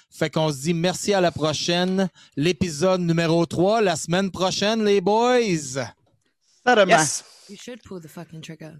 Fait 0.09 0.29
qu'on 0.29 0.51
se 0.51 0.61
dit 0.61 0.73
merci 0.73 1.13
à 1.13 1.21
la 1.21 1.31
prochaine. 1.31 2.09
L'épisode 2.35 3.01
numéro 3.01 3.45
3, 3.45 3.81
la 3.81 3.95
semaine 3.95 4.31
prochaine, 4.31 4.83
les 4.83 5.01
boys. 5.01 5.83
Yes. 6.65 7.23
You 7.49 7.57
should 7.57 7.81
pull 7.83 8.01
the 8.01 8.07
fucking 8.07 8.41
trigger. 8.41 8.79